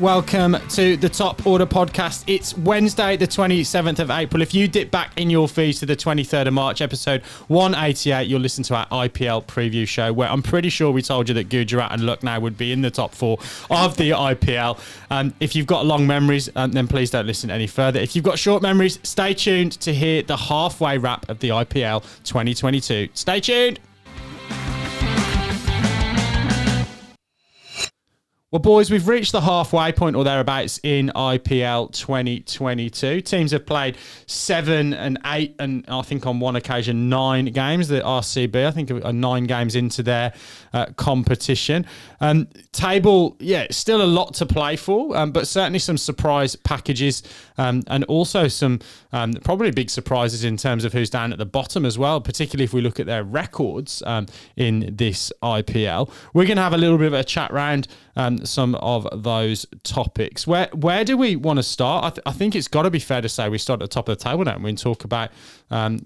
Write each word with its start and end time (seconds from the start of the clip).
Welcome 0.00 0.58
to 0.72 0.98
the 0.98 1.08
Top 1.08 1.46
Order 1.46 1.64
podcast. 1.64 2.24
It's 2.26 2.54
Wednesday, 2.58 3.16
the 3.16 3.26
27th 3.26 3.98
of 3.98 4.10
April. 4.10 4.42
If 4.42 4.52
you 4.52 4.68
dip 4.68 4.90
back 4.90 5.18
in 5.18 5.30
your 5.30 5.48
feeds 5.48 5.80
to 5.80 5.86
the 5.86 5.96
23rd 5.96 6.48
of 6.48 6.52
March, 6.52 6.82
episode 6.82 7.22
188, 7.48 8.28
you'll 8.28 8.42
listen 8.42 8.62
to 8.64 8.74
our 8.74 8.86
IPL 8.88 9.46
preview 9.46 9.88
show 9.88 10.12
where 10.12 10.28
I'm 10.28 10.42
pretty 10.42 10.68
sure 10.68 10.90
we 10.90 11.00
told 11.00 11.30
you 11.30 11.34
that 11.36 11.48
Gujarat 11.48 11.92
and 11.92 12.04
Lucknow 12.04 12.40
would 12.40 12.58
be 12.58 12.72
in 12.72 12.82
the 12.82 12.90
top 12.90 13.14
four 13.14 13.38
of 13.70 13.96
the 13.96 14.10
IPL. 14.10 14.78
Um, 15.10 15.32
if 15.40 15.56
you've 15.56 15.66
got 15.66 15.86
long 15.86 16.06
memories, 16.06 16.50
um, 16.56 16.72
then 16.72 16.88
please 16.88 17.10
don't 17.10 17.26
listen 17.26 17.50
any 17.50 17.66
further. 17.66 17.98
If 17.98 18.14
you've 18.14 18.24
got 18.24 18.38
short 18.38 18.60
memories, 18.60 18.98
stay 19.02 19.32
tuned 19.32 19.72
to 19.80 19.94
hear 19.94 20.20
the 20.22 20.36
halfway 20.36 20.98
wrap 20.98 21.26
of 21.30 21.38
the 21.38 21.48
IPL 21.48 22.02
2022. 22.22 23.08
Stay 23.14 23.40
tuned. 23.40 23.80
Well, 28.52 28.62
boys, 28.62 28.92
we've 28.92 29.08
reached 29.08 29.32
the 29.32 29.40
halfway 29.40 29.90
point 29.90 30.14
or 30.14 30.22
thereabouts 30.22 30.78
in 30.84 31.10
IPL 31.16 31.90
2022. 31.90 33.20
Teams 33.22 33.50
have 33.50 33.66
played 33.66 33.98
seven 34.26 34.94
and 34.94 35.18
eight, 35.26 35.56
and 35.58 35.84
I 35.88 36.02
think 36.02 36.28
on 36.28 36.38
one 36.38 36.54
occasion 36.54 37.08
nine 37.08 37.46
games. 37.46 37.88
The 37.88 38.02
RCB, 38.02 38.64
I 38.64 38.70
think, 38.70 38.92
are 38.92 39.12
nine 39.12 39.48
games 39.48 39.74
into 39.74 40.04
their 40.04 40.32
uh, 40.76 40.84
competition. 40.96 41.86
Um, 42.20 42.48
table, 42.72 43.36
yeah, 43.40 43.66
still 43.70 44.02
a 44.02 44.04
lot 44.04 44.34
to 44.34 44.44
play 44.44 44.76
for, 44.76 45.16
um, 45.16 45.32
but 45.32 45.48
certainly 45.48 45.78
some 45.78 45.96
surprise 45.96 46.54
packages, 46.54 47.22
um, 47.56 47.82
and 47.86 48.04
also 48.04 48.46
some 48.46 48.80
um, 49.12 49.32
probably 49.42 49.70
big 49.70 49.88
surprises 49.88 50.44
in 50.44 50.58
terms 50.58 50.84
of 50.84 50.92
who's 50.92 51.08
down 51.08 51.32
at 51.32 51.38
the 51.38 51.46
bottom 51.46 51.86
as 51.86 51.98
well. 51.98 52.20
Particularly 52.20 52.64
if 52.64 52.74
we 52.74 52.82
look 52.82 53.00
at 53.00 53.06
their 53.06 53.24
records 53.24 54.02
um, 54.04 54.26
in 54.56 54.94
this 54.94 55.32
IPL. 55.42 56.10
We're 56.34 56.44
going 56.44 56.58
to 56.58 56.62
have 56.62 56.74
a 56.74 56.78
little 56.78 56.98
bit 56.98 57.06
of 57.06 57.14
a 57.14 57.24
chat 57.24 57.50
round 57.52 57.88
um, 58.16 58.44
some 58.44 58.74
of 58.74 59.22
those 59.22 59.64
topics. 59.82 60.46
Where 60.46 60.68
where 60.74 61.04
do 61.04 61.16
we 61.16 61.36
want 61.36 61.58
to 61.58 61.62
start? 61.62 62.04
I, 62.04 62.10
th- 62.10 62.22
I 62.26 62.32
think 62.32 62.54
it's 62.54 62.68
got 62.68 62.82
to 62.82 62.90
be 62.90 62.98
fair 62.98 63.22
to 63.22 63.30
say 63.30 63.48
we 63.48 63.56
start 63.56 63.80
at 63.80 63.88
the 63.88 63.94
top 63.94 64.10
of 64.10 64.18
the 64.18 64.22
table 64.22 64.44
now 64.44 64.56
and 64.56 64.64
we 64.64 64.74
talk 64.74 65.04
about 65.04 65.30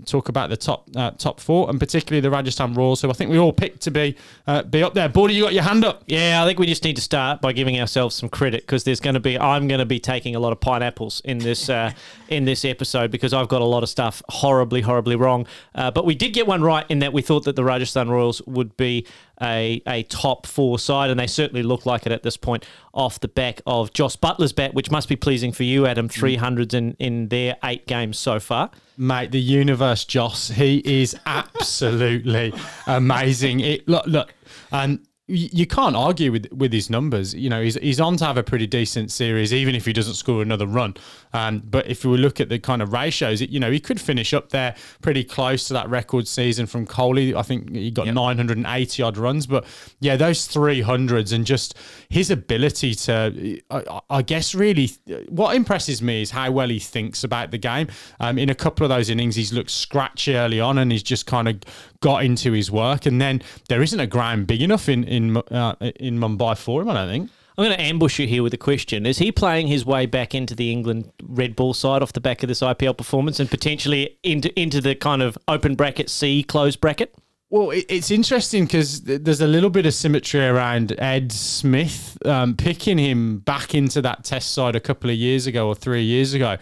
talk 0.07 0.29
about 0.29 0.49
the 0.49 0.57
top 0.57 0.89
uh, 0.97 1.11
top 1.13 1.41
four 1.41 1.69
and 1.69 1.79
particularly 1.79 2.21
the 2.21 2.31
Rajasthan 2.31 2.75
Royals, 2.75 3.03
who 3.03 3.11
I 3.11 3.15
think 3.15 3.31
we 3.31 3.39
all 3.39 3.53
picked 3.53 3.81
to 3.83 3.91
be 3.91 4.17
uh, 4.47 4.60
be 4.63 4.83
up 4.83 4.95
there. 4.95 5.09
Bordy, 5.09 5.35
you 5.35 5.45
got 5.45 5.55
your 5.55 5.63
hand 5.63 5.85
up. 5.85 6.03
Yeah, 6.07 6.43
I 6.43 6.47
think 6.47 6.59
we 6.59 6.67
just 6.67 6.85
need 6.85 6.97
to 6.97 7.03
start 7.03 7.41
by 7.41 7.53
giving 7.53 7.81
ourselves 7.81 8.17
some 8.17 8.29
credit 8.29 8.63
because 8.63 8.85
there's 8.85 9.01
going 9.01 9.15
to 9.15 9.21
be 9.21 9.39
I'm 9.39 9.69
going 9.69 9.79
to 9.79 9.87
be 9.87 10.01
taking 10.01 10.35
a 10.35 10.41
lot 10.41 10.53
of 10.53 10.61
pineapples 10.61 11.21
in 11.25 11.39
this 11.39 11.69
uh, 11.69 11.93
in 12.29 12.45
this 12.45 12.65
episode 12.65 13.11
because 13.11 13.33
I've 13.33 13.49
got 13.49 13.63
a 13.63 13.67
lot 13.67 13.83
of 13.83 13.89
stuff 13.89 14.23
horribly 14.29 14.81
horribly 14.81 15.17
wrong. 15.17 15.47
Uh, 15.75 15.91
but 15.91 16.05
we 16.05 16.15
did 16.15 16.31
get 16.31 16.47
one 16.47 16.63
right 16.63 16.87
in 16.89 16.99
that 17.01 17.13
we 17.13 17.23
thought 17.23 17.45
that 17.45 17.57
the 17.57 17.65
Rajasthan 17.65 18.09
Royals 18.09 18.43
would 18.47 18.77
be 18.77 19.07
a, 19.43 19.83
a 19.87 20.03
top 20.05 20.47
four 20.47 20.79
side, 20.79 21.11
and 21.11 21.19
they 21.19 21.27
certainly 21.27 21.63
look 21.63 21.87
like 21.87 22.07
it 22.07 22.13
at 22.13 22.23
this 22.23 22.37
point 22.37 22.65
off 22.93 23.21
the 23.21 23.29
back 23.29 23.61
of 23.67 23.93
Jos 23.93 24.17
Buttler's 24.17 24.53
bat, 24.53 24.75
which 24.75 24.91
must 24.91 25.09
be 25.09 25.17
pleasing 25.17 25.53
for 25.53 25.63
you, 25.63 25.87
Adam. 25.87 26.09
300s 26.09 26.75
in, 26.75 26.97
in 26.99 27.29
their 27.29 27.57
eight 27.65 27.87
games 27.87 28.19
so 28.19 28.41
far. 28.41 28.71
Mate, 28.97 29.31
the 29.31 29.41
universe, 29.41 30.05
Jos, 30.05 30.49
he 30.49 30.83
is 30.85 31.17
absolutely 31.25 32.53
amazing. 32.87 33.61
It 33.61 33.89
look, 33.89 34.07
look, 34.07 34.35
and 34.73 35.01
you 35.31 35.67
can't 35.67 35.97
argue 35.97 36.33
with 36.33 36.51
with 36.53 36.73
his 36.73 36.91
numbers. 36.91 37.35
You 37.35 37.49
know, 37.49 37.63
he's 37.63 37.77
he's 37.77 38.01
on 38.01 38.17
to 38.19 38.25
have 38.25 38.37
a 38.37 38.43
pretty 38.43 38.67
decent 38.67 39.11
series, 39.11 39.53
even 39.53 39.75
if 39.75 39.87
he 39.87 39.93
doesn't 39.93 40.15
score 40.15 40.43
another 40.43 40.67
run. 40.67 40.95
Um, 41.33 41.63
but 41.65 41.87
if 41.87 42.05
we 42.05 42.17
look 42.17 42.41
at 42.41 42.49
the 42.49 42.59
kind 42.59 42.83
of 42.83 42.93
ratios, 42.93 43.41
you 43.41 43.61
know, 43.61 43.71
he 43.71 43.79
could 43.79 44.01
finish 44.01 44.35
up 44.35 44.51
there 44.51 44.75
pretty 45.01 45.23
close 45.23 45.69
to 45.69 45.75
that 45.75 45.89
record 45.89 46.27
season 46.27 46.67
from 46.67 46.87
Kohli. 46.87 47.35
I 47.35 47.43
think 47.43 47.75
he 47.75 47.91
got 47.91 48.07
yep. 48.07 48.15
980 48.15 49.03
odd 49.03 49.17
runs. 49.17 49.47
But 49.47 49.65
yeah, 50.01 50.17
those 50.17 50.49
300s 50.49 51.33
and 51.33 51.45
just 51.47 51.75
his 52.09 52.31
ability 52.31 52.95
to, 52.97 53.61
I, 53.71 54.01
I, 54.11 54.23
guess, 54.23 54.55
really, 54.55 54.91
what 55.29 55.55
impresses 55.55 56.03
me 56.03 56.23
is 56.23 56.31
how 56.31 56.51
well 56.51 56.69
he 56.69 56.81
thinks 56.81 57.23
about 57.23 57.53
the 57.53 57.59
game. 57.59 57.89
Um, 58.19 58.39
in 58.39 58.51
a 58.51 58.55
couple 58.55 58.85
of 58.85 58.89
those 58.89 59.11
innings, 59.11 59.37
he's 59.37 59.53
looked 59.53 59.71
scratchy 59.71 60.35
early 60.35 60.61
on, 60.61 60.79
and 60.79 60.91
he's 60.91 61.03
just 61.03 61.27
kind 61.27 61.49
of 61.49 61.61
got 62.01 62.25
into 62.25 62.53
his 62.53 62.71
work. 62.71 63.07
And 63.07 63.21
then 63.21 63.43
there 63.69 63.83
isn't 63.83 64.01
a 64.01 64.07
ground 64.07 64.47
big 64.47 64.63
enough 64.63 64.89
in 64.89 65.05
in 65.05 65.20
uh, 65.37 65.75
in 65.81 66.19
Mumbai 66.19 66.57
for 66.57 66.83
him. 66.83 66.89
I 66.89 66.95
don't 66.95 67.09
think. 67.09 67.31
I'm 67.59 67.65
going 67.67 67.77
to 67.77 67.83
ambush 67.83 68.19
you 68.19 68.27
here 68.27 68.43
with 68.43 68.55
a 68.55 68.59
question. 68.59 69.05
Is 69.05 69.19
he 69.19 69.31
playing 69.31 69.67
his 69.67 69.85
way 69.85 70.07
back 70.07 70.35
into 70.35 70.55
the 70.55 70.73
England 70.73 71.13
red 71.23 71.57
ball 71.57 71.75
side 71.75 72.03
off 72.03 72.13
the 72.13 72.21
back 72.21 72.43
of 72.43 72.49
this 72.49 72.61
IPL 72.61 72.97
performance 72.97 73.39
and 73.39 73.51
potentially 73.51 74.19
into 74.23 74.59
into 74.59 74.81
the 74.81 74.95
kind 74.95 75.21
of 75.21 75.37
open 75.47 75.75
bracket 75.75 76.09
C 76.09 76.43
closed 76.43 76.81
bracket? 76.81 77.15
Well, 77.51 77.73
it's 77.73 78.13
interesting 78.13 78.65
because 78.65 79.03
there's 79.03 79.41
a 79.41 79.47
little 79.49 79.71
bit 79.71 79.85
of 79.85 79.93
symmetry 79.93 80.47
around 80.47 80.95
Ed 81.01 81.33
Smith 81.33 82.17
um, 82.25 82.55
picking 82.55 82.97
him 82.97 83.41
back 83.41 83.75
into 83.75 84.01
that 84.03 84.23
test 84.23 84.53
side 84.53 84.77
a 84.77 84.81
couple 84.81 85.11
of 85.11 85.17
years 85.17 85.49
ago 85.49 85.67
or 85.67 85.75
three 85.75 86.05
years 86.05 86.33
ago 86.33 86.59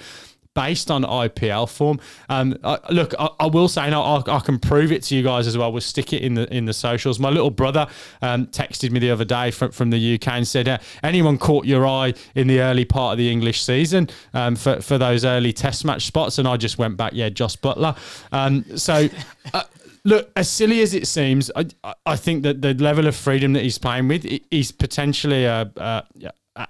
based 0.54 0.91
on 0.91 1.03
IPL 1.03 1.69
form. 1.69 2.00
Um, 2.28 2.59
I, 2.64 2.78
look, 2.91 3.14
I, 3.19 3.28
I, 3.41 3.47
will 3.47 3.69
say, 3.69 3.82
and 3.82 3.94
I, 3.94 4.22
I, 4.26 4.41
can 4.41 4.59
prove 4.59 4.91
it 4.91 5.03
to 5.04 5.14
you 5.14 5.22
guys 5.22 5.47
as 5.47 5.56
well. 5.56 5.70
We'll 5.72 5.81
stick 5.81 6.12
it 6.12 6.22
in 6.22 6.34
the 6.34 6.53
in 6.53 6.64
the 6.64 6.72
socials. 6.72 7.19
My 7.19 7.31
little 7.31 7.50
brother 7.50 7.86
um, 8.22 8.47
texted 8.48 8.91
me 8.91 8.98
the 8.98 9.10
other 9.10 9.25
day 9.25 9.50
from, 9.50 9.70
from 9.70 9.91
the 9.91 10.14
UK 10.14 10.28
and 10.28 10.48
said, 10.48 10.69
uh, 10.69 10.78
"Anyone 11.03 11.38
caught 11.38 11.64
your 11.64 11.86
eye 11.86 12.14
in 12.34 12.47
the 12.47 12.60
early 12.60 12.84
part 12.84 13.12
of 13.12 13.19
the 13.19 13.31
English 13.31 13.62
season 13.62 14.09
um, 14.34 14.56
for 14.56 14.81
for 14.81 14.98
those 14.98 15.25
early 15.25 15.53
Test 15.53 15.84
match 15.84 16.06
spots?" 16.06 16.38
And 16.38 16.48
I 16.48 16.56
just 16.56 16.78
went 16.78 16.97
back, 16.97 17.12
"Yeah, 17.15 17.28
Jos 17.28 17.56
Buttler." 17.56 17.97
Um, 18.32 18.65
so. 18.76 19.09
Uh, 19.54 19.62
look, 20.04 20.30
as 20.36 20.48
silly 20.48 20.82
as 20.82 20.92
it 20.92 21.06
seems, 21.06 21.50
I, 21.56 21.66
I 22.04 22.16
think 22.16 22.42
that 22.42 22.60
the 22.60 22.75
level 22.75 23.06
of 23.06 23.16
freedom 23.16 23.54
that 23.54 23.62
he's 23.62 23.78
playing 23.78 24.09
with 24.09 24.26
is 24.50 24.72
potentially 24.72 25.44
a, 25.47 25.70
a, 25.76 26.03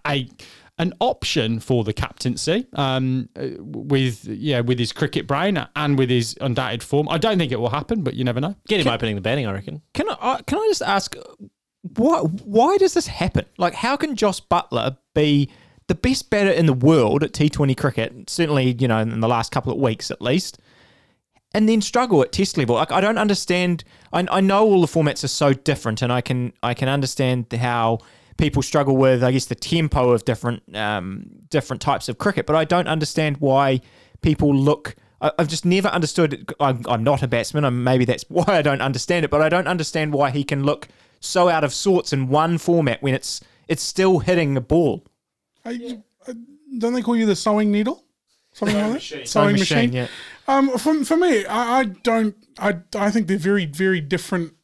a 0.06 0.28
an 0.78 0.92
option 1.00 1.60
for 1.60 1.84
the 1.84 1.92
captaincy 1.92 2.66
um, 2.74 3.28
with 3.36 4.24
yeah 4.24 4.60
with 4.60 4.78
his 4.78 4.92
cricket 4.92 5.26
brain 5.26 5.66
and 5.74 5.98
with 5.98 6.10
his 6.10 6.36
undoubted 6.40 6.82
form. 6.82 7.08
I 7.08 7.18
don't 7.18 7.38
think 7.38 7.52
it 7.52 7.60
will 7.60 7.70
happen, 7.70 8.02
but 8.02 8.14
you 8.14 8.24
never 8.24 8.40
know. 8.40 8.54
Get 8.68 8.80
him 8.80 8.84
can, 8.84 8.94
opening 8.94 9.14
the 9.16 9.20
batting, 9.20 9.46
I 9.46 9.52
reckon. 9.52 9.82
Can 9.94 10.08
I 10.08 10.16
uh, 10.20 10.42
can 10.42 10.58
I 10.58 10.66
just 10.68 10.82
ask 10.82 11.16
why 11.96 12.20
why 12.20 12.76
does 12.78 12.94
this 12.94 13.06
happen? 13.06 13.44
Like, 13.56 13.74
how 13.74 13.96
can 13.96 14.16
Jos 14.16 14.40
Buttler 14.40 14.96
be 15.14 15.50
the 15.86 15.94
best 15.94 16.30
batter 16.30 16.50
in 16.50 16.66
the 16.66 16.72
world 16.72 17.22
at 17.22 17.32
T20 17.32 17.76
cricket? 17.76 18.30
Certainly, 18.30 18.76
you 18.78 18.88
know, 18.88 18.98
in 18.98 19.20
the 19.20 19.28
last 19.28 19.52
couple 19.52 19.72
of 19.72 19.78
weeks 19.78 20.10
at 20.10 20.20
least. 20.20 20.58
And 21.54 21.66
then 21.66 21.80
struggle 21.80 22.20
at 22.20 22.30
test 22.30 22.58
level. 22.58 22.76
Like 22.76 22.92
I 22.92 23.00
don't 23.00 23.18
understand. 23.18 23.82
I, 24.12 24.26
I 24.30 24.40
know 24.40 24.64
all 24.64 24.82
the 24.82 24.86
formats 24.86 25.24
are 25.24 25.28
so 25.28 25.54
different, 25.54 26.02
and 26.02 26.12
I 26.12 26.20
can 26.20 26.52
I 26.62 26.74
can 26.74 26.88
understand 26.88 27.50
how 27.52 28.00
people 28.38 28.62
struggle 28.62 28.96
with, 28.96 29.22
I 29.22 29.32
guess, 29.32 29.46
the 29.46 29.54
tempo 29.54 30.10
of 30.10 30.24
different 30.24 30.74
um, 30.74 31.26
different 31.50 31.82
types 31.82 32.08
of 32.08 32.16
cricket. 32.16 32.46
But 32.46 32.56
I 32.56 32.64
don't 32.64 32.88
understand 32.88 33.36
why 33.38 33.82
people 34.22 34.54
look. 34.54 34.96
I, 35.20 35.32
have 35.38 35.48
just 35.48 35.66
never 35.66 35.88
understood. 35.88 36.54
I'm, 36.60 36.82
I'm 36.88 37.04
not 37.04 37.22
a 37.22 37.28
batsman, 37.28 37.64
and 37.64 37.84
maybe 37.84 38.06
that's 38.06 38.24
why 38.28 38.44
I 38.46 38.62
don't 38.62 38.80
understand 38.80 39.26
it. 39.26 39.30
But 39.30 39.42
I 39.42 39.50
don't 39.50 39.68
understand 39.68 40.14
why 40.14 40.30
he 40.30 40.44
can 40.44 40.64
look 40.64 40.88
so 41.20 41.48
out 41.48 41.64
of 41.64 41.74
sorts 41.74 42.12
in 42.12 42.28
one 42.28 42.56
format 42.56 43.02
when 43.02 43.12
it's 43.12 43.42
it's 43.66 43.82
still 43.82 44.20
hitting 44.20 44.56
a 44.56 44.62
ball. 44.62 45.04
I, 45.64 45.98
I, 46.26 46.34
don't 46.78 46.94
they 46.94 47.02
call 47.02 47.16
you 47.16 47.26
the 47.26 47.36
sewing 47.36 47.70
needle? 47.70 48.04
Something 48.52 48.76
like 48.76 48.86
that. 48.86 48.92
Machine. 48.94 49.26
Sewing, 49.26 49.52
machine. 49.52 49.76
machine. 49.76 49.92
Yeah. 49.92 50.06
Um, 50.46 50.78
for, 50.78 51.04
for 51.04 51.16
me, 51.16 51.44
I, 51.44 51.80
I 51.80 51.84
don't. 51.84 52.34
I, 52.58 52.76
I 52.96 53.10
think 53.10 53.26
they're 53.26 53.36
very 53.36 53.66
very 53.66 54.00
different 54.00 54.54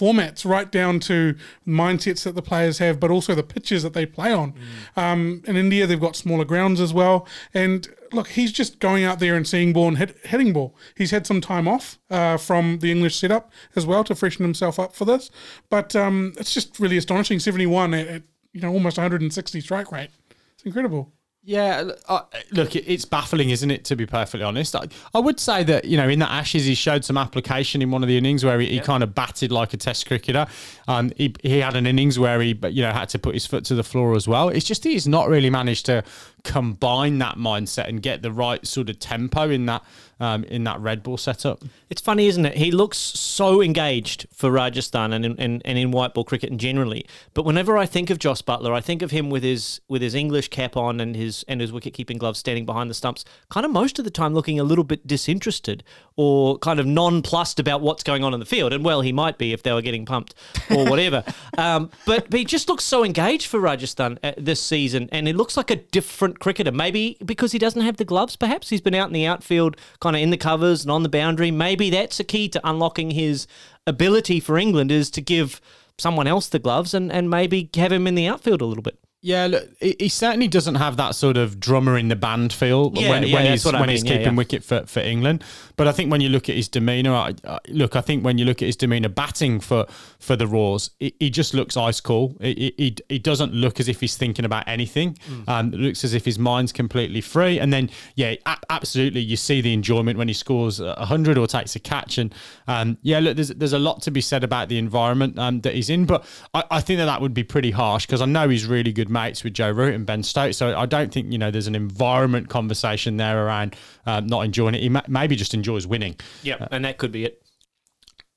formats, 0.00 0.44
right 0.44 0.72
down 0.72 0.98
to 1.00 1.36
mindsets 1.66 2.24
that 2.24 2.34
the 2.34 2.42
players 2.42 2.78
have, 2.78 2.98
but 2.98 3.10
also 3.10 3.34
the 3.34 3.42
pitches 3.42 3.82
that 3.82 3.92
they 3.92 4.06
play 4.06 4.32
on. 4.32 4.52
Mm. 4.96 5.02
Um, 5.02 5.42
in 5.46 5.56
India, 5.56 5.86
they've 5.86 6.00
got 6.00 6.16
smaller 6.16 6.44
grounds 6.44 6.80
as 6.80 6.94
well. 6.94 7.26
And 7.52 7.86
look, 8.12 8.28
he's 8.28 8.50
just 8.50 8.80
going 8.80 9.04
out 9.04 9.18
there 9.18 9.36
and 9.36 9.46
seeing 9.46 9.72
ball 9.72 9.88
and 9.88 9.98
hit, 9.98 10.16
hitting 10.24 10.52
ball. 10.52 10.74
He's 10.96 11.10
had 11.10 11.26
some 11.26 11.40
time 11.40 11.68
off 11.68 11.98
uh, 12.10 12.38
from 12.38 12.78
the 12.78 12.90
English 12.90 13.16
setup 13.16 13.52
as 13.76 13.84
well 13.84 14.02
to 14.04 14.14
freshen 14.14 14.44
himself 14.44 14.78
up 14.78 14.94
for 14.94 15.04
this. 15.04 15.30
But 15.68 15.94
um, 15.94 16.32
it's 16.38 16.54
just 16.54 16.80
really 16.80 16.96
astonishing. 16.96 17.38
71 17.38 17.94
at, 17.94 18.06
at 18.06 18.22
you 18.52 18.60
know 18.60 18.72
almost 18.72 18.96
160 18.96 19.60
strike 19.60 19.92
rate. 19.92 20.10
It's 20.54 20.64
incredible. 20.64 21.12
Yeah, 21.42 21.92
uh, 22.06 22.20
look, 22.52 22.76
it's 22.76 23.06
baffling, 23.06 23.48
isn't 23.48 23.70
it? 23.70 23.84
To 23.86 23.96
be 23.96 24.04
perfectly 24.04 24.44
honest, 24.44 24.76
I, 24.76 24.88
I, 25.14 25.20
would 25.20 25.40
say 25.40 25.64
that 25.64 25.86
you 25.86 25.96
know 25.96 26.06
in 26.06 26.18
the 26.18 26.30
Ashes 26.30 26.66
he 26.66 26.74
showed 26.74 27.02
some 27.02 27.16
application 27.16 27.80
in 27.80 27.90
one 27.90 28.02
of 28.02 28.08
the 28.08 28.18
innings 28.18 28.44
where 28.44 28.60
he, 28.60 28.66
he 28.66 28.80
kind 28.80 29.02
of 29.02 29.14
batted 29.14 29.50
like 29.50 29.72
a 29.72 29.78
Test 29.78 30.06
cricketer. 30.06 30.46
Um, 30.86 31.12
he, 31.16 31.34
he 31.42 31.58
had 31.60 31.76
an 31.76 31.86
innings 31.86 32.18
where 32.18 32.42
he, 32.42 32.58
you 32.68 32.82
know, 32.82 32.92
had 32.92 33.08
to 33.10 33.18
put 33.18 33.32
his 33.32 33.46
foot 33.46 33.64
to 33.66 33.74
the 33.74 33.82
floor 33.82 34.14
as 34.16 34.28
well. 34.28 34.50
It's 34.50 34.66
just 34.66 34.84
he's 34.84 35.08
not 35.08 35.30
really 35.30 35.48
managed 35.48 35.86
to 35.86 36.04
combine 36.44 37.18
that 37.18 37.36
mindset 37.36 37.88
and 37.88 38.02
get 38.02 38.20
the 38.20 38.32
right 38.32 38.66
sort 38.66 38.90
of 38.90 38.98
tempo 38.98 39.48
in 39.48 39.64
that 39.64 39.82
um, 40.20 40.44
in 40.44 40.64
that 40.64 40.78
red 40.80 41.02
ball 41.02 41.16
setup. 41.16 41.62
It's 41.88 42.00
funny, 42.00 42.26
isn't 42.28 42.44
it? 42.44 42.56
He 42.56 42.70
looks 42.70 42.98
so 42.98 43.60
engaged 43.62 44.26
for 44.32 44.50
Rajasthan 44.50 45.12
and 45.12 45.24
in, 45.24 45.40
and, 45.40 45.62
and 45.64 45.78
in 45.78 45.90
white 45.90 46.14
ball 46.14 46.24
cricket 46.24 46.50
and 46.50 46.60
generally. 46.60 47.06
But 47.34 47.44
whenever 47.44 47.76
I 47.76 47.86
think 47.86 48.10
of 48.10 48.18
Jos 48.18 48.42
Buttler, 48.42 48.72
I 48.72 48.80
think 48.80 49.02
of 49.02 49.10
him 49.10 49.30
with 49.30 49.42
his 49.42 49.80
with 49.88 50.02
his 50.02 50.14
English 50.14 50.48
cap 50.48 50.76
on 50.76 51.00
and 51.00 51.16
his 51.16 51.44
and 51.48 51.60
his 51.60 51.72
wicket 51.72 51.94
keeping 51.94 52.18
gloves 52.18 52.38
standing 52.38 52.66
behind 52.66 52.90
the 52.90 52.94
stumps, 52.94 53.24
kind 53.48 53.66
of 53.66 53.72
most 53.72 53.98
of 53.98 54.04
the 54.04 54.10
time 54.10 54.34
looking 54.34 54.60
a 54.60 54.64
little 54.64 54.84
bit 54.84 55.06
disinterested 55.06 55.82
or 56.16 56.58
kind 56.58 56.78
of 56.78 56.86
nonplussed 56.86 57.58
about 57.58 57.80
what's 57.80 58.02
going 58.02 58.22
on 58.22 58.34
in 58.34 58.40
the 58.40 58.46
field. 58.46 58.74
And 58.74 58.84
well, 58.84 59.00
he 59.00 59.12
might 59.12 59.38
be 59.38 59.54
if 59.54 59.62
they 59.62 59.72
were 59.72 59.80
getting 59.80 60.04
pumped 60.04 60.34
or 60.70 60.84
whatever. 60.84 61.24
um, 61.58 61.90
but, 62.04 62.28
but 62.28 62.38
he 62.38 62.44
just 62.44 62.68
looks 62.68 62.84
so 62.84 63.04
engaged 63.04 63.46
for 63.46 63.58
Rajasthan 63.58 64.18
uh, 64.22 64.32
this 64.36 64.62
season, 64.62 65.08
and 65.12 65.26
it 65.26 65.34
looks 65.34 65.56
like 65.56 65.70
a 65.70 65.76
different 65.76 66.38
cricketer. 66.38 66.72
Maybe 66.72 67.16
because 67.24 67.52
he 67.52 67.58
doesn't 67.58 67.80
have 67.80 67.96
the 67.96 68.04
gloves. 68.04 68.36
Perhaps 68.36 68.68
he's 68.68 68.82
been 68.82 68.94
out 68.94 69.08
in 69.08 69.14
the 69.14 69.24
outfield, 69.24 69.76
kind 70.00 70.09
of 70.16 70.22
in 70.22 70.30
the 70.30 70.36
covers 70.36 70.82
and 70.82 70.90
on 70.90 71.02
the 71.02 71.08
boundary. 71.08 71.50
Maybe 71.50 71.90
that's 71.90 72.20
a 72.20 72.24
key 72.24 72.48
to 72.50 72.60
unlocking 72.68 73.10
his 73.12 73.46
ability 73.86 74.40
for 74.40 74.58
England 74.58 74.90
is 74.90 75.10
to 75.10 75.20
give 75.20 75.60
someone 75.98 76.26
else 76.26 76.48
the 76.48 76.58
gloves 76.58 76.94
and, 76.94 77.12
and 77.12 77.28
maybe 77.30 77.68
have 77.74 77.92
him 77.92 78.06
in 78.06 78.14
the 78.14 78.26
outfield 78.26 78.62
a 78.62 78.66
little 78.66 78.82
bit. 78.82 78.98
Yeah, 79.22 79.48
look, 79.48 79.68
he 79.80 80.08
certainly 80.08 80.48
doesn't 80.48 80.76
have 80.76 80.96
that 80.96 81.14
sort 81.14 81.36
of 81.36 81.60
drummer 81.60 81.98
in 81.98 82.08
the 82.08 82.16
band 82.16 82.54
feel 82.54 82.90
Yeah, 82.94 83.10
when, 83.10 83.22
yeah, 83.24 83.34
when 83.34 83.50
he's 83.50 83.66
I 83.66 83.78
when 83.78 83.90
he's 83.90 84.02
mean, 84.02 84.12
yeah, 84.12 84.18
keeping 84.18 84.32
yeah. 84.32 84.38
wicket 84.38 84.64
for, 84.64 84.86
for 84.86 85.00
England. 85.00 85.44
But 85.76 85.88
I 85.88 85.92
think 85.92 86.10
when 86.10 86.22
you 86.22 86.30
look 86.30 86.48
at 86.48 86.56
his 86.56 86.68
demeanour, 86.68 87.12
I, 87.12 87.34
I, 87.46 87.58
look, 87.68 87.96
I 87.96 88.00
think 88.00 88.24
when 88.24 88.38
you 88.38 88.46
look 88.46 88.62
at 88.62 88.66
his 88.66 88.76
demeanour 88.76 89.10
batting 89.10 89.60
for 89.60 89.84
for 90.18 90.36
the 90.36 90.46
Roars, 90.46 90.90
he, 90.98 91.14
he 91.18 91.28
just 91.28 91.52
looks 91.52 91.76
ice 91.76 92.00
cool. 92.00 92.34
He, 92.40 92.72
he, 92.78 92.96
he 93.10 93.18
doesn't 93.18 93.52
look 93.52 93.78
as 93.78 93.88
if 93.88 94.00
he's 94.00 94.16
thinking 94.16 94.46
about 94.46 94.66
anything. 94.66 95.18
Mm. 95.28 95.48
Um, 95.48 95.74
it 95.74 95.80
looks 95.80 96.02
as 96.02 96.14
if 96.14 96.24
his 96.24 96.38
mind's 96.38 96.72
completely 96.72 97.20
free. 97.20 97.58
And 97.58 97.74
then, 97.74 97.90
yeah, 98.14 98.36
absolutely, 98.70 99.20
you 99.20 99.36
see 99.36 99.60
the 99.60 99.74
enjoyment 99.74 100.16
when 100.16 100.28
he 100.28 100.34
scores 100.34 100.80
a 100.80 101.04
hundred 101.04 101.36
or 101.36 101.46
takes 101.46 101.76
a 101.76 101.78
catch. 101.78 102.16
And 102.16 102.34
um, 102.66 102.96
yeah, 103.02 103.18
look, 103.18 103.36
there's 103.36 103.48
there's 103.48 103.74
a 103.74 103.78
lot 103.78 104.00
to 104.02 104.10
be 104.10 104.22
said 104.22 104.44
about 104.44 104.70
the 104.70 104.78
environment 104.78 105.38
um, 105.38 105.60
that 105.60 105.74
he's 105.74 105.90
in. 105.90 106.06
But 106.06 106.24
I, 106.54 106.64
I 106.70 106.80
think 106.80 106.96
that 106.98 107.04
that 107.04 107.20
would 107.20 107.34
be 107.34 107.44
pretty 107.44 107.70
harsh 107.70 108.06
because 108.06 108.22
I 108.22 108.26
know 108.26 108.48
he's 108.48 108.64
really 108.64 108.92
good 108.92 109.09
mates 109.10 109.44
with 109.44 109.54
Joe 109.54 109.70
Root 109.70 109.94
and 109.94 110.06
Ben 110.06 110.22
Stokes. 110.22 110.56
So 110.56 110.76
I 110.76 110.86
don't 110.86 111.12
think 111.12 111.32
you 111.32 111.38
know 111.38 111.50
there's 111.50 111.66
an 111.66 111.74
environment 111.74 112.48
conversation 112.48 113.16
there 113.16 113.46
around 113.46 113.76
um, 114.06 114.26
not 114.26 114.44
enjoying 114.44 114.74
it. 114.74 114.82
He 114.82 114.88
ma- 114.88 115.02
maybe 115.08 115.36
just 115.36 115.54
enjoys 115.54 115.86
winning. 115.86 116.16
Yeah, 116.42 116.68
and 116.70 116.84
that 116.84 116.98
could 116.98 117.12
be 117.12 117.24
it. 117.24 117.42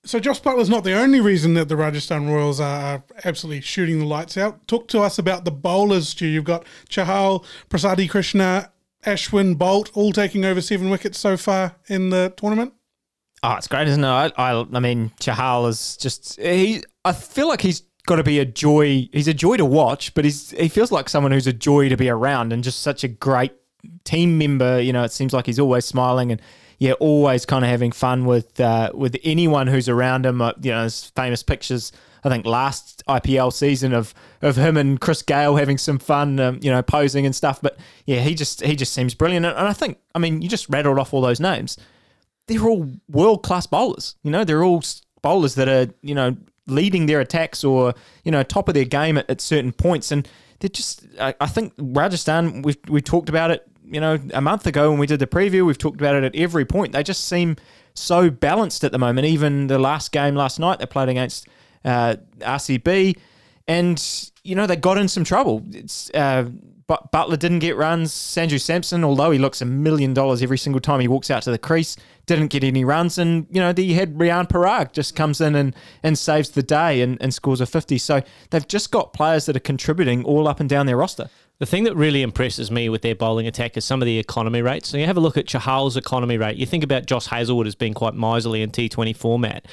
So 0.05 0.19
Jos 0.19 0.39
Buttler's 0.39 0.69
not 0.69 0.83
the 0.83 0.93
only 0.93 1.21
reason 1.21 1.53
that 1.53 1.69
the 1.69 1.77
Rajasthan 1.77 2.27
Royals 2.29 2.59
are 2.59 3.03
absolutely 3.23 3.61
shooting 3.61 3.99
the 3.99 4.05
lights 4.05 4.37
out. 4.37 4.67
Talk 4.67 4.89
to 4.89 4.99
us 4.99 5.17
about 5.17 5.45
the 5.45 5.51
bowlers, 5.51 6.09
Stu. 6.09 6.27
You've 6.27 6.43
got 6.43 6.65
Chahal, 6.89 7.45
Prasidh 7.69 8.09
Krishna, 8.09 8.71
Ashwin, 9.05 9.55
Boult, 9.55 9.91
all 9.93 10.11
taking 10.11 10.43
over 10.43 10.59
seven 10.59 10.89
wickets 10.89 11.17
so 11.17 11.37
far 11.37 11.75
in 11.87 12.09
the 12.09 12.33
tournament. 12.35 12.73
Oh, 13.43 13.55
it's 13.55 13.67
great, 13.67 13.87
isn't 13.87 14.03
it? 14.03 14.07
I, 14.07 14.31
I, 14.37 14.65
I 14.73 14.79
mean, 14.79 15.11
Chahal 15.21 15.69
is 15.69 15.97
just 15.97 16.39
he. 16.39 16.83
I 17.05 17.13
feel 17.13 17.47
like 17.47 17.61
he's 17.61 17.83
got 18.05 18.17
to 18.17 18.23
be 18.23 18.39
a 18.39 18.45
joy. 18.45 19.09
He's 19.11 19.27
a 19.27 19.33
joy 19.33 19.57
to 19.57 19.65
watch, 19.65 20.13
but 20.13 20.25
he's 20.25 20.51
he 20.51 20.67
feels 20.67 20.91
like 20.91 21.09
someone 21.09 21.31
who's 21.31 21.47
a 21.47 21.53
joy 21.53 21.89
to 21.89 21.97
be 21.97 22.09
around 22.09 22.53
and 22.53 22.63
just 22.63 22.81
such 22.81 23.03
a 23.03 23.07
great 23.07 23.53
team 24.03 24.37
member. 24.37 24.81
You 24.81 24.93
know, 24.93 25.03
it 25.03 25.11
seems 25.11 25.33
like 25.33 25.45
he's 25.45 25.59
always 25.59 25.85
smiling 25.85 26.31
and 26.31 26.41
yeah, 26.79 26.93
always 26.93 27.45
kind 27.45 27.63
of 27.63 27.71
having 27.71 27.91
fun 27.91 28.25
with 28.25 28.59
uh, 28.59 28.91
with 28.93 29.17
anyone 29.23 29.67
who's 29.67 29.89
around 29.89 30.25
him. 30.25 30.41
Uh, 30.41 30.53
you 30.61 30.71
know, 30.71 30.81
there's 30.81 31.05
famous 31.15 31.43
pictures. 31.43 31.91
I 32.25 32.29
think 32.29 32.45
last 32.45 33.03
IPL 33.07 33.51
season 33.51 33.93
of 33.93 34.13
of 34.41 34.55
him 34.55 34.77
and 34.77 34.99
Chris 34.99 35.21
Gayle 35.21 35.55
having 35.55 35.77
some 35.77 35.99
fun, 35.99 36.39
um, 36.39 36.59
you 36.61 36.71
know, 36.71 36.81
posing 36.81 37.25
and 37.25 37.35
stuff. 37.35 37.61
But 37.61 37.77
yeah, 38.05 38.19
he 38.21 38.33
just 38.33 38.61
he 38.63 38.75
just 38.75 38.93
seems 38.93 39.13
brilliant. 39.13 39.45
And 39.45 39.55
I 39.55 39.73
think, 39.73 39.97
I 40.15 40.19
mean, 40.19 40.41
you 40.41 40.47
just 40.47 40.69
rattled 40.69 40.99
off 40.99 41.13
all 41.13 41.21
those 41.21 41.39
names 41.39 41.77
they're 42.47 42.67
all 42.67 42.91
world 43.09 43.43
class 43.43 43.65
bowlers. 43.65 44.15
You 44.23 44.31
know, 44.31 44.43
they're 44.43 44.63
all 44.63 44.83
bowlers 45.21 45.55
that 45.55 45.69
are, 45.69 45.93
you 46.01 46.15
know, 46.15 46.35
leading 46.67 47.05
their 47.05 47.19
attacks 47.19 47.63
or, 47.63 47.93
you 48.23 48.31
know, 48.31 48.43
top 48.43 48.67
of 48.67 48.73
their 48.73 48.85
game 48.85 49.17
at, 49.17 49.29
at 49.29 49.41
certain 49.41 49.71
points. 49.71 50.11
And 50.11 50.27
they're 50.59 50.69
just, 50.69 51.05
I, 51.19 51.33
I 51.39 51.47
think 51.47 51.73
Rajasthan, 51.77 52.61
we've, 52.61 52.77
we 52.87 53.01
talked 53.01 53.29
about 53.29 53.51
it, 53.51 53.67
you 53.85 53.99
know, 53.99 54.17
a 54.33 54.41
month 54.41 54.65
ago 54.65 54.89
when 54.89 54.99
we 54.99 55.07
did 55.07 55.19
the 55.19 55.27
preview. 55.27 55.65
We've 55.65 55.77
talked 55.77 55.99
about 55.99 56.15
it 56.15 56.23
at 56.23 56.35
every 56.35 56.65
point. 56.65 56.93
They 56.93 57.03
just 57.03 57.25
seem 57.25 57.57
so 57.93 58.29
balanced 58.29 58.83
at 58.83 58.91
the 58.91 58.99
moment. 58.99 59.27
Even 59.27 59.67
the 59.67 59.79
last 59.79 60.11
game 60.11 60.35
last 60.35 60.59
night, 60.59 60.79
they 60.79 60.85
played 60.85 61.09
against 61.09 61.47
uh, 61.83 62.15
RCB. 62.39 63.17
And, 63.67 64.31
you 64.43 64.55
know, 64.55 64.67
they 64.67 64.75
got 64.75 64.97
in 64.97 65.07
some 65.07 65.23
trouble. 65.23 65.63
It's, 65.71 66.09
uh, 66.11 66.49
but 66.87 67.11
Buttler 67.11 67.39
didn't 67.39 67.59
get 67.59 67.75
runs. 67.75 68.11
Sanju 68.11 68.59
Samson, 68.59 69.03
although 69.03 69.31
he 69.31 69.39
looks 69.39 69.61
a 69.61 69.65
million 69.65 70.13
dollars 70.13 70.41
every 70.41 70.57
single 70.57 70.81
time 70.81 70.99
he 70.99 71.07
walks 71.07 71.31
out 71.31 71.43
to 71.43 71.51
the 71.51 71.57
crease, 71.57 71.95
didn't 72.25 72.47
get 72.47 72.63
any 72.63 72.83
runs. 72.83 73.17
And, 73.17 73.47
you 73.49 73.59
know, 73.59 73.73
the 73.73 73.93
had 73.93 74.15
Rian 74.15 74.47
Parag 74.47 74.91
just 74.91 75.15
comes 75.15 75.41
in 75.41 75.55
and, 75.55 75.75
and 76.01 76.17
saves 76.17 76.51
the 76.51 76.63
day 76.63 77.01
and, 77.01 77.17
and 77.21 77.33
scores 77.33 77.61
a 77.61 77.65
50. 77.65 77.97
So 77.97 78.21
they've 78.49 78.67
just 78.67 78.91
got 78.91 79.13
players 79.13 79.45
that 79.45 79.55
are 79.55 79.61
contributing 79.61 80.23
all 80.23 80.47
up 80.47 80.59
and 80.59 80.69
down 80.69 80.85
their 80.85 80.97
roster. 80.97 81.29
The 81.59 81.65
thing 81.65 81.83
that 81.83 81.95
really 81.95 82.23
impresses 82.23 82.71
me 82.71 82.89
with 82.89 83.03
their 83.03 83.15
bowling 83.15 83.47
attack 83.47 83.77
is 83.77 83.85
some 83.85 84.01
of 84.01 84.05
the 84.05 84.17
economy 84.17 84.61
rates. 84.61 84.89
So 84.89 84.97
you 84.97 85.05
have 85.05 85.17
a 85.17 85.21
look 85.21 85.37
at 85.37 85.45
Chahal's 85.45 85.95
economy 85.95 86.37
rate. 86.37 86.57
You 86.57 86.65
think 86.65 86.83
about 86.83 87.05
Josh 87.05 87.27
Hazlewood 87.27 87.67
as 87.67 87.75
being 87.75 87.93
quite 87.93 88.15
miserly 88.15 88.61
in 88.61 88.71
T20 88.71 89.15
format. 89.15 89.65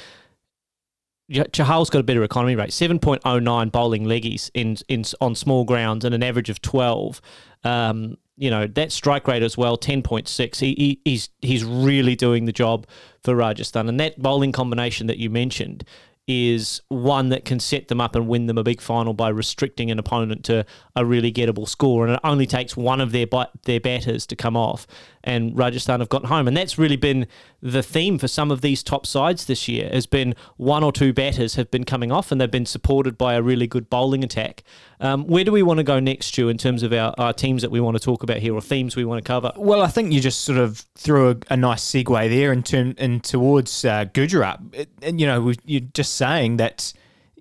Ch- 1.31 1.51
Chahal's 1.51 1.89
got 1.89 1.99
a 1.99 2.03
better 2.03 2.23
economy 2.23 2.55
rate, 2.55 2.71
7.09 2.71 3.71
bowling 3.71 4.05
leggies 4.05 4.51
in, 4.53 4.77
in 4.87 5.03
on 5.19 5.35
small 5.35 5.63
grounds 5.63 6.05
and 6.05 6.13
an 6.13 6.23
average 6.23 6.49
of 6.49 6.61
12. 6.61 7.21
Um, 7.63 8.17
you 8.37 8.49
know, 8.49 8.65
that 8.67 8.91
strike 8.91 9.27
rate 9.27 9.43
as 9.43 9.57
well, 9.57 9.77
10.6. 9.77 10.59
He, 10.59 10.73
he, 10.73 11.01
he's, 11.05 11.29
he's 11.41 11.63
really 11.63 12.15
doing 12.15 12.45
the 12.45 12.51
job 12.51 12.87
for 13.23 13.35
Rajasthan. 13.35 13.87
And 13.87 13.99
that 13.99 14.19
bowling 14.19 14.51
combination 14.51 15.07
that 15.07 15.17
you 15.17 15.29
mentioned 15.29 15.83
is 16.27 16.81
one 16.87 17.29
that 17.29 17.43
can 17.45 17.59
set 17.59 17.87
them 17.87 17.99
up 17.99 18.15
and 18.15 18.27
win 18.27 18.45
them 18.45 18.57
a 18.57 18.63
big 18.63 18.79
final 18.79 19.13
by 19.13 19.27
restricting 19.29 19.91
an 19.91 19.99
opponent 19.99 20.45
to 20.45 20.65
a 20.95 21.03
really 21.05 21.31
gettable 21.31 21.67
score. 21.67 22.05
And 22.05 22.13
it 22.15 22.19
only 22.23 22.45
takes 22.45 22.77
one 22.77 23.01
of 23.01 23.11
their 23.11 23.25
their 23.63 23.79
batters 23.79 24.25
to 24.27 24.35
come 24.35 24.55
off, 24.55 24.85
and 25.23 25.57
Rajasthan 25.57 25.99
have 25.99 26.09
got 26.09 26.25
home. 26.25 26.47
And 26.47 26.55
that's 26.55 26.77
really 26.77 26.95
been 26.95 27.27
the 27.61 27.83
theme 27.83 28.17
for 28.17 28.27
some 28.27 28.51
of 28.51 28.61
these 28.61 28.81
top 28.83 29.05
sides 29.05 29.45
this 29.45 29.67
year. 29.67 29.89
Has 29.91 30.05
been 30.05 30.35
one 30.57 30.83
or 30.83 30.91
two 30.91 31.11
batters 31.13 31.55
have 31.55 31.69
been 31.71 31.83
coming 31.83 32.11
off, 32.11 32.31
and 32.31 32.39
they've 32.39 32.49
been 32.49 32.65
supported 32.65 33.17
by 33.17 33.33
a 33.33 33.41
really 33.41 33.67
good 33.67 33.89
bowling 33.89 34.23
attack. 34.23 34.63
Um, 34.99 35.25
where 35.25 35.43
do 35.43 35.51
we 35.51 35.63
want 35.63 35.77
to 35.79 35.83
go 35.83 35.99
next, 35.99 36.27
Stu, 36.27 36.47
in 36.49 36.59
terms 36.59 36.83
of 36.83 36.93
our, 36.93 37.13
our 37.17 37.33
teams 37.33 37.63
that 37.63 37.71
we 37.71 37.79
want 37.79 37.97
to 37.97 38.03
talk 38.03 38.21
about 38.21 38.37
here 38.37 38.53
or 38.53 38.61
themes 38.61 38.95
we 38.95 39.03
want 39.03 39.17
to 39.23 39.27
cover? 39.27 39.51
Well, 39.55 39.81
I 39.81 39.87
think 39.87 40.11
you 40.13 40.21
just 40.21 40.41
sort 40.41 40.59
of 40.59 40.85
threw 40.95 41.31
a, 41.31 41.35
a 41.49 41.57
nice 41.57 41.83
segue 41.83 42.29
there 42.29 42.53
in 42.53 42.61
turn 42.61 42.91
in 42.99 43.19
towards 43.19 43.83
uh, 43.83 44.05
Gujarat. 44.13 44.59
It- 44.73 44.89
and 45.01 45.19
you 45.19 45.25
know, 45.25 45.41
we- 45.41 45.55
you're 45.65 45.81
just 46.11 46.15
saying 46.17 46.57
that 46.57 46.93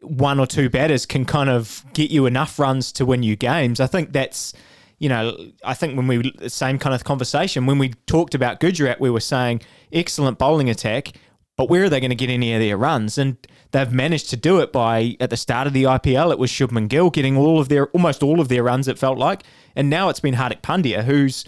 one 0.02 0.40
or 0.40 0.46
two 0.46 0.70
batters 0.70 1.04
can 1.06 1.24
kind 1.24 1.50
of 1.50 1.84
get 1.92 2.10
you 2.10 2.26
enough 2.26 2.58
runs 2.58 2.92
to 2.92 3.04
win 3.04 3.22
you 3.22 3.36
games. 3.36 3.80
I 3.80 3.86
think 3.86 4.12
that's 4.12 4.52
you 4.98 5.08
know, 5.08 5.34
I 5.64 5.72
think 5.72 5.96
when 5.96 6.06
we 6.06 6.32
same 6.48 6.78
kind 6.78 6.94
of 6.94 7.04
conversation 7.04 7.64
when 7.64 7.78
we 7.78 7.94
talked 8.06 8.34
about 8.34 8.60
Gujarat, 8.60 9.00
we 9.00 9.08
were 9.08 9.20
saying 9.20 9.62
excellent 9.92 10.38
bowling 10.38 10.68
attack, 10.68 11.12
but 11.56 11.70
where 11.70 11.84
are 11.84 11.88
they 11.88 12.00
going 12.00 12.10
to 12.10 12.14
get 12.14 12.28
any 12.28 12.52
of 12.52 12.60
their 12.60 12.76
runs? 12.76 13.16
And 13.16 13.38
they've 13.70 13.90
managed 13.90 14.28
to 14.30 14.36
do 14.36 14.60
it 14.60 14.72
by 14.72 15.16
at 15.18 15.30
the 15.30 15.38
start 15.38 15.66
of 15.66 15.72
the 15.72 15.84
IPL, 15.84 16.32
it 16.32 16.38
was 16.38 16.50
Shubman 16.50 16.88
Gill 16.88 17.08
getting 17.08 17.36
all 17.36 17.58
of 17.58 17.70
their 17.70 17.86
almost 17.88 18.22
all 18.22 18.40
of 18.40 18.48
their 18.48 18.62
runs. 18.62 18.88
It 18.88 18.98
felt 18.98 19.16
like, 19.16 19.42
and 19.74 19.88
now 19.88 20.10
it's 20.10 20.20
been 20.20 20.34
Hardik 20.34 20.60
Pandya 20.60 21.04
who's 21.04 21.46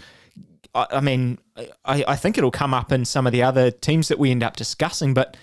I, 0.73 0.87
I 0.91 0.99
mean, 1.01 1.37
I, 1.85 2.03
I 2.07 2.15
think 2.15 2.37
it'll 2.37 2.51
come 2.51 2.73
up 2.73 2.91
in 2.91 3.05
some 3.05 3.27
of 3.27 3.33
the 3.33 3.43
other 3.43 3.71
teams 3.71 4.07
that 4.07 4.19
we 4.19 4.31
end 4.31 4.43
up 4.43 4.55
discussing, 4.55 5.13
but 5.13 5.37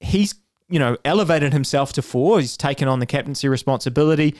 he's, 0.00 0.34
you 0.70 0.78
know, 0.78 0.96
elevated 1.04 1.52
himself 1.52 1.92
to 1.94 2.02
four. 2.02 2.40
He's 2.40 2.56
taken 2.56 2.88
on 2.88 3.00
the 3.00 3.06
captaincy 3.06 3.48
responsibility. 3.48 4.36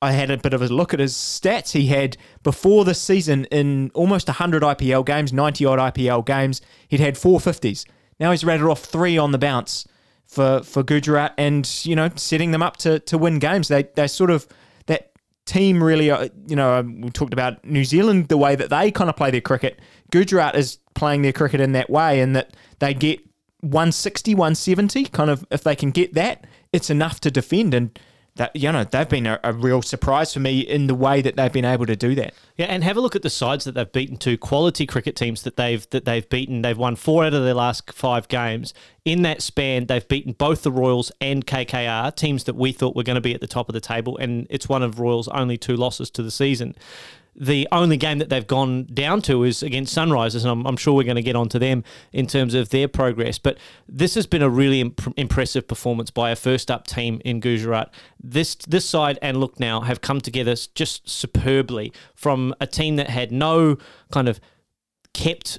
I 0.00 0.12
had 0.12 0.30
a 0.30 0.36
bit 0.36 0.54
of 0.54 0.62
a 0.62 0.66
look 0.66 0.92
at 0.92 1.00
his 1.00 1.14
stats. 1.14 1.72
He 1.72 1.86
had 1.86 2.16
before 2.42 2.84
this 2.84 3.00
season 3.00 3.44
in 3.46 3.90
almost 3.94 4.28
100 4.28 4.62
IPL 4.62 5.06
games, 5.06 5.32
90 5.32 5.64
odd 5.64 5.94
IPL 5.94 6.26
games, 6.26 6.60
he'd 6.88 7.00
had 7.00 7.14
450s. 7.14 7.86
Now 8.18 8.30
he's 8.30 8.44
rattled 8.44 8.70
off 8.70 8.80
three 8.80 9.16
on 9.16 9.32
the 9.32 9.38
bounce 9.38 9.86
for, 10.26 10.62
for 10.62 10.82
Gujarat 10.82 11.34
and, 11.38 11.68
you 11.84 11.94
know, 11.94 12.10
setting 12.16 12.50
them 12.50 12.62
up 12.62 12.78
to, 12.78 12.98
to 13.00 13.18
win 13.18 13.38
games. 13.38 13.68
They, 13.68 13.84
they 13.94 14.06
sort 14.08 14.30
of, 14.30 14.48
that 14.86 15.12
team 15.46 15.82
really, 15.82 16.10
uh, 16.10 16.28
you 16.46 16.56
know, 16.56 16.74
um, 16.74 17.00
we 17.00 17.10
talked 17.10 17.32
about 17.32 17.64
New 17.64 17.84
Zealand, 17.84 18.28
the 18.28 18.36
way 18.36 18.56
that 18.56 18.70
they 18.70 18.90
kind 18.90 19.10
of 19.10 19.16
play 19.16 19.30
their 19.30 19.40
cricket. 19.40 19.80
Gujarat 20.10 20.56
is 20.56 20.78
playing 20.94 21.22
their 21.22 21.32
cricket 21.32 21.60
in 21.60 21.72
that 21.72 21.90
way, 21.90 22.20
and 22.20 22.36
that 22.36 22.56
they 22.78 22.94
get 22.94 23.20
160, 23.62 24.34
170, 24.34 25.04
kind 25.06 25.30
of, 25.30 25.46
if 25.50 25.64
they 25.64 25.74
can 25.74 25.90
get 25.90 26.14
that, 26.14 26.46
it's 26.72 26.90
enough 26.90 27.20
to 27.20 27.30
defend. 27.30 27.74
And 27.74 27.98
that, 28.36 28.54
you 28.56 28.72
know, 28.72 28.84
they've 28.84 29.08
been 29.08 29.26
a, 29.26 29.38
a 29.44 29.52
real 29.52 29.82
surprise 29.82 30.32
for 30.32 30.40
me 30.40 30.60
in 30.60 30.86
the 30.86 30.94
way 30.94 31.20
that 31.20 31.36
they've 31.36 31.52
been 31.52 31.66
able 31.66 31.84
to 31.86 31.96
do 31.96 32.14
that. 32.14 32.34
Yeah, 32.56 32.66
and 32.66 32.82
have 32.82 32.96
a 32.96 33.00
look 33.00 33.14
at 33.14 33.22
the 33.22 33.30
sides 33.30 33.64
that 33.64 33.72
they've 33.72 33.92
beaten 33.92 34.16
to 34.18 34.38
quality 34.38 34.86
cricket 34.86 35.16
teams 35.16 35.42
that 35.42 35.56
they've 35.56 35.88
that 35.90 36.06
they've 36.06 36.26
beaten. 36.28 36.62
They've 36.62 36.78
won 36.78 36.96
four 36.96 37.24
out 37.24 37.34
of 37.34 37.44
their 37.44 37.54
last 37.54 37.92
five 37.92 38.28
games. 38.28 38.72
In 39.04 39.22
that 39.22 39.42
span, 39.42 39.86
they've 39.86 40.06
beaten 40.06 40.32
both 40.32 40.62
the 40.62 40.72
Royals 40.72 41.12
and 41.20 41.46
KKR, 41.46 42.14
teams 42.16 42.44
that 42.44 42.56
we 42.56 42.72
thought 42.72 42.96
were 42.96 43.02
going 43.02 43.16
to 43.16 43.20
be 43.20 43.34
at 43.34 43.40
the 43.42 43.46
top 43.46 43.68
of 43.68 43.74
the 43.74 43.80
table, 43.80 44.16
and 44.16 44.46
it's 44.48 44.68
one 44.68 44.82
of 44.82 44.98
Royals' 44.98 45.28
only 45.28 45.58
two 45.58 45.76
losses 45.76 46.10
to 46.10 46.22
the 46.22 46.30
season. 46.30 46.74
The 47.34 47.66
only 47.72 47.96
game 47.96 48.18
that 48.18 48.28
they've 48.28 48.46
gone 48.46 48.84
down 48.92 49.22
to 49.22 49.42
is 49.44 49.62
against 49.62 49.96
Sunrisers, 49.96 50.42
and 50.42 50.50
I'm, 50.50 50.66
I'm 50.66 50.76
sure 50.76 50.94
we're 50.94 51.04
going 51.04 51.16
to 51.16 51.22
get 51.22 51.36
onto 51.36 51.58
them 51.58 51.82
in 52.12 52.26
terms 52.26 52.54
of 52.54 52.68
their 52.68 52.88
progress. 52.88 53.38
But 53.38 53.58
this 53.88 54.14
has 54.16 54.26
been 54.26 54.42
a 54.42 54.50
really 54.50 54.80
imp- 54.80 55.14
impressive 55.16 55.66
performance 55.66 56.10
by 56.10 56.30
a 56.30 56.36
first 56.36 56.70
up 56.70 56.86
team 56.86 57.20
in 57.24 57.40
Gujarat. 57.40 57.92
This 58.22 58.54
this 58.54 58.84
side 58.88 59.18
and 59.22 59.38
look 59.38 59.58
now 59.58 59.80
have 59.80 60.00
come 60.02 60.20
together 60.20 60.54
just 60.74 61.08
superbly 61.08 61.92
from 62.14 62.54
a 62.60 62.66
team 62.66 62.96
that 62.96 63.08
had 63.08 63.32
no 63.32 63.78
kind 64.10 64.28
of 64.28 64.38
kept 65.14 65.58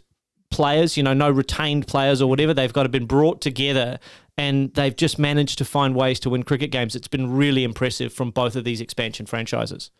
players, 0.53 0.96
you 0.96 1.01
know, 1.01 1.13
no 1.13 1.30
retained 1.32 1.88
players 1.88 2.22
or 2.22 2.30
whatever. 2.30 2.53
They've 2.53 2.72
got 2.72 2.84
to 2.84 2.89
been 2.89 3.08
brought 3.08 3.42
together 3.42 4.00
and 4.38 4.74
they've 4.74 4.96
just 4.96 5.20
managed 5.20 5.58
to 5.60 5.66
find 5.66 5.96
ways 5.96 6.20
to 6.22 6.30
win 6.30 6.44
cricket 6.44 6.72
games. 6.72 6.96
It's 6.96 7.08
been 7.08 7.36
really 7.36 7.63
impressive 7.63 8.13
from 8.13 8.32
both 8.32 8.56
of 8.56 8.63
these 8.63 8.82
expansion 8.82 9.25
franchises. 9.25 9.92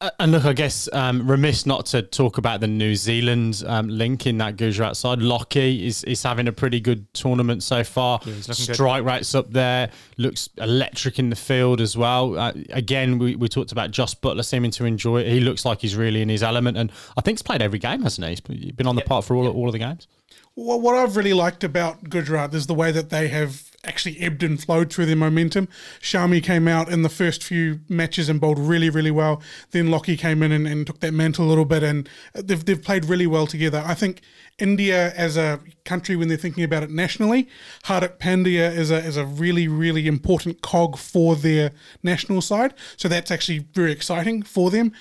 Uh, 0.00 0.10
and 0.18 0.32
look, 0.32 0.44
I 0.44 0.52
guess 0.52 0.88
um, 0.92 1.30
remiss 1.30 1.64
not 1.64 1.86
to 1.86 2.02
talk 2.02 2.36
about 2.36 2.60
the 2.60 2.66
New 2.66 2.94
Zealand 2.94 3.62
um, 3.66 3.88
link 3.88 4.26
in 4.26 4.38
that 4.38 4.56
Gujarat 4.56 4.96
side. 4.96 5.20
Lockie 5.20 5.86
is, 5.86 6.04
is 6.04 6.22
having 6.22 6.48
a 6.48 6.52
pretty 6.52 6.80
good 6.80 7.12
tournament 7.14 7.62
so 7.62 7.84
far. 7.84 8.20
Strike 8.40 9.04
rates 9.04 9.34
up 9.34 9.50
there, 9.52 9.90
looks 10.18 10.48
electric 10.58 11.18
in 11.18 11.30
the 11.30 11.36
field 11.36 11.80
as 11.80 11.96
well. 11.96 12.38
Uh, 12.38 12.52
again, 12.70 13.18
we, 13.18 13.36
we 13.36 13.48
talked 13.48 13.72
about 13.72 13.90
Jos 13.90 14.14
Buttler 14.14 14.44
seeming 14.44 14.70
to 14.72 14.84
enjoy 14.84 15.20
it. 15.20 15.28
He 15.28 15.40
looks 15.40 15.64
like 15.64 15.80
he's 15.80 15.96
really 15.96 16.20
in 16.20 16.28
his 16.28 16.42
element, 16.42 16.76
and 16.76 16.90
I 17.16 17.20
think 17.20 17.38
he's 17.38 17.42
played 17.42 17.62
every 17.62 17.78
game, 17.78 18.02
hasn't 18.02 18.26
he? 18.26 18.54
He's 18.54 18.72
been 18.72 18.86
on 18.86 18.96
the 18.96 19.02
park 19.02 19.24
for 19.24 19.36
all, 19.36 19.46
all 19.48 19.68
of 19.68 19.72
the 19.72 19.78
games. 19.78 20.08
Well, 20.54 20.80
what 20.80 20.96
I've 20.96 21.16
really 21.16 21.32
liked 21.32 21.64
about 21.64 22.10
Gujarat 22.10 22.52
is 22.54 22.66
the 22.66 22.74
way 22.74 22.92
that 22.92 23.08
they 23.08 23.28
have 23.28 23.71
actually 23.84 24.20
ebbed 24.20 24.42
and 24.42 24.62
flowed 24.62 24.92
through 24.92 25.06
their 25.06 25.16
momentum. 25.16 25.68
Shami 26.00 26.42
came 26.42 26.68
out 26.68 26.88
in 26.88 27.02
the 27.02 27.08
first 27.08 27.42
few 27.42 27.80
matches 27.88 28.28
and 28.28 28.40
bowled 28.40 28.58
really, 28.58 28.88
really 28.88 29.10
well. 29.10 29.42
Then 29.72 29.90
Lockie 29.90 30.16
came 30.16 30.42
in 30.42 30.52
and, 30.52 30.66
and 30.66 30.86
took 30.86 31.00
that 31.00 31.12
mantle 31.12 31.46
a 31.46 31.48
little 31.48 31.64
bit, 31.64 31.82
and 31.82 32.08
they've, 32.34 32.64
they've 32.64 32.80
played 32.80 33.06
really 33.06 33.26
well 33.26 33.46
together. 33.46 33.82
I 33.84 33.94
think 33.94 34.20
India, 34.58 35.12
as 35.14 35.36
a 35.36 35.60
country, 35.84 36.14
when 36.14 36.28
they're 36.28 36.36
thinking 36.36 36.62
about 36.62 36.84
it 36.84 36.90
nationally, 36.90 37.48
Hardik 37.84 38.18
Pandya 38.18 38.74
is 38.74 38.90
a, 38.90 38.98
is 38.98 39.16
a 39.16 39.26
really, 39.26 39.66
really 39.66 40.06
important 40.06 40.62
cog 40.62 40.96
for 40.96 41.34
their 41.34 41.72
national 42.02 42.40
side. 42.40 42.74
So 42.96 43.08
that's 43.08 43.30
actually 43.30 43.66
very 43.72 43.90
exciting 43.90 44.42
for 44.42 44.70
them. 44.70 44.92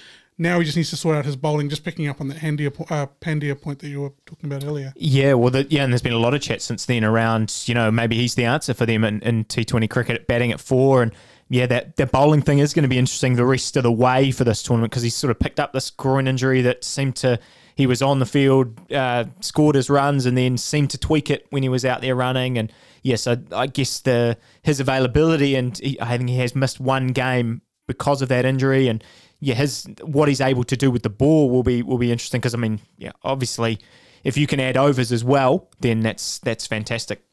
Now 0.42 0.58
he 0.58 0.66
just 0.66 0.76
needs 0.76 0.90
to 0.90 0.98
sort 0.98 1.16
out 1.16 1.24
his 1.24 1.36
bowling. 1.36 1.70
Just 1.70 1.84
picking 1.84 2.08
up 2.08 2.20
on 2.20 2.28
that 2.30 2.38
Handia, 2.38 2.74
uh, 2.90 3.06
Pandya 3.22 3.62
point 3.62 3.78
that 3.80 3.90
you 3.90 4.02
were 4.02 4.14
talking 4.26 4.52
about 4.52 4.66
earlier. 4.66 4.92
Yeah, 4.96 5.36
well, 5.36 5.52
the, 5.52 5.68
yeah, 5.70 5.84
and 5.84 5.94
there's 5.94 6.02
been 6.02 6.14
a 6.14 6.20
lot 6.20 6.34
of 6.34 6.42
chat 6.42 6.64
since 6.64 6.88
then 6.88 7.06
around, 7.06 7.62
you 7.66 7.76
know, 7.76 7.92
maybe 7.92 8.16
he's 8.16 8.34
the 8.34 8.46
answer 8.46 8.74
for 8.74 8.88
them 8.88 9.04
in, 9.04 9.22
in 9.22 9.46
T20 9.46 9.88
cricket, 9.88 10.26
batting 10.26 10.52
at 10.52 10.60
four, 10.60 11.04
and 11.04 11.12
yeah, 11.50 11.68
that 11.68 11.96
that 11.98 12.12
bowling 12.12 12.42
thing 12.42 12.58
is 12.58 12.74
going 12.74 12.82
to 12.82 12.90
be 12.90 12.98
interesting 12.98 13.36
the 13.36 13.46
rest 13.46 13.78
of 13.78 13.84
the 13.84 13.92
way 13.92 14.32
for 14.32 14.44
this 14.44 14.64
tournament 14.64 14.92
because 14.92 15.04
he's 15.04 15.14
sort 15.14 15.30
of 15.30 15.38
picked 15.38 15.60
up 15.60 15.74
this 15.74 15.92
groin 15.92 16.28
injury 16.28 16.64
that 16.64 16.84
seemed 16.84 17.16
to 17.18 17.40
he 17.76 17.86
was 17.86 18.02
on 18.02 18.18
the 18.18 18.26
field, 18.26 18.80
uh, 18.92 19.26
scored 19.42 19.76
his 19.76 19.92
runs, 19.92 20.26
and 20.26 20.36
then 20.36 20.58
seemed 20.58 20.90
to 20.90 20.98
tweak 20.98 21.30
it 21.30 21.46
when 21.52 21.62
he 21.62 21.70
was 21.70 21.86
out 21.86 22.02
there 22.02 22.16
running. 22.16 22.58
And 22.58 22.74
yes, 23.04 23.28
I, 23.28 23.38
I 23.52 23.68
guess 23.68 24.00
the 24.00 24.38
his 24.64 24.80
availability 24.80 25.54
and 25.56 25.78
he, 25.78 26.02
I 26.02 26.18
think 26.18 26.30
he 26.30 26.38
has 26.38 26.56
missed 26.56 26.80
one 26.80 27.10
game 27.10 27.62
because 27.88 28.22
of 28.24 28.30
that 28.30 28.46
injury. 28.46 28.88
And 28.88 29.04
yeah, 29.42 29.56
his 29.56 29.88
what 30.04 30.30
he's 30.30 30.40
able 30.40 30.64
to 30.64 30.78
do 30.78 30.90
with 30.90 31.02
the 31.02 31.10
ball 31.10 31.50
will 31.50 31.64
be 31.64 31.82
will 31.82 31.98
be 31.98 32.12
interesting 32.12 32.40
because 32.40 32.54
I 32.54 32.58
mean, 32.58 32.80
yeah, 32.98 33.12
obviously, 33.24 33.80
if 34.24 34.38
you 34.38 34.48
can 34.48 34.60
add 34.60 34.78
overs 34.78 35.12
as 35.12 35.24
well, 35.24 35.68
then 35.80 36.02
that's 36.02 36.40
that's 36.40 36.68
fantastic. 36.68 37.24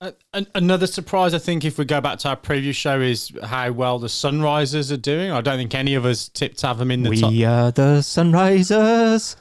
Uh, 0.00 0.10
another 0.54 0.88
surprise, 0.88 1.32
I 1.32 1.38
think, 1.38 1.64
if 1.64 1.78
we 1.78 1.84
go 1.84 2.00
back 2.00 2.18
to 2.20 2.30
our 2.30 2.36
previous 2.36 2.74
show, 2.74 3.00
is 3.00 3.30
how 3.44 3.70
well 3.70 4.00
the 4.00 4.08
Sunrisers 4.08 4.90
are 4.90 4.96
doing. 4.96 5.30
I 5.30 5.40
don't 5.40 5.58
think 5.58 5.76
any 5.76 5.94
of 5.94 6.04
us 6.04 6.28
tipped 6.28 6.58
to 6.58 6.66
have 6.66 6.78
them 6.78 6.90
in 6.90 7.04
the 7.04 7.10
we 7.10 7.20
top. 7.20 7.30
We 7.30 7.44
are 7.44 7.70
the 7.70 7.98
Sunrisers. 8.00 9.36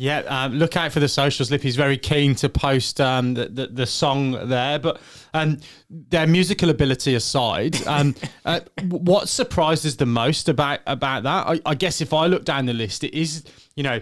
Yeah, 0.00 0.20
um, 0.20 0.54
look 0.54 0.78
out 0.78 0.92
for 0.92 1.00
the 1.00 1.08
socials. 1.08 1.50
Lippy's 1.50 1.76
very 1.76 1.98
keen 1.98 2.34
to 2.36 2.48
post 2.48 3.02
um, 3.02 3.34
the, 3.34 3.50
the, 3.50 3.66
the 3.66 3.86
song 3.86 4.48
there, 4.48 4.78
but 4.78 4.98
um, 5.34 5.58
their 5.90 6.26
musical 6.26 6.70
ability 6.70 7.14
aside, 7.14 7.86
um, 7.86 8.14
uh, 8.46 8.60
what 8.88 9.28
surprises 9.28 9.98
the 9.98 10.06
most 10.06 10.48
about 10.48 10.80
about 10.86 11.24
that? 11.24 11.46
I, 11.46 11.60
I, 11.66 11.74
guess 11.74 12.00
if 12.00 12.14
I 12.14 12.28
look 12.28 12.46
down 12.46 12.64
the 12.64 12.72
list, 12.72 13.04
it 13.04 13.14
is 13.14 13.44
you 13.76 13.82
know 13.82 14.00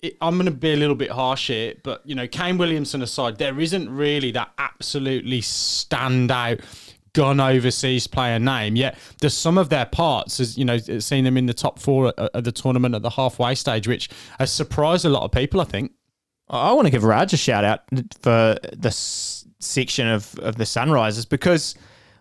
it, 0.00 0.16
I'm 0.22 0.36
going 0.36 0.46
to 0.46 0.50
be 0.50 0.72
a 0.72 0.76
little 0.76 0.94
bit 0.94 1.10
harsh 1.10 1.48
here, 1.48 1.74
but 1.82 2.00
you 2.06 2.14
know 2.14 2.26
Kane 2.26 2.56
Williamson 2.56 3.02
aside, 3.02 3.36
there 3.36 3.60
isn't 3.60 3.94
really 3.94 4.30
that 4.30 4.50
absolutely 4.56 5.42
standout 5.42 6.64
gun 7.18 7.40
overseas 7.40 8.06
player 8.06 8.38
name. 8.38 8.76
Yet 8.76 8.96
there's 9.20 9.34
some 9.34 9.58
of 9.58 9.70
their 9.70 9.86
parts, 9.86 10.38
as 10.38 10.56
you 10.56 10.64
know, 10.64 10.78
seen 10.78 11.24
them 11.24 11.36
in 11.36 11.46
the 11.46 11.52
top 11.54 11.80
four 11.80 12.14
at 12.16 12.44
the 12.44 12.52
tournament 12.52 12.94
at 12.94 13.02
the 13.02 13.10
halfway 13.10 13.56
stage, 13.56 13.88
which 13.88 14.08
has 14.38 14.52
surprised 14.52 15.04
a 15.04 15.08
lot 15.08 15.24
of 15.24 15.32
people. 15.32 15.60
I 15.60 15.64
think. 15.64 15.90
I 16.48 16.72
want 16.72 16.86
to 16.86 16.90
give 16.90 17.04
Raj 17.04 17.34
a 17.34 17.36
shout 17.36 17.64
out 17.64 17.80
for 18.22 18.56
this 18.72 19.44
section 19.58 20.06
of, 20.06 20.38
of 20.38 20.56
the 20.56 20.64
Sunrisers 20.64 21.28
because 21.28 21.74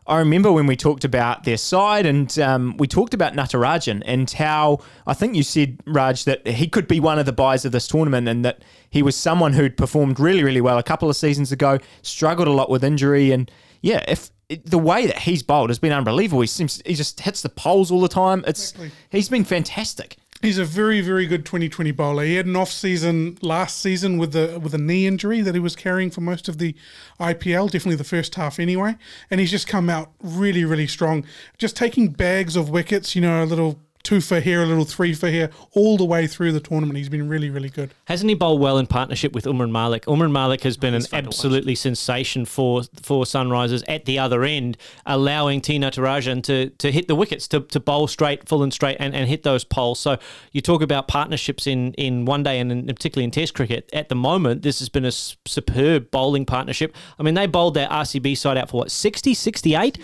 I 0.06 0.18
remember 0.18 0.52
when 0.52 0.68
we 0.68 0.76
talked 0.76 1.06
about 1.06 1.44
their 1.44 1.56
side 1.56 2.06
and 2.06 2.38
um, 2.40 2.76
we 2.78 2.88
talked 2.88 3.14
about 3.14 3.34
Natarajan 3.34 4.02
and 4.06 4.30
how 4.32 4.80
I 5.06 5.14
think 5.14 5.36
you 5.36 5.44
said, 5.44 5.80
Raj, 5.86 6.26
that 6.26 6.46
he 6.46 6.68
could 6.68 6.88
be 6.88 7.00
one 7.00 7.20
of 7.20 7.26
the 7.26 7.32
buys 7.32 7.64
of 7.64 7.72
this 7.72 7.88
tournament 7.88 8.28
and 8.28 8.44
that 8.44 8.64
he 8.90 9.02
was 9.02 9.16
someone 9.16 9.54
who'd 9.54 9.78
performed 9.78 10.20
really, 10.20 10.44
really 10.44 10.62
well 10.62 10.78
a 10.78 10.84
couple 10.84 11.10
of 11.10 11.16
seasons 11.16 11.54
ago, 11.54 11.78
struggled 12.02 12.50
a 12.50 12.52
lot 12.52 12.70
with 12.70 12.84
injury. 12.84 13.32
And 13.32 13.50
yeah, 13.82 14.04
if 14.08 14.32
the 14.50 14.80
way 14.80 15.06
that 15.08 15.20
he's 15.20 15.44
bowled 15.44 15.70
has 15.70 15.80
been 15.80 15.92
unbelievable. 15.92 16.42
He 16.42 16.48
seems 16.48 16.82
he 16.86 16.94
just 16.94 17.20
hits 17.20 17.42
the 17.42 17.50
poles 17.50 17.92
all 17.92 18.02
the 18.02 18.08
time. 18.08 18.44
It's 18.48 18.72
exactly. 18.72 18.92
he's 19.10 19.30
been 19.30 19.44
fantastic. 19.44 20.18
He's 20.42 20.60
a 20.60 20.66
very, 20.66 21.02
very 21.02 21.26
good 21.26 21.46
2020 21.46 21.92
bowler. 21.92 22.24
He 22.24 22.36
had 22.36 22.46
an 22.46 22.56
off 22.56 22.70
season 22.70 23.40
last 23.42 23.82
season 23.82 24.20
with 24.20 24.34
the 24.34 24.60
with 24.62 24.74
a 24.74 24.78
knee 24.78 25.08
injury 25.08 25.42
that 25.42 25.56
he 25.56 25.60
was 25.60 25.76
carrying 25.76 26.12
for 26.12 26.22
most 26.22 26.48
of 26.48 26.60
the 26.60 26.76
IPL, 27.20 27.72
definitely 27.72 27.96
the 27.96 28.04
first 28.04 28.36
half 28.36 28.60
anyway. 28.60 28.96
And 29.32 29.40
he's 29.40 29.52
just 29.52 29.68
come 29.68 29.90
out 29.90 30.12
really, 30.22 30.64
really 30.64 30.88
strong. 30.88 31.26
Just 31.58 31.76
taking 31.76 32.10
bags 32.10 32.56
of 32.56 32.70
wickets, 32.70 33.16
you 33.16 33.22
know, 33.22 33.44
a 33.44 33.46
little 33.46 33.82
two 34.08 34.22
for 34.22 34.40
here, 34.40 34.64
a 34.64 34.66
little 34.66 34.86
three 34.86 35.14
for 35.14 35.28
here, 35.28 35.50
all 35.74 35.98
the 35.98 36.06
way 36.06 36.28
through 36.28 36.54
the 36.54 36.62
tournament. 36.62 36.98
He's 36.98 37.10
been 37.10 37.28
really, 37.28 37.50
really 37.50 37.70
good. 37.70 37.94
Hasn't 38.06 38.30
he 38.30 38.36
bowled 38.36 38.62
well 38.62 38.78
in 38.78 38.88
partnership 38.88 39.34
with 39.34 39.44
Umran 39.44 39.70
Malik? 39.70 40.06
Umran 40.06 40.32
Malik 40.32 40.64
has 40.64 40.78
been 40.78 40.94
an 40.94 41.04
absolutely 41.12 41.76
sensation 41.76 42.46
for 42.46 42.84
for 43.02 43.26
Sunrisers 43.26 43.84
at 43.88 44.06
the 44.06 44.18
other 44.18 44.46
end, 44.46 44.78
allowing 45.06 45.60
T 45.60 45.78
Natarajan 45.78 46.42
to 46.44 46.70
to 46.70 46.92
hit 46.92 47.10
the 47.10 47.16
wickets, 47.16 47.50
to, 47.50 47.60
to 47.60 47.82
bowl 47.82 48.08
straight, 48.08 48.48
full 48.48 48.64
and 48.64 48.74
straight, 48.74 48.96
and, 49.00 49.14
and 49.14 49.28
hit 49.28 49.44
those 49.44 49.66
poles. 49.66 50.00
So 50.00 50.18
you 50.54 50.62
talk 50.62 50.82
about 50.82 51.10
partnerships 51.10 51.68
in, 51.68 51.94
in 51.96 52.24
one 52.24 52.44
day 52.44 52.60
and 52.60 52.72
in, 52.72 52.86
particularly 52.88 53.26
in 53.26 53.32
Test 53.32 53.56
cricket. 53.56 53.90
At 53.92 54.08
the 54.08 54.16
moment, 54.16 54.62
this 54.62 54.80
has 54.80 54.88
been 54.88 55.04
a 55.04 55.12
superb 55.12 56.12
bowling 56.12 56.46
partnership. 56.46 56.96
I 57.20 57.24
mean, 57.24 57.34
they 57.34 57.46
bowled 57.46 57.74
their 57.74 57.90
RCB 57.90 58.38
side 58.38 58.58
out 58.58 58.70
for 58.70 58.78
what, 58.78 58.92
60, 58.92 59.34
68 59.34 60.00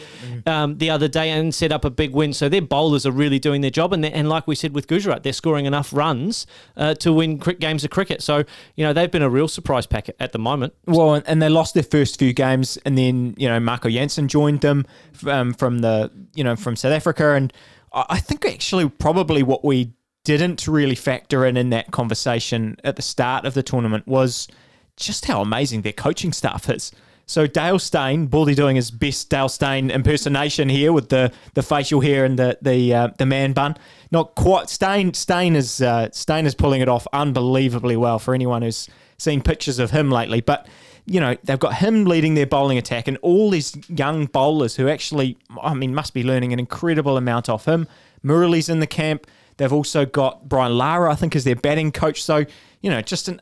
um, 0.46 0.78
the 0.78 0.90
other 0.90 1.08
day 1.08 1.30
and 1.30 1.56
set 1.56 1.72
up 1.72 1.86
a 1.86 1.90
big 1.90 2.14
win. 2.14 2.34
So 2.34 2.50
their 2.50 2.62
bowlers 2.62 3.06
are 3.06 3.12
really 3.12 3.40
doing 3.40 3.62
their 3.62 3.72
job 3.72 3.93
and 3.94 4.06
and 4.06 4.30
like 4.30 4.48
we 4.48 4.56
said 4.56 4.74
with 4.74 4.88
Gujarat, 4.88 5.24
they're 5.24 5.34
scoring 5.34 5.66
enough 5.66 5.94
runs 5.94 6.46
uh, 6.76 6.96
to 6.96 7.14
win 7.14 7.38
games 7.38 7.84
of 7.84 7.92
cricket. 7.92 8.22
So 8.22 8.44
you 8.76 8.84
know 8.84 8.94
they've 8.94 9.12
been 9.12 9.22
a 9.22 9.30
real 9.30 9.48
surprise 9.48 9.86
packet 9.86 10.16
at 10.20 10.32
the 10.32 10.40
moment. 10.40 10.74
Well, 10.86 11.22
and 11.26 11.42
they 11.42 11.50
lost 11.50 11.74
their 11.74 11.84
first 11.84 12.20
few 12.20 12.34
games, 12.34 12.78
and 12.86 12.98
then 12.98 13.36
you 13.38 13.48
know 13.48 13.60
Marco 13.60 13.90
Jansen 13.90 14.28
joined 14.28 14.62
them 14.62 14.86
um, 15.28 15.54
from 15.54 15.80
the 15.80 16.12
you 16.34 16.44
know 16.44 16.56
from 16.56 16.76
South 16.76 16.94
Africa, 16.94 17.34
and 17.34 17.54
I 17.94 18.20
think 18.20 18.46
actually 18.46 18.90
probably 18.90 19.44
what 19.44 19.64
we 19.64 19.94
didn't 20.24 20.68
really 20.68 20.96
factor 20.96 21.46
in 21.46 21.58
in 21.58 21.70
that 21.70 21.92
conversation 21.92 22.78
at 22.84 22.96
the 22.96 23.02
start 23.02 23.46
of 23.46 23.54
the 23.54 23.64
tournament 23.64 24.08
was 24.08 24.48
just 24.96 25.26
how 25.26 25.42
amazing 25.42 25.82
their 25.82 25.94
coaching 25.94 26.32
staff 26.32 26.70
is. 26.70 26.92
So 27.26 27.48
Dale 27.48 27.80
Steyn, 27.80 28.28
Baldy 28.28 28.54
doing 28.54 28.76
his 28.76 28.92
best 28.92 29.30
Dale 29.30 29.48
Steyn 29.48 29.90
impersonation 29.90 30.70
here 30.70 30.92
with 30.92 31.10
the, 31.10 31.32
the 31.54 31.64
facial 31.64 32.02
hair 32.02 32.26
and 32.26 32.38
the 32.38 32.58
the 32.62 32.94
uh, 32.94 33.08
the 33.18 33.26
man 33.26 33.54
bun. 33.54 33.78
Not 34.12 34.36
quite. 34.36 34.70
Steyn 34.70 35.14
Steyn 35.14 35.56
is 35.56 35.82
uh, 35.82 36.10
Steyn 36.12 36.46
is 36.46 36.54
pulling 36.54 36.82
it 36.82 36.90
off 36.90 37.08
unbelievably 37.14 37.98
well 37.98 38.20
for 38.20 38.34
anyone 38.34 38.62
who's 38.62 38.90
seen 39.18 39.42
pictures 39.42 39.80
of 39.80 39.92
him 39.92 40.12
lately. 40.12 40.42
But 40.42 40.68
you 41.06 41.20
know 41.20 41.38
they've 41.44 41.60
got 41.60 41.76
him 41.76 42.06
leading 42.06 42.34
their 42.34 42.46
bowling 42.46 42.78
attack 42.78 43.08
and 43.08 43.18
all 43.18 43.50
these 43.50 43.76
young 43.88 44.26
bowlers 44.26 44.76
who 44.76 44.90
actually, 44.90 45.38
I 45.62 45.74
mean, 45.74 45.96
must 45.96 46.14
be 46.14 46.24
learning 46.24 46.52
an 46.52 46.60
incredible 46.60 47.18
amount 47.18 47.48
off 47.48 47.66
him. 47.66 47.88
Murali's 48.22 48.70
in 48.70 48.80
the 48.80 48.88
camp. 48.88 49.28
They've 49.58 49.72
also 49.72 50.06
got 50.06 50.50
Brian 50.50 50.78
Lara, 50.78 51.12
I 51.12 51.16
think, 51.16 51.36
as 51.36 51.44
their 51.44 51.56
batting 51.56 51.92
coach. 51.92 52.24
So 52.24 52.46
you 52.84 52.90
know, 52.90 53.02
just 53.02 53.30
an, 53.30 53.40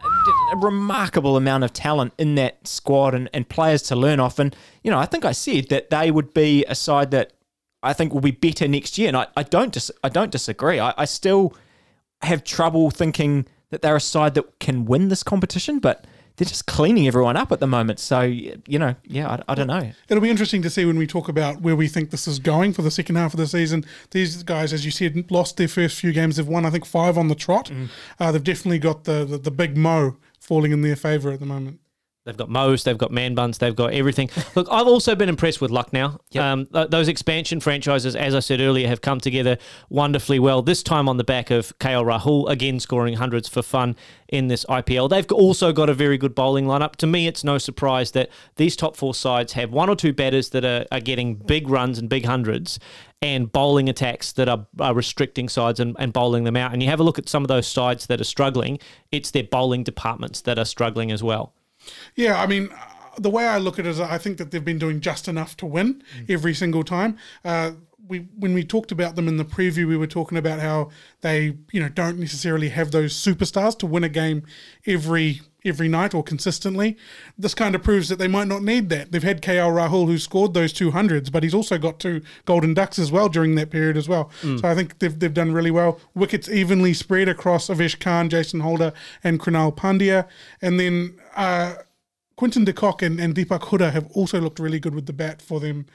a 0.51 0.55
remarkable 0.55 1.35
amount 1.35 1.63
of 1.63 1.73
talent 1.73 2.13
in 2.19 2.35
that 2.35 2.65
squad 2.67 3.15
and, 3.15 3.27
and 3.33 3.49
players 3.49 3.81
to 3.81 3.95
learn 3.95 4.19
off. 4.19 4.37
And, 4.37 4.55
you 4.83 4.91
know, 4.91 4.99
I 4.99 5.07
think 5.07 5.25
I 5.25 5.31
said 5.31 5.67
that 5.69 5.89
they 5.89 6.11
would 6.11 6.31
be 6.33 6.63
a 6.65 6.75
side 6.75 7.09
that 7.11 7.33
I 7.81 7.93
think 7.93 8.13
will 8.13 8.21
be 8.21 8.31
better 8.31 8.67
next 8.67 8.99
year. 8.99 9.07
And 9.07 9.17
I, 9.17 9.27
I 9.35 9.41
don't 9.41 9.73
dis- 9.73 9.91
I 10.03 10.09
don't 10.09 10.31
disagree. 10.31 10.79
I, 10.79 10.93
I 10.95 11.05
still 11.05 11.55
have 12.21 12.43
trouble 12.43 12.91
thinking 12.91 13.47
that 13.71 13.81
they're 13.81 13.95
a 13.95 14.01
side 14.01 14.35
that 14.35 14.59
can 14.59 14.85
win 14.85 15.07
this 15.07 15.23
competition, 15.23 15.79
but 15.79 16.05
they're 16.37 16.45
just 16.45 16.65
cleaning 16.67 17.07
everyone 17.07 17.37
up 17.37 17.51
at 17.51 17.59
the 17.59 17.67
moment. 17.67 17.99
So 17.99 18.21
you 18.21 18.79
know, 18.79 18.95
yeah, 19.05 19.29
I, 19.29 19.51
I 19.51 19.55
don't 19.55 19.67
know. 19.67 19.91
It'll 20.09 20.21
be 20.21 20.29
interesting 20.29 20.61
to 20.63 20.69
see 20.69 20.85
when 20.85 20.97
we 20.97 21.07
talk 21.07 21.29
about 21.29 21.61
where 21.61 21.75
we 21.75 21.87
think 21.87 22.09
this 22.09 22.27
is 22.27 22.39
going 22.39 22.73
for 22.73 22.81
the 22.81 22.91
second 22.91 23.15
half 23.15 23.33
of 23.33 23.39
the 23.39 23.47
season. 23.47 23.85
These 24.11 24.43
guys, 24.43 24.73
as 24.73 24.85
you 24.85 24.91
said, 24.91 25.29
lost 25.31 25.57
their 25.57 25.67
first 25.67 25.99
few 25.99 26.11
games. 26.11 26.37
They've 26.37 26.47
won, 26.47 26.65
I 26.65 26.69
think, 26.69 26.85
five 26.85 27.17
on 27.17 27.27
the 27.27 27.35
trot. 27.35 27.67
Mm. 27.67 27.89
Uh, 28.19 28.31
they've 28.31 28.43
definitely 28.43 28.79
got 28.79 29.03
the, 29.03 29.25
the, 29.25 29.37
the 29.37 29.51
big 29.51 29.77
mo 29.77 30.17
falling 30.39 30.71
in 30.71 30.81
their 30.81 30.95
favour 30.95 31.31
at 31.31 31.39
the 31.39 31.45
moment. 31.45 31.79
They've 32.23 32.37
got 32.37 32.49
Mo's, 32.49 32.83
they've 32.83 32.97
got 32.97 33.11
Man 33.11 33.33
Buns, 33.33 33.57
they've 33.57 33.75
got 33.75 33.93
everything. 33.93 34.29
Look, 34.55 34.67
I've 34.69 34.85
also 34.85 35.15
been 35.15 35.27
impressed 35.27 35.59
with 35.59 35.71
Lucknow. 35.71 36.19
Um, 36.51 36.67
th- 36.67 36.89
those 36.89 37.07
expansion 37.07 37.59
franchises, 37.59 38.15
as 38.15 38.35
I 38.35 38.39
said 38.39 38.61
earlier, 38.61 38.87
have 38.87 39.01
come 39.01 39.19
together 39.19 39.57
wonderfully 39.89 40.37
well. 40.37 40.61
This 40.61 40.83
time 40.83 41.09
on 41.09 41.17
the 41.17 41.23
back 41.23 41.49
of 41.49 41.77
KL 41.79 42.05
Rahul, 42.05 42.47
again 42.47 42.79
scoring 42.79 43.15
hundreds 43.15 43.49
for 43.49 43.63
fun 43.63 43.95
in 44.27 44.49
this 44.49 44.65
IPL. 44.65 45.09
They've 45.09 45.29
also 45.31 45.73
got 45.73 45.89
a 45.89 45.95
very 45.95 46.19
good 46.19 46.35
bowling 46.35 46.65
lineup. 46.65 46.95
To 46.97 47.07
me, 47.07 47.25
it's 47.25 47.43
no 47.43 47.57
surprise 47.57 48.11
that 48.11 48.29
these 48.55 48.75
top 48.75 48.95
four 48.95 49.15
sides 49.15 49.53
have 49.53 49.71
one 49.71 49.89
or 49.89 49.95
two 49.95 50.13
batters 50.13 50.49
that 50.49 50.63
are, 50.63 50.85
are 50.91 50.99
getting 50.99 51.33
big 51.33 51.69
runs 51.69 51.97
and 51.97 52.07
big 52.07 52.25
hundreds. 52.25 52.77
And 53.23 53.51
bowling 53.51 53.87
attacks 53.87 54.31
that 54.33 54.49
are, 54.49 54.65
are 54.79 54.95
restricting 54.95 55.47
sides 55.47 55.79
and, 55.79 55.95
and 55.99 56.11
bowling 56.11 56.43
them 56.43 56.57
out. 56.57 56.73
And 56.73 56.81
you 56.81 56.89
have 56.89 56.99
a 56.99 57.03
look 57.03 57.19
at 57.19 57.29
some 57.29 57.43
of 57.43 57.49
those 57.49 57.67
sides 57.67 58.07
that 58.07 58.19
are 58.19 58.23
struggling, 58.23 58.79
it's 59.11 59.29
their 59.29 59.43
bowling 59.43 59.83
departments 59.83 60.41
that 60.41 60.57
are 60.57 60.65
struggling 60.65 61.11
as 61.11 61.21
well. 61.21 61.53
Yeah, 62.15 62.41
I 62.41 62.47
mean, 62.47 62.69
the 63.17 63.29
way 63.29 63.47
I 63.47 63.57
look 63.57 63.79
at 63.79 63.85
it 63.85 63.89
is 63.89 63.99
I 63.99 64.17
think 64.17 64.37
that 64.37 64.51
they've 64.51 64.63
been 64.63 64.79
doing 64.79 65.01
just 65.01 65.27
enough 65.27 65.57
to 65.57 65.65
win 65.65 66.03
every 66.29 66.53
single 66.53 66.83
time. 66.83 67.17
Uh, 67.43 67.71
we 68.07 68.19
when 68.37 68.53
we 68.53 68.63
talked 68.63 68.91
about 68.91 69.15
them 69.15 69.27
in 69.27 69.37
the 69.37 69.45
preview, 69.45 69.87
we 69.87 69.97
were 69.97 70.07
talking 70.07 70.37
about 70.37 70.59
how 70.59 70.89
they 71.21 71.57
you 71.71 71.79
know 71.79 71.89
don't 71.89 72.19
necessarily 72.19 72.69
have 72.69 72.91
those 72.91 73.13
superstars 73.13 73.77
to 73.79 73.85
win 73.85 74.03
a 74.03 74.09
game 74.09 74.43
every 74.85 75.41
every 75.63 75.87
night 75.87 76.13
or 76.13 76.23
consistently. 76.23 76.97
This 77.37 77.53
kind 77.53 77.75
of 77.75 77.83
proves 77.83 78.09
that 78.09 78.19
they 78.19 78.27
might 78.27 78.47
not 78.47 78.63
need 78.63 78.89
that. 78.89 79.11
They've 79.11 79.23
had 79.23 79.41
KL 79.41 79.71
Rahul 79.71 80.07
who 80.07 80.17
scored 80.17 80.53
those 80.53 80.73
two 80.73 80.91
hundreds, 80.91 81.29
but 81.29 81.43
he's 81.43 81.53
also 81.53 81.77
got 81.77 81.99
two 81.99 82.21
golden 82.45 82.73
ducks 82.73 82.97
as 82.99 83.11
well 83.11 83.29
during 83.29 83.55
that 83.55 83.69
period 83.69 83.97
as 83.97 84.07
well. 84.09 84.29
So 84.41 84.67
I 84.67 84.75
think 84.75 84.99
they've 84.99 85.17
they've 85.17 85.33
done 85.33 85.51
really 85.53 85.71
well. 85.71 85.99
Wickets 86.15 86.49
evenly 86.49 86.93
spread 86.93 87.29
across 87.29 87.67
Avesh 87.67 87.99
Khan, 87.99 88.29
Jason 88.29 88.61
Holder, 88.61 88.93
and 89.23 89.39
Krunal 89.39 89.75
Pandya, 89.75 90.27
and 90.61 90.79
then. 90.79 91.19
Uh, 91.35 91.75
Quinton 92.35 92.63
de 92.63 92.73
Kock 92.73 93.01
and, 93.01 93.19
and 93.19 93.35
Deepak 93.35 93.61
Hooda 93.61 93.91
have 93.91 94.07
also 94.13 94.39
looked 94.41 94.59
really 94.59 94.79
good 94.79 94.95
with 94.95 95.05
the 95.05 95.13
bat 95.13 95.41
for 95.41 95.59
them. 95.59 95.85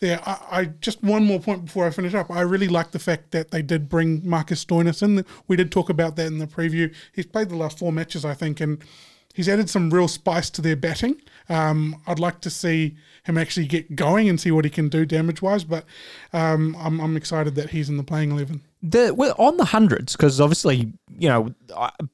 There, 0.00 0.20
I, 0.26 0.38
I 0.50 0.64
just 0.64 1.02
one 1.02 1.24
more 1.24 1.40
point 1.40 1.64
before 1.64 1.86
I 1.86 1.90
finish 1.90 2.12
up. 2.12 2.30
I 2.30 2.42
really 2.42 2.68
like 2.68 2.90
the 2.90 2.98
fact 2.98 3.30
that 3.30 3.50
they 3.50 3.62
did 3.62 3.88
bring 3.88 4.20
Marcus 4.28 4.62
Stoinis 4.62 5.02
in. 5.02 5.24
We 5.48 5.56
did 5.56 5.72
talk 5.72 5.88
about 5.88 6.16
that 6.16 6.26
in 6.26 6.38
the 6.38 6.46
preview. 6.46 6.94
He's 7.14 7.24
played 7.24 7.48
the 7.48 7.56
last 7.56 7.78
four 7.78 7.92
matches, 7.92 8.22
I 8.22 8.34
think, 8.34 8.60
and 8.60 8.84
he's 9.32 9.48
added 9.48 9.70
some 9.70 9.88
real 9.88 10.08
spice 10.08 10.50
to 10.50 10.60
their 10.60 10.76
batting. 10.76 11.22
Um, 11.48 12.02
I'd 12.06 12.18
like 12.18 12.40
to 12.42 12.50
see 12.50 12.96
him 13.24 13.38
actually 13.38 13.66
get 13.66 13.96
going 13.96 14.28
and 14.28 14.38
see 14.38 14.50
what 14.50 14.66
he 14.66 14.70
can 14.70 14.88
do 14.90 15.06
damage 15.06 15.40
wise, 15.40 15.64
but 15.64 15.86
um, 16.32 16.76
I'm, 16.78 17.00
I'm 17.00 17.16
excited 17.16 17.54
that 17.54 17.70
he's 17.70 17.88
in 17.88 17.96
the 17.96 18.04
playing 18.04 18.32
eleven. 18.32 18.62
The 18.88 19.12
well, 19.14 19.34
on 19.38 19.56
the 19.56 19.64
hundreds 19.64 20.14
because 20.14 20.40
obviously 20.40 20.92
you 21.18 21.28
know 21.28 21.52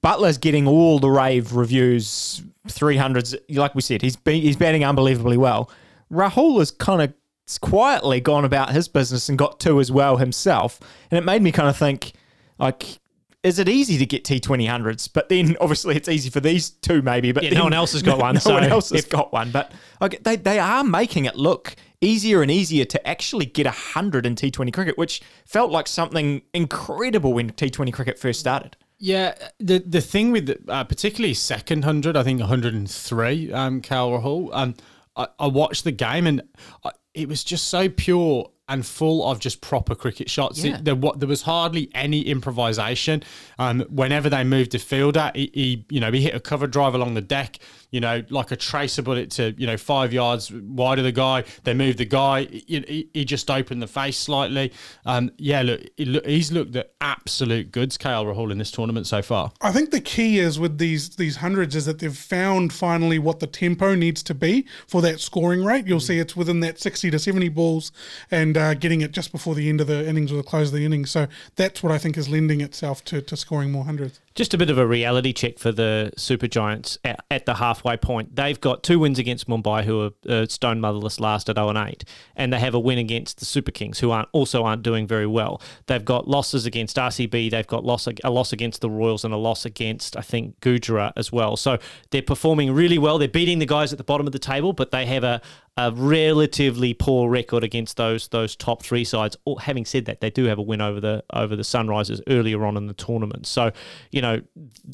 Buttler's 0.03 0.39
getting 0.39 0.67
all 0.67 0.99
the 0.99 1.11
rave 1.11 1.53
reviews, 1.55 2.43
three 2.69 2.97
hundreds. 2.97 3.35
Like 3.51 3.75
we 3.75 3.83
said, 3.83 4.01
he's 4.01 4.17
be, 4.17 4.41
he's 4.41 4.57
batting 4.57 4.85
unbelievably 4.85 5.37
well. 5.37 5.71
Rahul 6.11 6.59
has 6.61 6.71
kind 6.71 7.03
of 7.03 7.13
quietly 7.61 8.21
gone 8.21 8.45
about 8.45 8.71
his 8.71 8.89
business 8.89 9.29
and 9.29 9.37
got 9.37 9.61
two 9.61 9.81
as 9.81 9.91
well 9.93 10.17
himself, 10.17 10.81
and 11.11 11.19
it 11.19 11.25
made 11.25 11.43
me 11.43 11.53
kind 11.53 11.69
of 11.69 11.77
think 11.77 12.13
like. 12.59 12.99
Is 13.43 13.59
it 13.59 13.69
easy 13.69 13.99
to 13.99 14.07
get 14.07 14.25
T 14.25 14.39
twenty 14.39 14.67
hundreds? 14.67 15.09
But 15.09 15.29
then 15.29 15.57
obviously 15.61 15.97
it's 15.97 16.09
easy 16.09 16.31
for 16.31 16.39
these 16.39 16.71
two 16.71 17.03
maybe. 17.03 17.33
But 17.33 17.43
Yeah, 17.43 17.55
no 17.55 17.65
one 17.65 17.73
else 17.73 17.91
has 17.91 18.01
got 18.01 18.19
one, 18.21 18.35
No 18.35 18.39
so 18.39 18.55
one 18.55 18.63
else 18.63 18.91
has 18.91 19.01
if- 19.01 19.11
got 19.11 19.33
one. 19.33 19.51
But 19.51 19.73
like 20.01 20.23
they 20.23 20.37
they 20.37 20.61
are 20.61 20.85
making 20.85 21.25
it 21.25 21.35
look 21.35 21.75
easier 22.03 22.43
and 22.43 22.51
easier 22.51 22.85
to 22.85 23.09
actually 23.09 23.47
get 23.47 23.65
a 23.65 23.71
hundred 23.71 24.27
in 24.27 24.35
T 24.35 24.51
Twenty 24.51 24.71
cricket, 24.73 24.99
which 24.99 25.23
felt 25.47 25.71
like 25.71 25.89
something 25.89 26.43
incredible 26.53 27.33
when 27.33 27.51
T 27.51 27.71
Twenty 27.71 27.93
cricket 27.93 28.19
first 28.19 28.41
started. 28.41 28.77
Yeah, 28.99 29.35
the 29.59 29.79
the 29.79 30.01
thing 30.03 30.31
with 30.33 30.47
the, 30.47 30.59
uh, 30.69 30.85
particularly 30.85 31.35
second 31.35 31.85
hundred, 31.85 32.17
I 32.17 32.23
think 32.23 32.41
one 32.41 32.49
hundred 32.49 32.75
and 32.75 32.91
three, 32.91 33.51
um, 33.53 33.81
KL 33.81 34.21
Rahul. 34.23 34.51
Um, 34.53 34.75
I, 35.17 35.29
I 35.39 35.47
watched 35.47 35.85
the 35.85 35.93
game 35.93 36.27
and 36.27 36.43
I, 36.85 36.91
it 37.15 37.29
was 37.29 37.45
just 37.45 37.69
so 37.69 37.89
pure 37.89 38.51
and 38.69 38.87
full 38.87 39.29
of 39.29 39.39
just 39.41 39.61
proper 39.61 39.95
cricket 39.95 40.31
shots. 40.31 40.65
Yeah. 40.65 40.77
It- 40.77 40.85
there, 40.85 40.95
there 40.95 41.29
was 41.29 41.43
hardly 41.43 41.91
any 41.95 42.23
improvisation. 42.23 43.23
Um, 43.59 43.81
whenever 43.91 44.31
they 44.31 44.45
moved 44.45 44.75
a 44.75 44.79
fielder, 44.79 45.31
he, 45.35 45.51
he 45.53 45.87
you 45.91 46.01
know 46.01 46.11
he 46.13 46.23
hit 46.23 46.35
a 46.35 46.41
cover 46.41 46.67
drive 46.67 46.95
along 46.95 47.15
the 47.15 47.21
deck. 47.21 47.59
You 47.93 48.01
know, 48.01 48.25
like 48.31 48.51
a 48.51 48.57
tracer 48.57 49.03
bullet 49.03 49.31
to 49.33 49.55
you 49.57 49.67
know 49.67 49.77
five 49.77 50.13
yards 50.13 50.51
wide 50.51 50.99
of 50.99 51.05
the 51.05 51.13
guy. 51.13 51.45
They 51.63 51.75
moved 51.75 51.99
the 51.99 52.05
guy. 52.05 52.45
He, 52.45 53.09
he, 53.15 53.25
just 53.25 53.51
opened 53.51 53.81
the 53.81 53.87
face 53.87 54.19
slightly. 54.19 54.73
Um, 55.07 55.31
yeah, 55.39 55.63
look, 55.63 55.81
he 55.97 56.07
look, 56.07 56.27
he's 56.27 56.51
looked 56.51 56.75
at 56.75 56.93
absolute 57.01 57.71
goods, 57.71 57.97
KL 57.97 58.25
Rahul 58.25 58.51
in 58.51 58.59
this 58.59 58.71
tournament 58.71 59.07
so 59.07 59.23
far. 59.23 59.53
I 59.61 59.71
think 59.71 59.91
the 59.91 60.01
key 60.01 60.39
is 60.39 60.59
with 60.59 60.79
these 60.79 61.17
these 61.17 61.37
hundreds 61.37 61.77
is 61.77 61.87
that 61.87 62.01
they've 62.01 62.17
found 62.17 62.73
finally 62.73 63.19
what 63.19 63.41
the 63.41 63.47
tempo 63.47 63.95
needs 63.95 64.23
to 64.25 64.35
be 64.35 64.67
for 64.87 65.01
that 65.03 65.21
scoring 65.21 65.65
rate. 65.65 65.87
You'll 65.87 66.01
see 66.01 66.19
it's 66.19 66.35
within 66.35 66.61
that 66.61 66.81
sixty 66.81 67.11
to 67.11 67.19
seventy 67.19 67.49
balls, 67.49 67.93
and 68.31 68.57
uh, 68.57 68.75
getting 68.75 69.03
it 69.03 69.13
just 69.13 69.31
before 69.31 69.55
the 69.55 69.69
end 69.69 69.81
of 69.81 69.87
the 69.87 70.09
innings 70.09 70.33
or 70.33 70.37
the 70.37 70.43
close 70.43 70.69
of 70.69 70.75
the 70.75 70.85
innings. 70.85 71.11
So 71.11 71.29
that's 71.57 71.83
what 71.83 71.93
I 71.93 71.99
think 71.99 72.17
is 72.17 72.29
lending 72.29 72.61
itself 72.61 73.05
to, 73.07 73.21
to 73.23 73.37
scoring 73.37 73.71
more 73.71 73.85
hundreds. 73.85 74.21
Just 74.35 74.55
a 74.55 74.59
bit 74.59 74.71
of 74.71 74.79
a 74.79 74.87
reality 74.87 75.33
check 75.33 75.59
for 75.59 75.73
the 75.73 76.13
Super 76.17 76.47
Giants 76.47 76.99
at, 77.05 77.25
at 77.31 77.45
the 77.45 77.55
halfway 77.55 77.97
point. 77.97 78.35
They've 78.35 78.61
got 78.61 78.83
two 78.83 78.99
wins 78.99 79.19
against 79.19 79.47
Mumbai, 79.47 79.85
who 79.85 80.03
are 80.03 80.11
uh, 80.29 80.47
stone 80.47 80.81
motherless 80.81 81.21
last 81.21 81.49
at 81.49 81.57
0 81.57 81.69
and 81.69 81.79
8, 81.79 82.05
and 82.37 82.53
they 82.53 82.59
have 82.59 82.75
a 82.75 82.81
win 82.81 82.99
against 82.99 83.39
the 83.39 83.45
Super 83.45 83.71
Kings, 83.71 83.99
who 83.99 84.11
aren't 84.11 84.29
also 84.33 84.65
aren't 84.65 84.83
doing 84.83 85.07
very 85.07 85.27
well. 85.27 85.61
They've 85.87 86.05
got 86.05 86.29
losses 86.29 86.65
against 86.65 86.97
RCB, 86.97 87.51
they've 87.51 87.67
got 87.67 87.85
loss 87.85 88.09
a 88.25 88.31
loss 88.31 88.53
against 88.53 88.81
the 88.81 88.91
Royals, 88.91 89.25
and 89.25 89.35
a 89.35 89.37
loss 89.37 89.65
against 89.65 90.17
I 90.17 90.23
think 90.23 90.59
Gujarat 90.61 91.13
as 91.17 91.31
well. 91.31 91.57
So 91.57 91.79
they're 92.11 92.23
performing 92.23 92.73
really 92.73 92.99
well. 92.99 93.19
They're 93.19 93.29
beating 93.29 93.59
the 93.59 93.67
guys 93.67 93.93
at 93.93 93.99
the 93.99 94.05
bottom 94.05 94.27
of 94.27 94.33
the 94.33 94.39
table, 94.39 94.73
but 94.73 94.91
they 94.91 95.07
have 95.07 95.25
a 95.25 95.43
a 95.77 95.91
relatively 95.91 96.93
poor 96.93 97.31
record 97.31 97.65
against 97.65 97.97
those 97.97 98.29
those 98.29 98.55
top 98.55 98.83
three 98.83 99.05
sides. 99.05 99.37
Or, 99.47 99.61
having 99.61 99.87
said 99.87 100.05
that, 100.05 100.21
they 100.21 100.29
do 100.31 100.45
have 100.45 100.59
a 100.59 100.63
win 100.63 100.81
over 100.81 101.01
the 101.01 101.25
over 101.33 101.57
the 101.57 101.63
Sunrisers 101.63 102.21
earlier 102.29 102.65
on 102.67 102.77
in 102.77 102.87
the 102.87 102.95
tournament. 102.95 103.47
So, 103.47 103.73
you 104.11 104.21
know, 104.21 104.43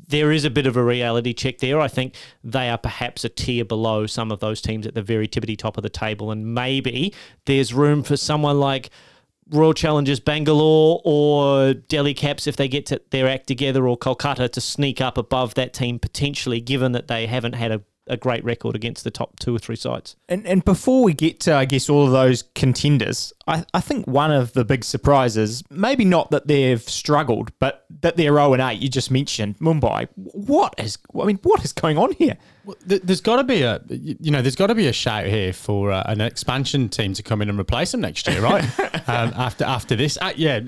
there 0.09 0.31
is 0.31 0.45
a 0.45 0.51
bit 0.51 0.67
of 0.67 0.77
a 0.77 0.85
reality 0.85 1.35
check 1.35 1.59
there. 1.59 1.81
I 1.81 1.89
think 1.89 2.15
they 2.45 2.69
are 2.69 2.79
perhaps 2.79 3.25
a 3.25 3.29
tier 3.29 3.65
below 3.65 4.07
some 4.07 4.31
of 4.31 4.39
those 4.39 4.61
teams 4.61 4.87
at 4.87 4.95
the 4.95 5.03
very 5.03 5.27
tippity 5.27 5.59
top 5.59 5.77
of 5.77 5.83
the 5.83 5.91
table, 5.91 6.31
and 6.31 6.55
maybe 6.55 7.13
there's 7.47 7.75
room 7.75 8.03
for 8.03 8.17
someone 8.17 8.61
like. 8.61 8.91
Royal 9.51 9.73
Challengers 9.73 10.21
Bangalore 10.21 11.01
or 11.07 11.73
Delhi 11.73 12.13
Caps 12.13 12.47
if 12.47 12.57
they 12.57 12.69
get 12.69 13.11
their 13.11 13.27
act 13.27 13.47
together 13.47 13.89
or 13.89 13.97
Kolkata 13.97 14.51
to 14.53 14.61
sneak 14.61 15.01
up 15.01 15.17
above 15.17 15.55
that 15.55 15.73
team 15.73 15.99
potentially 15.99 16.61
given 16.61 16.93
that 16.93 17.09
they 17.09 17.27
haven't 17.27 17.55
had 17.55 17.73
a, 17.73 17.81
a 18.09 18.17
great 18.17 18.45
record 18.45 18.75
against 18.75 19.05
the 19.05 19.11
top 19.11 19.39
two 19.39 19.55
or 19.55 19.59
three 19.59 19.77
sides. 19.77 20.17
And 20.29 20.47
and 20.47 20.65
before 20.65 21.03
we 21.03 21.13
get 21.13 21.41
to 21.41 21.55
I 21.55 21.65
guess 21.65 21.89
all 21.89 22.07
of 22.07 22.13
those 22.13 22.45
contenders, 22.55 23.33
I, 23.47 23.65
I 23.75 23.81
think 23.81 24.07
one 24.07 24.31
of 24.31 24.53
the 24.53 24.65
big 24.65 24.85
surprises, 24.85 25.63
maybe 25.71 26.05
not 26.05 26.31
that 26.31 26.47
they've 26.47 26.83
struggled, 26.83 27.51
but 27.59 27.85
that 28.01 28.17
they're 28.17 28.35
0 28.35 28.55
and 28.55 28.63
8, 28.63 28.81
you 28.81 28.89
just 28.89 29.11
mentioned 29.11 29.59
Mumbai. 29.59 30.09
What 30.15 30.75
is 30.79 30.99
I 31.21 31.25
mean, 31.25 31.39
what 31.43 31.65
is 31.65 31.73
going 31.73 31.99
on 31.99 32.13
here? 32.13 32.37
Well, 32.69 32.77
there's 32.85 33.23
got 33.23 33.37
to 33.37 33.45
be 33.45 33.63
a 33.63 33.81
you 33.89 34.31
know 34.31 34.43
there's 34.43 34.55
got 34.55 34.67
to 34.67 34.75
be 34.75 34.89
a 34.89 34.93
shout 34.93 35.25
here 35.25 35.55
for 35.55 35.91
uh, 35.91 36.03
an 36.05 36.21
expansion 36.21 36.91
team 36.91 37.15
to 37.15 37.23
come 37.23 37.41
in 37.41 37.49
and 37.49 37.59
replace 37.59 37.93
them 37.93 38.03
next 38.03 38.29
year, 38.29 38.43
right? 38.43 38.63
um, 39.09 39.33
after 39.37 39.65
after 39.65 39.97
this, 39.97 40.19
uh, 40.21 40.35
yeah, 40.37 40.61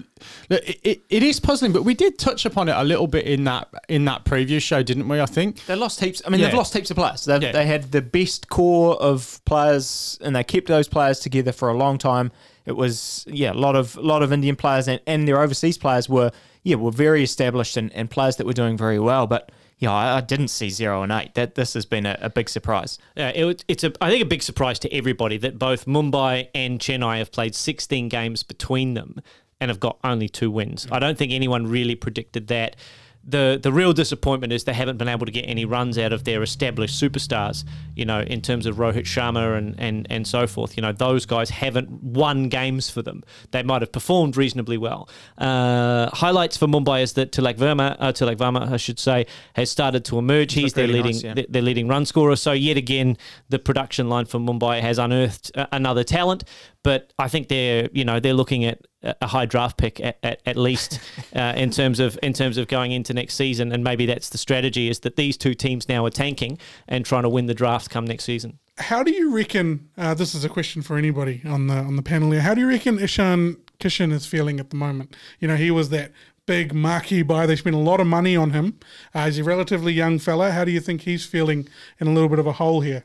Look, 0.49 0.67
it, 0.67 0.81
it, 0.83 1.03
it 1.11 1.23
is 1.23 1.41
puzzling, 1.41 1.73
but 1.73 1.83
we 1.83 1.93
did 1.93 2.19
touch 2.19 2.47
upon 2.47 2.71
it 2.71 2.75
a 2.75 2.85
little 2.85 3.07
bit 3.07 3.27
in 3.27 3.45
that 3.45 3.69
in 3.91 4.07
that 4.07 4.25
preview 4.25 4.63
show, 4.63 4.83
didn't 4.83 5.11
we? 5.11 5.21
I 5.21 5.27
think. 5.27 5.67
They 5.67 5.77
lost 5.77 6.01
heaps. 6.01 6.23
I 6.27 6.31
mean, 6.31 6.41
Yeah. 6.41 6.47
they've 6.47 6.57
lost 6.57 6.73
heaps 6.73 6.91
of 6.91 6.97
players. 6.97 7.27
They've, 7.27 7.43
Yeah. 7.43 7.53
They 7.53 7.67
had 7.67 7.93
the 7.93 8.01
best 8.01 8.49
core 8.49 8.95
of 8.95 9.39
players, 9.45 10.19
and 10.23 10.35
they 10.35 10.43
kept 10.43 10.69
those 10.69 10.89
players 10.89 11.21
together 11.21 11.53
for 11.53 11.69
a 11.69 11.75
long 11.77 11.99
time. 11.99 12.33
It 12.65 12.77
was 12.77 13.27
yeah, 13.29 13.53
a 13.53 13.61
lot 13.67 13.77
of 13.77 13.99
a 13.99 14.01
lot 14.01 14.23
of 14.23 14.33
Indian 14.33 14.57
players, 14.57 14.89
and, 14.89 15.03
and 15.07 15.29
their 15.29 15.39
overseas 15.39 15.77
players 15.77 16.09
were 16.09 16.31
yeah 16.63 16.77
were 16.77 16.93
very 16.93 17.23
established 17.23 17.77
and, 17.77 17.93
and 17.93 18.09
players 18.09 18.37
that 18.37 18.47
were 18.47 18.55
doing 18.55 18.79
very 18.79 18.99
well. 18.99 19.27
But 19.27 19.53
yeah, 19.81 19.93
I, 19.93 20.19
I 20.19 20.21
didn't 20.21 20.49
see 20.49 20.69
zero 20.69 21.03
and 21.03 21.11
eight. 21.11 21.35
That 21.35 21.55
this 21.55 21.73
has 21.73 21.87
been 21.87 22.05
a, 22.05 22.17
a 22.21 22.31
big 22.31 22.51
surprise. 22.51 22.99
Yeah, 23.17 23.31
it, 23.31 23.65
it's 23.67 23.83
a 23.83 23.93
I 24.01 24.11
think 24.11 24.23
a 24.23 24.27
big 24.27 24.43
surprise 24.43 24.79
to 24.81 24.93
everybody 24.93 25.39
that 25.39 25.59
both 25.59 25.87
Mumbai 25.87 26.49
and 26.55 26.79
Chennai 26.79 27.19
have 27.19 27.33
played 27.33 27.55
16 27.55 28.09
games 28.11 28.43
between 28.43 28.93
them 28.95 29.21
and 29.59 29.71
have 29.71 29.81
got 29.81 29.99
only 30.05 30.29
two 30.29 30.51
wins. 30.51 30.87
I 30.93 30.99
don't 30.99 31.17
think 31.17 31.33
anyone 31.33 31.67
really 31.67 31.95
predicted 31.95 32.49
that. 32.49 32.77
The 33.23 33.61
the 33.63 33.71
real 33.71 33.93
disappointment 33.93 34.53
is 34.53 34.65
they 34.65 34.73
haven't 34.73 34.97
been 34.97 35.09
able 35.09 35.27
to 35.27 35.33
get 35.33 35.43
any 35.43 35.65
runs 35.65 35.99
out 35.99 36.13
of 36.13 36.25
their 36.25 36.43
established 36.43 37.01
superstars. 37.01 37.65
You 37.95 38.05
know, 38.07 38.21
in 38.21 38.41
terms 38.41 38.65
of 38.67 38.77
Rohit 38.77 39.05
Sharma 39.05 39.59
and 39.59 39.75
and 39.79 40.07
and 40.11 40.27
so 40.27 40.47
forth. 40.47 40.77
You 40.77 40.83
know, 40.83 40.93
those 40.93 41.27
guys 41.27 41.51
haven't 41.51 41.91
won 42.03 42.49
games 42.49 42.89
for 42.89 43.03
them. 43.03 43.23
They 43.51 43.63
might 43.63 43.83
have 43.83 43.93
performed 43.93 44.37
reasonably 44.37 44.79
well. 44.79 45.09
Uh, 45.37 46.09
highlights 46.15 46.57
for 46.57 46.67
Mumbai 46.67 47.03
is 47.03 47.13
that 47.15 47.33
Tilak 47.33 47.57
Verma, 47.57 47.97
uh, 48.01 48.13
Tilak 48.13 48.37
Varma, 48.37 48.73
I 48.73 48.77
should 48.79 48.99
say, 48.99 49.27
has 49.55 49.71
started 49.71 50.05
to 50.07 50.19
emerge. 50.19 50.55
He's 50.55 50.73
their 50.73 50.87
really 50.87 51.03
leading 51.03 51.17
nice, 51.17 51.23
yeah. 51.25 51.35
their- 51.35 51.47
their 51.49 51.63
leading 51.63 51.89
run 51.89 52.07
scorer. 52.07 52.37
So 52.37 52.53
yet 52.53 52.77
again, 52.77 53.19
the 53.51 53.59
production 53.59 54.09
line 54.09 54.25
for 54.25 54.39
Mumbai 54.39 54.81
has 54.81 54.99
unearthed 54.99 55.53
uh, 55.55 55.67
another 55.73 56.05
talent. 56.05 56.45
But 56.83 57.13
I 57.19 57.29
think 57.29 57.49
they're 57.49 57.91
you 57.93 58.05
know 58.05 58.19
they're 58.19 58.33
looking 58.33 58.65
at 58.65 58.81
a 59.03 59.15
a 59.21 59.27
high 59.27 59.47
draft 59.47 59.77
pick 59.77 60.01
at, 60.01 60.19
at, 60.23 60.41
at 60.47 60.57
least 60.57 61.01
uh, 61.37 61.53
in 61.57 61.71
terms 61.71 62.01
of 62.01 62.19
in 62.23 62.33
terms 62.33 62.57
of 62.57 62.69
going 62.69 62.93
into 62.93 63.15
next 63.15 63.35
season, 63.35 63.73
and 63.73 63.83
maybe 63.85 64.07
that's 64.07 64.29
the 64.31 64.39
strategy 64.39 64.89
is 64.89 65.01
that 65.01 65.17
these 65.17 65.37
two 65.37 65.55
teams 65.55 65.89
now 65.89 66.05
are 66.05 66.11
tanking 66.11 66.59
and 66.89 67.05
trying 67.05 67.23
to 67.23 67.29
win 67.29 67.47
the 67.47 67.55
draft 67.55 67.91
come 67.91 68.05
next 68.05 68.25
season. 68.25 68.59
How 68.79 69.03
do 69.03 69.11
you 69.13 69.35
reckon? 69.35 69.89
Uh, 69.97 70.15
this 70.15 70.35
is 70.35 70.45
a 70.45 70.49
question 70.49 70.83
for 70.83 70.97
anybody 70.97 71.43
on 71.45 71.67
the 71.67 71.75
on 71.75 71.97
the 71.97 72.03
panel 72.03 72.31
here. 72.31 72.41
How 72.41 72.55
do 72.55 72.61
you 72.61 72.69
reckon 72.69 72.99
Ishan 72.99 73.57
Kishan 73.79 74.13
is 74.13 74.27
feeling 74.27 74.61
at 74.61 74.71
the 74.71 74.77
moment? 74.77 75.17
You 75.39 75.49
know, 75.49 75.57
he 75.57 75.71
was 75.71 75.91
that 75.91 76.13
big 76.47 76.75
marquee 76.75 77.23
buy. 77.23 77.47
They 77.47 77.57
spent 77.57 77.77
a 77.77 77.79
lot 77.79 78.01
of 78.01 78.07
money 78.07 78.37
on 78.37 78.51
him. 78.51 78.79
Uh, 79.15 79.27
he's 79.27 79.39
a 79.39 79.45
relatively 79.45 79.93
young 79.93 80.19
fella. 80.19 80.51
How 80.51 80.65
do 80.65 80.73
you 80.73 80.81
think 80.81 81.03
he's 81.03 81.25
feeling 81.25 81.69
in 82.01 82.07
a 82.07 82.11
little 82.11 82.29
bit 82.29 82.39
of 82.39 82.47
a 82.47 82.53
hole 82.53 82.81
here? 82.81 83.05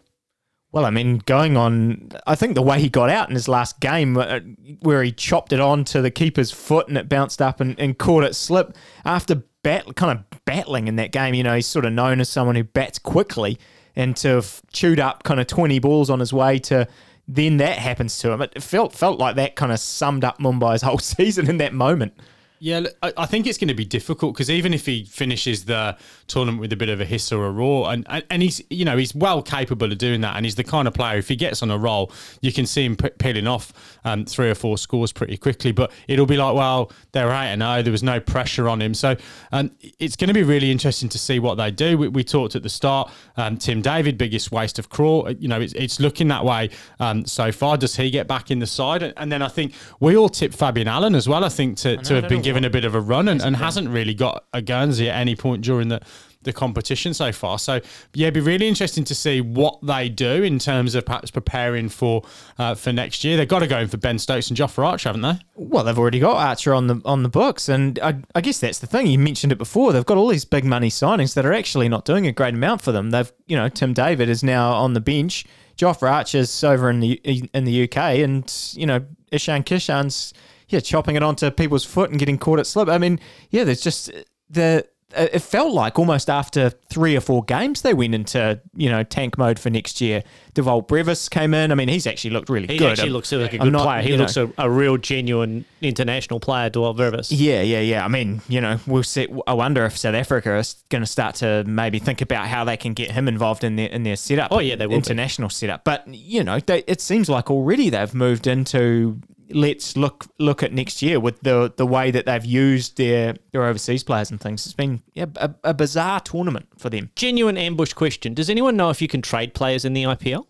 Well, 0.75 0.85
I 0.85 0.89
mean, 0.89 1.19
going 1.19 1.55
on, 1.55 2.11
I 2.27 2.35
think 2.35 2.53
the 2.53 2.61
way 2.61 2.81
he 2.81 2.89
got 2.89 3.09
out 3.09 3.29
in 3.29 3.35
his 3.35 3.47
last 3.47 3.79
game, 3.79 4.17
uh, 4.17 4.41
where 4.81 5.01
he 5.03 5.13
chopped 5.13 5.53
it 5.53 5.61
on 5.61 5.85
to 5.85 6.01
the 6.01 6.11
keeper's 6.11 6.51
foot 6.51 6.89
and 6.89 6.97
it 6.97 7.07
bounced 7.07 7.41
up 7.41 7.61
and, 7.61 7.79
and 7.79 7.97
caught 7.97 8.25
it 8.25 8.35
slip 8.35 8.75
after 9.05 9.35
bat, 9.63 9.95
kind 9.95 10.19
of 10.19 10.43
battling 10.43 10.89
in 10.89 10.97
that 10.97 11.13
game. 11.13 11.33
You 11.33 11.43
know, 11.43 11.55
he's 11.55 11.65
sort 11.65 11.85
of 11.85 11.93
known 11.93 12.19
as 12.19 12.27
someone 12.27 12.57
who 12.57 12.65
bats 12.65 12.99
quickly, 12.99 13.57
and 13.95 14.17
to 14.17 14.27
have 14.27 14.61
chewed 14.73 14.99
up 14.99 15.23
kind 15.23 15.39
of 15.39 15.47
twenty 15.47 15.79
balls 15.79 16.09
on 16.09 16.19
his 16.19 16.33
way 16.33 16.59
to 16.59 16.89
then 17.25 17.55
that 17.55 17.77
happens 17.77 18.19
to 18.19 18.31
him. 18.31 18.41
It 18.41 18.61
felt 18.61 18.91
felt 18.91 19.17
like 19.17 19.37
that 19.37 19.55
kind 19.55 19.71
of 19.71 19.79
summed 19.79 20.25
up 20.25 20.39
Mumbai's 20.39 20.81
whole 20.81 20.97
season 20.97 21.49
in 21.49 21.55
that 21.59 21.73
moment. 21.73 22.19
Yeah, 22.65 22.87
I 23.03 23.13
I 23.15 23.25
think 23.27 23.45
it's 23.45 23.59
going 23.59 23.67
to 23.67 23.75
be 23.75 23.85
difficult 23.85 24.33
because 24.33 24.49
even 24.49 24.73
if 24.73 24.87
he 24.87 25.03
finishes 25.03 25.65
the 25.65 25.95
tournament 26.25 26.61
with 26.61 26.73
a 26.73 26.75
bit 26.75 26.89
of 26.89 26.99
a 26.99 27.05
hiss 27.05 27.31
or 27.31 27.45
a 27.45 27.51
roar, 27.51 27.91
and, 27.91 28.07
and 28.09 28.41
he's 28.41 28.59
you 28.71 28.83
know 28.83 28.97
he's 28.97 29.13
well 29.13 29.43
capable 29.43 29.91
of 29.91 29.99
doing 29.99 30.21
that, 30.21 30.35
and 30.35 30.47
he's 30.47 30.55
the 30.55 30.63
kind 30.63 30.87
of 30.87 30.95
player 30.95 31.19
if 31.19 31.27
he 31.27 31.35
gets 31.35 31.61
on 31.61 31.69
a 31.69 31.77
roll, 31.77 32.11
you 32.41 32.51
can 32.51 32.65
see 32.65 32.83
him 32.83 32.95
p- 32.95 33.11
peeling 33.19 33.45
off 33.45 33.71
um, 34.03 34.25
three 34.25 34.49
or 34.49 34.55
four 34.55 34.79
scores 34.79 35.11
pretty 35.11 35.37
quickly. 35.37 35.73
But 35.73 35.91
it'll 36.07 36.25
be 36.25 36.37
like, 36.37 36.55
well, 36.55 36.91
they're 37.11 37.27
right, 37.27 37.49
and 37.49 37.59
no, 37.59 37.83
there 37.83 37.91
was 37.91 38.01
no 38.01 38.19
pressure 38.19 38.67
on 38.67 38.81
him, 38.81 38.95
so 38.95 39.15
um, 39.51 39.69
it's 39.99 40.15
going 40.15 40.29
to 40.29 40.33
be 40.33 40.41
really 40.41 40.71
interesting 40.71 41.07
to 41.09 41.19
see 41.19 41.37
what 41.37 41.55
they 41.55 41.69
do. 41.69 41.99
We, 41.99 42.07
we 42.07 42.23
talked 42.23 42.55
at 42.55 42.63
the 42.63 42.69
start, 42.69 43.11
um, 43.37 43.57
Tim 43.57 43.83
David, 43.83 44.17
biggest 44.17 44.51
waste 44.51 44.79
of 44.79 44.89
crawl. 44.89 45.29
You 45.33 45.49
know, 45.49 45.61
it's, 45.61 45.73
it's 45.73 45.99
looking 45.99 46.29
that 46.29 46.43
way 46.43 46.71
um, 46.99 47.27
so 47.27 47.51
far. 47.51 47.77
Does 47.77 47.95
he 47.95 48.09
get 48.09 48.27
back 48.27 48.49
in 48.49 48.57
the 48.57 48.65
side? 48.65 49.03
And, 49.03 49.13
and 49.17 49.31
then 49.31 49.43
I 49.43 49.49
think 49.49 49.73
we 49.99 50.17
all 50.17 50.29
tipped 50.29 50.55
Fabian 50.55 50.87
Allen 50.87 51.13
as 51.13 51.29
well. 51.29 51.43
I 51.45 51.49
think 51.49 51.77
to, 51.77 51.97
to 51.97 52.15
have 52.15 52.27
been 52.27 52.41
given 52.41 52.54
a 52.63 52.69
bit 52.69 52.85
of 52.85 52.95
a 52.95 53.01
run 53.01 53.27
and, 53.27 53.41
and 53.41 53.57
hasn't 53.57 53.89
really 53.89 54.13
got 54.13 54.45
a 54.53 54.61
Guernsey 54.61 55.09
at 55.09 55.19
any 55.19 55.35
point 55.35 55.63
during 55.63 55.89
the, 55.89 55.99
the 56.45 56.53
competition 56.53 57.13
so 57.13 57.31
far. 57.31 57.59
So 57.59 57.81
yeah, 58.13 58.27
it'd 58.27 58.35
be 58.35 58.39
really 58.39 58.67
interesting 58.67 59.03
to 59.05 59.15
see 59.15 59.41
what 59.41 59.79
they 59.81 60.07
do 60.07 60.43
in 60.43 60.59
terms 60.59 60.95
of 60.95 61.05
perhaps 61.05 61.31
preparing 61.31 61.89
for 61.89 62.23
uh, 62.57 62.75
for 62.75 62.93
next 62.93 63.23
year. 63.23 63.35
They've 63.35 63.47
got 63.47 63.59
to 63.59 63.67
go 63.67 63.79
in 63.79 63.89
for 63.89 63.97
Ben 63.97 64.17
Stokes 64.17 64.47
and 64.47 64.57
Jofra 64.57 64.85
Archer, 64.85 65.09
haven't 65.09 65.23
they? 65.23 65.39
Well, 65.55 65.83
they've 65.83 65.99
already 65.99 66.19
got 66.19 66.37
Archer 66.37 66.73
on 66.73 66.87
the 66.87 67.01
on 67.03 67.23
the 67.23 67.29
books, 67.29 67.67
and 67.67 67.99
I, 67.99 68.15
I 68.33 68.41
guess 68.41 68.59
that's 68.59 68.79
the 68.79 68.87
thing. 68.87 69.07
You 69.07 69.19
mentioned 69.19 69.51
it 69.51 69.57
before. 69.57 69.91
They've 69.91 70.05
got 70.05 70.17
all 70.17 70.27
these 70.27 70.45
big 70.45 70.63
money 70.63 70.89
signings 70.89 71.33
that 71.33 71.45
are 71.45 71.53
actually 71.53 71.89
not 71.89 72.05
doing 72.05 72.25
a 72.27 72.31
great 72.31 72.53
amount 72.53 72.81
for 72.81 72.91
them. 72.91 73.09
They've, 73.09 73.31
you 73.47 73.57
know, 73.57 73.67
Tim 73.67 73.93
David 73.93 74.29
is 74.29 74.43
now 74.43 74.73
on 74.73 74.93
the 74.93 75.01
bench. 75.01 75.45
Jofra 75.77 76.09
Archer's 76.09 76.63
over 76.63 76.89
in 76.89 77.01
the 77.01 77.13
in 77.53 77.65
the 77.65 77.83
UK, 77.83 77.97
and 77.97 78.51
you 78.75 78.85
know, 78.85 79.05
Ishan 79.31 79.63
Kishan's 79.63 80.33
yeah 80.69 80.79
chopping 80.79 81.15
it 81.15 81.23
onto 81.23 81.49
people's 81.51 81.83
foot 81.85 82.09
and 82.09 82.19
getting 82.19 82.37
caught 82.37 82.59
at 82.59 82.67
slip. 82.67 82.89
I 82.89 82.97
mean, 82.97 83.19
yeah, 83.49 83.63
there's 83.63 83.81
just 83.81 84.11
the. 84.49 84.85
It 85.15 85.39
felt 85.43 85.71
like 85.71 85.97
almost 85.97 86.29
after 86.29 86.71
three 86.89 87.15
or 87.15 87.21
four 87.21 87.41
games 87.45 87.83
they 87.83 87.93
went 87.93 88.13
into 88.15 88.59
you 88.75 88.89
know 88.89 89.03
tank 89.03 89.37
mode 89.37 89.59
for 89.59 89.69
next 89.69 90.01
year. 90.01 90.23
Dewald 90.55 90.87
Brevis 90.87 91.29
came 91.29 91.53
in. 91.53 91.71
I 91.71 91.75
mean, 91.75 91.87
he's 91.87 92.05
actually 92.07 92.31
looked 92.31 92.49
really 92.49 92.67
He 92.67 92.77
good. 92.77 92.85
He 92.85 92.91
actually 92.91 93.03
I'm- 93.05 93.13
looks 93.13 93.31
like 93.31 93.53
a 93.53 93.57
good 93.59 93.71
not- 93.71 93.83
player. 93.83 94.01
He 94.01 94.17
looks 94.17 94.35
a, 94.35 94.51
a 94.57 94.69
real 94.69 94.97
genuine 94.97 95.63
international 95.81 96.41
player, 96.41 96.69
Dewald 96.69 96.97
Brevis. 96.97 97.31
Yeah, 97.31 97.61
yeah, 97.61 97.79
yeah. 97.79 98.03
I 98.03 98.09
mean, 98.09 98.41
you 98.49 98.59
know, 98.59 98.77
we'll 98.87 99.03
see. 99.03 99.27
I 99.47 99.53
wonder 99.53 99.85
if 99.85 99.95
South 99.97 100.15
Africa 100.15 100.57
is 100.57 100.83
going 100.89 101.03
to 101.03 101.07
start 101.07 101.35
to 101.35 101.63
maybe 101.65 101.99
think 101.99 102.21
about 102.21 102.47
how 102.47 102.65
they 102.65 102.75
can 102.75 102.93
get 102.93 103.11
him 103.11 103.29
involved 103.29 103.63
in 103.63 103.77
their 103.77 103.89
in 103.89 104.03
their 104.03 104.17
setup. 104.17 104.51
Oh, 104.51 104.59
yeah, 104.59 104.75
they 104.75 104.85
will 104.87 104.93
be. 104.93 104.97
international 104.97 105.49
setup. 105.49 105.85
But 105.85 106.03
you 106.07 106.43
know, 106.43 106.59
they, 106.59 106.79
it 106.87 106.99
seems 106.99 107.29
like 107.29 107.49
already 107.49 107.89
they've 107.89 108.13
moved 108.13 108.47
into 108.47 109.21
let's 109.49 109.95
look 109.95 110.27
look 110.39 110.63
at 110.63 110.73
next 110.73 111.01
year 111.01 111.19
with 111.19 111.41
the 111.41 111.73
the 111.75 111.85
way 111.85 112.11
that 112.11 112.25
they've 112.25 112.45
used 112.45 112.97
their 112.97 113.35
their 113.51 113.63
overseas 113.63 114.03
players 114.03 114.31
and 114.31 114.39
things. 114.39 114.65
It's 114.65 114.73
been 114.73 115.01
yeah, 115.13 115.25
a, 115.35 115.53
a 115.63 115.73
bizarre 115.73 116.19
tournament 116.19 116.67
for 116.77 116.89
them. 116.89 117.11
Genuine 117.15 117.57
ambush 117.57 117.93
question. 117.93 118.33
Does 118.33 118.49
anyone 118.49 118.75
know 118.75 118.89
if 118.89 119.01
you 119.01 119.07
can 119.07 119.21
trade 119.21 119.53
players 119.53 119.85
in 119.85 119.93
the 119.93 120.03
IPL? 120.03 120.45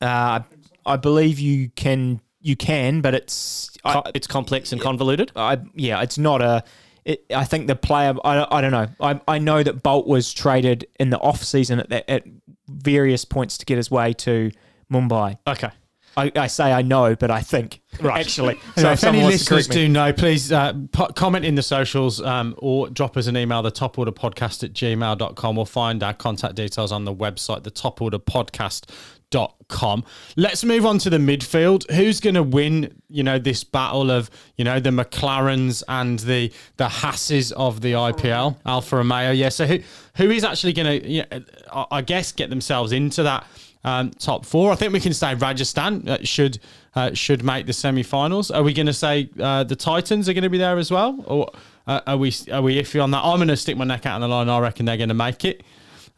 Uh, 0.00 0.40
I 0.84 0.96
believe 0.96 1.38
you 1.38 1.70
can 1.70 2.20
you 2.40 2.56
can, 2.56 3.00
but 3.00 3.14
it's 3.14 3.76
I, 3.84 4.02
it's 4.14 4.26
complex 4.26 4.72
and 4.72 4.80
convoluted. 4.80 5.32
I 5.36 5.58
yeah, 5.74 6.02
it's 6.02 6.18
not 6.18 6.42
a. 6.42 6.64
It, 7.04 7.24
I 7.34 7.44
think 7.44 7.68
the 7.68 7.76
player. 7.76 8.14
I, 8.24 8.46
I 8.50 8.60
don't 8.60 8.72
know. 8.72 8.88
I, 9.00 9.20
I 9.28 9.38
know 9.38 9.62
that 9.62 9.82
Boult 9.82 10.06
was 10.06 10.32
traded 10.32 10.86
in 10.98 11.10
the 11.10 11.18
off 11.18 11.42
season 11.42 11.80
at, 11.80 12.10
at 12.10 12.24
various 12.68 13.24
points 13.24 13.58
to 13.58 13.66
get 13.66 13.76
his 13.76 13.90
way 13.90 14.12
to 14.14 14.50
Mumbai. 14.92 15.38
Okay. 15.46 15.70
I, 16.16 16.32
I 16.34 16.46
say 16.46 16.72
I 16.72 16.82
know, 16.82 17.14
but 17.14 17.30
I 17.30 17.42
think 17.42 17.80
Right. 18.00 18.20
actually. 18.20 18.58
So 18.76 18.90
if 18.90 19.02
any 19.04 19.18
someone 19.18 19.22
wants 19.24 19.44
to 19.46 19.54
listeners 19.54 19.74
do 19.76 19.88
know, 19.88 20.12
please 20.12 20.50
uh, 20.52 20.72
po- 20.92 21.08
comment 21.08 21.44
in 21.44 21.54
the 21.54 21.62
socials 21.62 22.20
um, 22.22 22.54
or 22.58 22.88
drop 22.90 23.16
us 23.16 23.26
an 23.26 23.36
email, 23.36 23.62
the 23.62 23.70
top 23.70 23.98
order 23.98 24.12
podcast 24.12 24.62
at 24.64 24.72
gmail.com 24.72 25.58
or 25.58 25.66
find 25.66 26.02
our 26.02 26.14
contact 26.14 26.54
details 26.54 26.92
on 26.92 27.04
the 27.04 27.14
website, 27.14 27.62
the 27.64 27.70
top 27.70 28.00
order 28.02 28.18
podcast.com. 28.18 30.04
Let's 30.36 30.64
move 30.64 30.86
on 30.86 30.98
to 30.98 31.10
the 31.10 31.18
midfield. 31.18 31.90
Who's 31.90 32.20
going 32.20 32.34
to 32.34 32.42
win, 32.42 33.00
you 33.08 33.22
know, 33.22 33.38
this 33.38 33.64
battle 33.64 34.10
of, 34.10 34.30
you 34.56 34.64
know, 34.64 34.78
the 34.80 34.90
McLarens 34.90 35.82
and 35.88 36.18
the 36.20 36.52
the 36.76 36.86
Haases 36.88 37.52
of 37.52 37.80
the 37.80 37.92
IPL, 37.92 38.56
Alfa 38.66 38.96
Romeo. 38.96 39.30
Yeah. 39.32 39.48
So 39.48 39.66
who 39.66 39.78
who 40.16 40.30
is 40.30 40.44
actually 40.44 40.72
going 40.72 41.00
to, 41.00 41.08
you 41.08 41.24
know, 41.30 41.86
I 41.90 42.02
guess, 42.02 42.32
get 42.32 42.50
themselves 42.50 42.92
into 42.92 43.22
that 43.22 43.46
um, 43.86 44.10
top 44.10 44.44
four. 44.44 44.72
I 44.72 44.74
think 44.74 44.92
we 44.92 45.00
can 45.00 45.14
say 45.14 45.34
Rajasthan 45.34 46.08
uh, 46.08 46.18
should 46.22 46.58
uh, 46.96 47.14
should 47.14 47.44
make 47.44 47.66
the 47.66 47.72
semi-finals. 47.72 48.50
Are 48.50 48.62
we 48.62 48.74
going 48.74 48.86
to 48.86 48.92
say 48.92 49.30
uh, 49.40 49.64
the 49.64 49.76
Titans 49.76 50.28
are 50.28 50.32
going 50.32 50.42
to 50.42 50.50
be 50.50 50.58
there 50.58 50.76
as 50.76 50.90
well, 50.90 51.22
or 51.24 51.50
uh, 51.86 52.00
are 52.06 52.16
we 52.16 52.34
are 52.52 52.60
we 52.60 52.82
iffy 52.82 53.02
on 53.02 53.12
that? 53.12 53.22
I'm 53.22 53.38
going 53.38 53.48
to 53.48 53.56
stick 53.56 53.76
my 53.76 53.84
neck 53.84 54.04
out 54.04 54.16
on 54.16 54.20
the 54.22 54.28
line. 54.28 54.48
I 54.48 54.58
reckon 54.58 54.86
they're 54.86 54.96
going 54.96 55.08
to 55.08 55.14
make 55.14 55.44
it. 55.44 55.62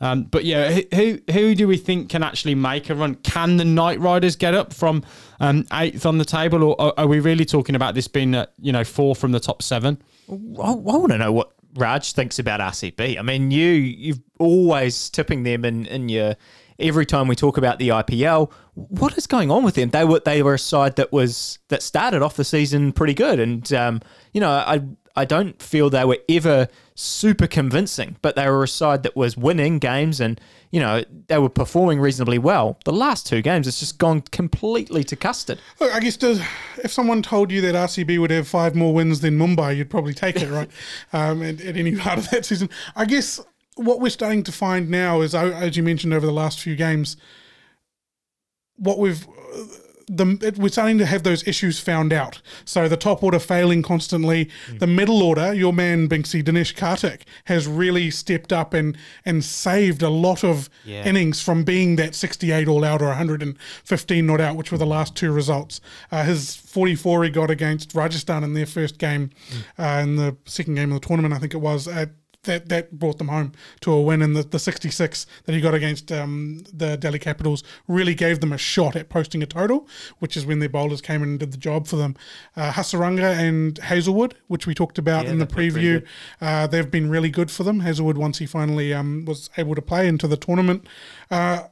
Um, 0.01 0.25
but 0.25 0.45
yeah, 0.45 0.81
who, 0.95 1.19
who 1.31 1.55
do 1.57 1.67
we 1.67 1.77
think 1.77 2.09
can 2.09 2.23
actually 2.23 2.55
make 2.55 2.89
a 2.89 2.95
run? 2.95 3.17
Can 3.17 3.57
the 3.57 3.65
Knight 3.65 3.99
Riders 3.99 4.37
get 4.37 4.55
up 4.55 4.73
from 4.73 5.03
um, 5.41 5.67
eighth 5.73 6.07
on 6.07 6.19
the 6.19 6.25
table, 6.25 6.63
or 6.63 6.81
are, 6.81 6.95
are 6.97 7.07
we 7.07 7.21
really 7.21 7.45
talking 7.45 7.75
about 7.75 7.95
this 7.95 8.09
being 8.09 8.35
uh, 8.35 8.47
you 8.59 8.73
know 8.73 8.85
four 8.85 9.15
from 9.15 9.33
the 9.33 9.41
top 9.41 9.61
seven? 9.63 10.01
I, 10.31 10.33
I 10.33 10.75
want 10.75 11.13
to 11.13 11.19
know 11.19 11.33
what 11.33 11.53
Raj 11.75 12.13
thinks 12.13 12.39
about 12.39 12.61
RCB. 12.61 13.19
I 13.19 13.23
mean, 13.23 13.51
you 13.51 13.67
you've 13.67 14.21
always 14.39 15.11
tipping 15.11 15.43
them 15.43 15.67
in 15.67 15.85
in 15.87 16.09
your 16.09 16.37
every 16.79 17.07
time 17.07 17.29
we 17.29 17.35
talk 17.35 17.57
about 17.57 17.79
the 17.79 17.89
IPL. 17.89 18.51
What 18.75 19.19
is 19.19 19.27
going 19.27 19.51
on 19.51 19.65
with 19.65 19.75
them? 19.75 19.91
They 19.91 20.05
were 20.05 20.21
they 20.21 20.43
were 20.43 20.55
a 20.55 20.59
side 20.59 20.97
that 20.97 21.13
was 21.13 21.59
that 21.69 21.83
started 21.83 22.23
off 22.23 22.37
the 22.37 22.45
season 22.45 22.93
pretty 22.93 23.15
good, 23.15 23.41
and 23.41 23.73
um, 23.73 24.01
you 24.33 24.41
know 24.41 24.51
I 24.51 24.83
I 25.17 25.25
don't 25.25 25.61
feel 25.61 25.91
they 25.91 26.05
were 26.05 26.19
ever 26.29 26.69
super 26.95 27.49
convincing, 27.49 28.17
but 28.23 28.37
they 28.37 28.49
were 28.49 28.63
a 28.63 28.69
side 28.69 29.03
that 29.03 29.17
was 29.17 29.37
winning 29.37 29.81
games 29.81 30.21
and 30.21 30.41
you 30.71 30.79
know 30.79 31.03
they 31.27 31.39
were 31.39 31.49
performing 31.49 31.99
reasonably 31.99 32.39
well. 32.39 32.79
The 32.85 32.93
last 32.93 33.27
two 33.27 33.43
games, 33.43 33.67
it's 33.67 33.81
just 33.81 33.99
gone 33.99 34.21
completely 34.21 35.03
to 35.05 35.17
custard. 35.17 35.59
Look, 35.81 35.93
I 35.93 35.99
guess 35.99 36.17
does, 36.17 36.41
if 36.85 36.93
someone 36.93 37.23
told 37.23 37.51
you 37.51 37.61
that 37.63 37.75
RCB 37.75 38.21
would 38.21 38.31
have 38.31 38.47
five 38.47 38.77
more 38.77 38.95
wins 38.95 39.21
than 39.21 39.37
Mumbai, 39.37 39.77
you'd 39.77 39.91
probably 39.91 40.15
take 40.15 40.37
it, 40.37 40.51
right? 40.51 40.71
um, 41.13 41.43
at, 41.43 41.61
at 41.63 41.77
any 41.77 41.97
part 41.97 42.19
of 42.19 42.31
that 42.31 42.45
season. 42.45 42.71
I 42.95 43.05
guess 43.05 43.41
what 43.79 44.01
we're 44.01 44.11
starting 44.11 44.43
to 44.45 44.53
find 44.53 44.91
now 44.91 45.21
is, 45.21 45.35
as 45.35 45.77
you 45.77 45.83
mentioned 45.83 46.13
over 46.13 46.27
the 46.27 46.33
last 46.33 46.61
few 46.61 46.77
games, 46.77 47.17
what 48.77 48.99
we've 48.99 49.27
the 50.09 50.39
it, 50.43 50.57
we're 50.59 50.69
starting 50.69 50.99
to 50.99 51.07
have 51.07 51.23
those 51.23 51.47
issues 51.47 51.79
found 51.79 52.13
out. 52.13 52.41
So 52.65 52.89
the 52.89 52.97
top 52.97 53.23
order 53.23 53.39
failing 53.39 53.83
constantly, 53.83 54.51
the 54.79 54.87
middle 54.87 55.23
order, 55.23 55.53
your 55.53 55.73
man 55.73 56.09
Binksy 56.09 56.43
Dinesh 56.43 56.75
Karthik 56.75 57.23
has 57.45 57.67
really 57.67 58.11
stepped 58.11 58.53
up 58.53 58.75
and 58.75 58.97
and 59.25 59.45
saved 59.45 60.03
a 60.03 60.09
lot 60.09 60.43
of 60.43 60.71
innings 61.05 61.43
from 61.43 61.65
being 61.65 61.97
that 61.97 62.15
68 62.15 62.69
all 62.69 62.85
out 62.85 63.03
or 63.03 63.09
115 63.09 64.27
not 64.27 64.41
out, 64.41 64.57
which 64.57 64.73
were 64.73 64.79
the 64.79 64.87
last 64.87 65.15
two 65.15 65.33
results. 65.33 65.81
Uh, 66.11 66.25
his 66.25 66.57
44 66.57 67.25
he 67.25 67.31
got 67.31 67.51
against 67.51 67.95
Rajasthan 67.95 68.45
in 68.45 68.55
their 68.55 68.67
first 68.67 68.99
game, 68.99 69.31
uh, 69.79 70.01
in 70.03 70.17
the 70.17 70.37
second 70.47 70.75
game 70.75 70.93
of 70.93 71.01
the 71.01 71.07
tournament, 71.07 71.35
I 71.35 71.39
think 71.39 71.55
it 71.55 71.59
was. 71.59 71.87
At, 71.87 72.11
that 72.45 72.69
that 72.69 72.99
brought 72.99 73.19
them 73.19 73.29
home 73.29 73.53
to 73.81 73.93
a 73.93 74.01
win. 74.01 74.23
And 74.23 74.37
the, 74.37 74.43
the 74.43 74.59
66 74.59 75.27
that 75.45 75.55
he 75.55 75.61
got 75.61 75.75
against 75.75 76.11
um, 76.13 76.63
the 76.73 76.97
Delhi 76.97 77.19
Capitals 77.19 77.63
really 77.87 78.15
gave 78.15 78.41
them 78.41 78.53
a 78.53 78.59
shot 78.59 78.97
at 78.97 79.09
posting 79.09 79.43
a 79.43 79.47
total, 79.47 79.89
which 80.19 80.37
is 80.37 80.47
when 80.47 80.59
their 80.59 80.69
bowlers 80.69 81.01
came 81.01 81.23
in 81.23 81.31
and 81.31 81.39
did 81.41 81.53
the 81.53 81.59
job 81.59 81.87
for 81.87 81.97
them. 81.97 82.17
Uh, 82.57 82.73
Hasaranga 82.73 83.37
and 83.37 83.79
Hazlewood, 83.79 84.35
which 84.47 84.67
we 84.67 84.75
talked 84.75 84.99
about 84.99 85.25
Yeah, 85.25 85.33
in 85.33 85.39
the 85.39 85.45
they've 85.45 85.57
been 85.57 85.73
pretty 85.73 86.01
preview, 86.01 86.07
uh, 86.41 86.67
they've 86.67 86.91
been 86.91 87.11
really 87.11 87.31
good 87.31 87.51
for 87.51 87.65
them. 87.65 87.81
Hazlewood, 87.81 88.19
once 88.19 88.39
he 88.39 88.47
finally 88.47 88.93
um, 88.95 89.25
was 89.25 89.51
able 89.57 89.75
to 89.75 89.83
play 89.83 90.09
into 90.09 90.27
the 90.27 90.37
tournament. 90.37 90.87
Uh, 91.31 91.65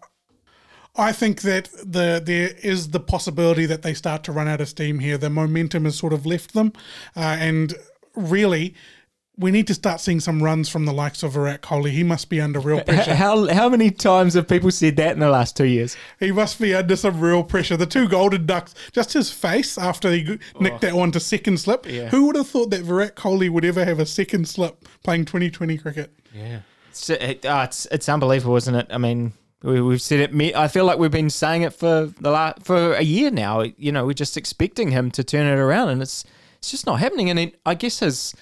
I 0.98 1.12
think 1.12 1.42
that 1.42 1.68
the 1.84 2.22
there 2.24 2.52
is 2.62 2.88
the 2.88 3.00
possibility 3.00 3.66
that 3.66 3.82
they 3.82 3.92
start 3.92 4.24
to 4.24 4.32
run 4.32 4.48
out 4.48 4.60
of 4.60 4.68
steam 4.68 4.98
here. 5.00 5.18
The 5.18 5.28
momentum 5.28 5.84
has 5.84 5.96
sort 5.96 6.12
of 6.12 6.24
left 6.24 6.54
them, 6.54 6.72
uh, 7.14 7.36
and 7.38 7.74
really, 8.14 8.74
we 9.38 9.50
need 9.50 9.66
to 9.66 9.74
start 9.74 10.00
seeing 10.00 10.18
some 10.20 10.42
runs 10.42 10.68
from 10.68 10.86
the 10.86 10.92
likes 10.92 11.22
of 11.22 11.32
Virat 11.32 11.60
Kohli. 11.60 11.90
He 11.90 12.02
must 12.02 12.30
be 12.30 12.40
under 12.40 12.58
real 12.58 12.80
pressure. 12.80 13.14
How 13.14 13.46
how 13.52 13.68
many 13.68 13.90
times 13.90 14.34
have 14.34 14.48
people 14.48 14.70
said 14.70 14.96
that 14.96 15.12
in 15.12 15.18
the 15.20 15.28
last 15.28 15.56
two 15.56 15.66
years? 15.66 15.96
he 16.18 16.32
must 16.32 16.58
be 16.60 16.74
under 16.74 16.96
some 16.96 17.20
real 17.20 17.44
pressure. 17.44 17.76
The 17.76 17.86
two 17.86 18.08
golden 18.08 18.46
ducks, 18.46 18.74
just 18.92 19.12
his 19.12 19.30
face 19.30 19.76
after 19.76 20.10
he 20.10 20.24
g- 20.24 20.38
nicked 20.58 20.80
that 20.80 20.94
one 20.94 21.12
to 21.12 21.20
second 21.20 21.58
slip. 21.60 21.84
Who 22.08 22.26
would 22.26 22.36
have 22.36 22.48
thought 22.48 22.70
that 22.70 22.82
Virat 22.82 23.14
Kohli 23.16 23.50
would 23.50 23.64
ever 23.64 23.84
have 23.84 23.98
a 24.00 24.06
second 24.06 24.48
slip 24.48 24.88
playing 25.04 25.26
2020 25.26 25.78
cricket? 25.78 26.12
It's, 26.88 27.10
it, 27.10 27.44
uh, 27.44 27.62
it's 27.64 27.86
it's 27.92 28.08
unbelievable, 28.08 28.56
isn't 28.56 28.74
it? 28.74 28.86
I 28.88 28.96
mean, 28.96 29.34
we, 29.62 29.82
we've 29.82 30.00
said 30.00 30.20
it. 30.20 30.56
I 30.56 30.68
feel 30.68 30.86
like 30.86 30.98
we've 30.98 31.10
been 31.10 31.28
saying 31.28 31.60
it 31.60 31.74
for 31.74 32.06
the 32.20 32.30
last 32.30 32.62
for 32.64 32.94
a 32.94 33.02
year 33.02 33.30
now. 33.30 33.60
You 33.60 33.92
know, 33.92 34.06
we're 34.06 34.14
just 34.14 34.38
expecting 34.38 34.92
him 34.92 35.10
to 35.10 35.22
turn 35.22 35.46
it 35.46 35.60
around, 35.60 35.90
and 35.90 36.00
it's 36.00 36.24
it's 36.56 36.70
just 36.70 36.86
not 36.86 37.00
happening. 37.00 37.28
And 37.28 37.38
it, 37.38 37.60
I 37.66 37.74
guess 37.74 37.98
his 37.98 38.34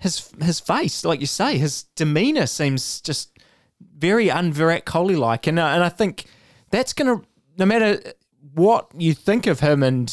his 0.00 0.30
his 0.42 0.58
face, 0.60 1.04
like 1.04 1.20
you 1.20 1.26
say, 1.26 1.58
his 1.58 1.84
demeanor 1.94 2.46
seems 2.46 3.00
just 3.00 3.30
very 3.96 4.30
un-Virat 4.30 4.84
Kohli 4.84 5.16
like, 5.18 5.46
and 5.46 5.58
uh, 5.58 5.66
and 5.66 5.84
I 5.84 5.88
think 5.88 6.24
that's 6.70 6.92
gonna 6.92 7.20
no 7.58 7.66
matter 7.66 8.00
what 8.54 8.90
you 8.96 9.12
think 9.14 9.46
of 9.46 9.60
him, 9.60 9.82
and 9.82 10.08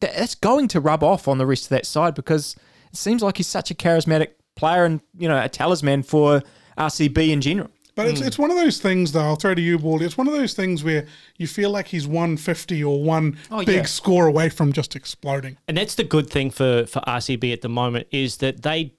that- 0.00 0.14
that's 0.16 0.34
going 0.34 0.68
to 0.68 0.80
rub 0.80 1.02
off 1.02 1.26
on 1.28 1.38
the 1.38 1.46
rest 1.46 1.64
of 1.64 1.68
that 1.70 1.84
side 1.86 2.14
because 2.14 2.54
it 2.92 2.96
seems 2.96 3.22
like 3.22 3.36
he's 3.36 3.48
such 3.48 3.70
a 3.70 3.74
charismatic 3.74 4.28
player 4.56 4.84
and 4.84 5.00
you 5.18 5.28
know 5.28 5.42
a 5.42 5.48
talisman 5.48 6.02
for 6.02 6.42
RCB 6.78 7.30
in 7.30 7.40
general. 7.40 7.68
But 7.96 8.08
it's, 8.08 8.20
it's 8.20 8.38
one 8.40 8.50
of 8.50 8.56
those 8.56 8.78
things, 8.80 9.12
though. 9.12 9.20
I'll 9.20 9.36
throw 9.36 9.54
to 9.54 9.60
you, 9.62 9.78
Baldy. 9.78 10.04
It's 10.04 10.18
one 10.18 10.26
of 10.26 10.34
those 10.34 10.52
things 10.52 10.82
where 10.82 11.06
you 11.38 11.46
feel 11.46 11.70
like 11.70 11.86
he's 11.86 12.08
150 12.08 12.82
or 12.82 13.00
one 13.04 13.38
Oh, 13.52 13.64
big 13.64 13.68
yeah. 13.76 13.82
score 13.84 14.26
away 14.26 14.48
from 14.48 14.72
just 14.72 14.96
exploding. 14.96 15.58
And 15.68 15.76
that's 15.76 15.94
the 15.94 16.02
good 16.02 16.28
thing 16.28 16.50
for 16.50 16.86
for 16.86 17.00
RCB 17.06 17.52
at 17.52 17.60
the 17.62 17.68
moment 17.68 18.08
is 18.10 18.38
that 18.38 18.62
they 18.62 18.94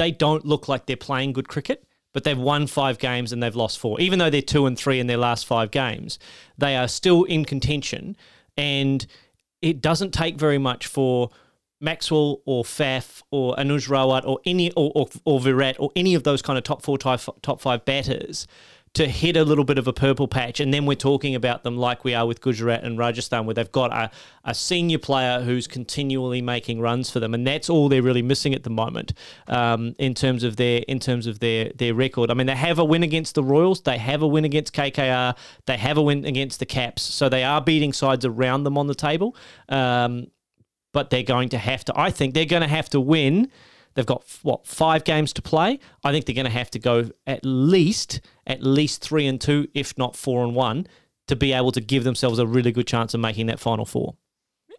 they 0.00 0.10
don't 0.10 0.46
look 0.46 0.66
like 0.66 0.86
they're 0.86 0.96
playing 0.96 1.34
good 1.34 1.46
cricket, 1.46 1.84
but 2.14 2.24
they've 2.24 2.38
won 2.38 2.66
five 2.66 2.98
games 2.98 3.32
and 3.32 3.42
they've 3.42 3.54
lost 3.54 3.78
four. 3.78 4.00
Even 4.00 4.18
though 4.18 4.30
they're 4.30 4.40
two 4.40 4.64
and 4.64 4.78
three 4.78 4.98
in 4.98 5.08
their 5.08 5.18
last 5.18 5.44
five 5.44 5.70
games, 5.70 6.18
they 6.56 6.74
are 6.74 6.88
still 6.88 7.24
in 7.24 7.44
contention. 7.44 8.16
And 8.56 9.06
it 9.60 9.82
doesn't 9.82 10.12
take 10.12 10.38
very 10.38 10.56
much 10.56 10.86
for 10.86 11.28
Maxwell 11.82 12.40
or 12.46 12.64
Faf 12.64 13.22
or 13.30 13.54
Anuj 13.56 13.90
Rawat 13.90 14.26
or 14.26 14.40
any 14.46 14.72
or, 14.72 14.90
or, 14.94 15.06
or 15.26 15.38
Virat 15.38 15.76
or 15.78 15.90
any 15.94 16.14
of 16.14 16.24
those 16.24 16.40
kind 16.40 16.56
of 16.56 16.64
top 16.64 16.80
four 16.80 16.96
top, 16.96 17.20
top 17.42 17.60
five 17.60 17.84
batters 17.84 18.46
to 18.92 19.06
hit 19.06 19.36
a 19.36 19.44
little 19.44 19.64
bit 19.64 19.78
of 19.78 19.86
a 19.86 19.92
purple 19.92 20.26
patch 20.26 20.58
and 20.58 20.74
then 20.74 20.84
we're 20.84 20.96
talking 20.96 21.36
about 21.36 21.62
them 21.62 21.76
like 21.76 22.02
we 22.02 22.12
are 22.12 22.26
with 22.26 22.40
Gujarat 22.40 22.82
and 22.82 22.98
Rajasthan 22.98 23.46
where 23.46 23.54
they've 23.54 23.70
got 23.70 23.92
a, 23.92 24.10
a 24.44 24.52
senior 24.52 24.98
player 24.98 25.40
who's 25.40 25.68
continually 25.68 26.42
making 26.42 26.80
runs 26.80 27.08
for 27.08 27.20
them 27.20 27.32
and 27.32 27.46
that's 27.46 27.70
all 27.70 27.88
they're 27.88 28.02
really 28.02 28.22
missing 28.22 28.52
at 28.52 28.64
the 28.64 28.70
moment 28.70 29.12
um, 29.46 29.94
in 29.98 30.12
terms 30.12 30.42
of 30.42 30.56
their 30.56 30.82
in 30.88 30.98
terms 30.98 31.28
of 31.28 31.38
their 31.38 31.70
their 31.76 31.94
record 31.94 32.30
I 32.30 32.34
mean 32.34 32.48
they 32.48 32.56
have 32.56 32.80
a 32.80 32.84
win 32.84 33.04
against 33.04 33.36
the 33.36 33.44
Royals 33.44 33.80
they 33.82 33.98
have 33.98 34.22
a 34.22 34.26
win 34.26 34.44
against 34.44 34.74
KKR 34.74 35.36
they 35.66 35.76
have 35.76 35.96
a 35.96 36.02
win 36.02 36.24
against 36.24 36.58
the 36.58 36.66
Caps 36.66 37.02
so 37.02 37.28
they 37.28 37.44
are 37.44 37.60
beating 37.60 37.92
sides 37.92 38.24
around 38.24 38.64
them 38.64 38.76
on 38.76 38.88
the 38.88 38.94
table 38.94 39.36
um, 39.68 40.26
but 40.92 41.10
they're 41.10 41.22
going 41.22 41.48
to 41.50 41.58
have 41.58 41.84
to. 41.84 41.98
I 41.98 42.10
think 42.10 42.34
they're 42.34 42.44
going 42.44 42.62
to 42.62 42.68
have 42.68 42.88
to 42.90 43.00
win. 43.00 43.50
They've 43.94 44.06
got 44.06 44.24
what 44.42 44.66
five 44.66 45.04
games 45.04 45.32
to 45.34 45.42
play. 45.42 45.78
I 46.04 46.12
think 46.12 46.26
they're 46.26 46.34
going 46.34 46.46
to 46.46 46.50
have 46.50 46.70
to 46.72 46.78
go 46.78 47.10
at 47.26 47.40
least 47.44 48.20
at 48.46 48.62
least 48.62 49.02
three 49.02 49.26
and 49.26 49.40
two, 49.40 49.68
if 49.74 49.96
not 49.98 50.16
four 50.16 50.44
and 50.44 50.54
one, 50.54 50.86
to 51.26 51.36
be 51.36 51.52
able 51.52 51.72
to 51.72 51.80
give 51.80 52.04
themselves 52.04 52.38
a 52.38 52.46
really 52.46 52.72
good 52.72 52.86
chance 52.86 53.14
of 53.14 53.20
making 53.20 53.46
that 53.46 53.60
final 53.60 53.84
four. 53.84 54.14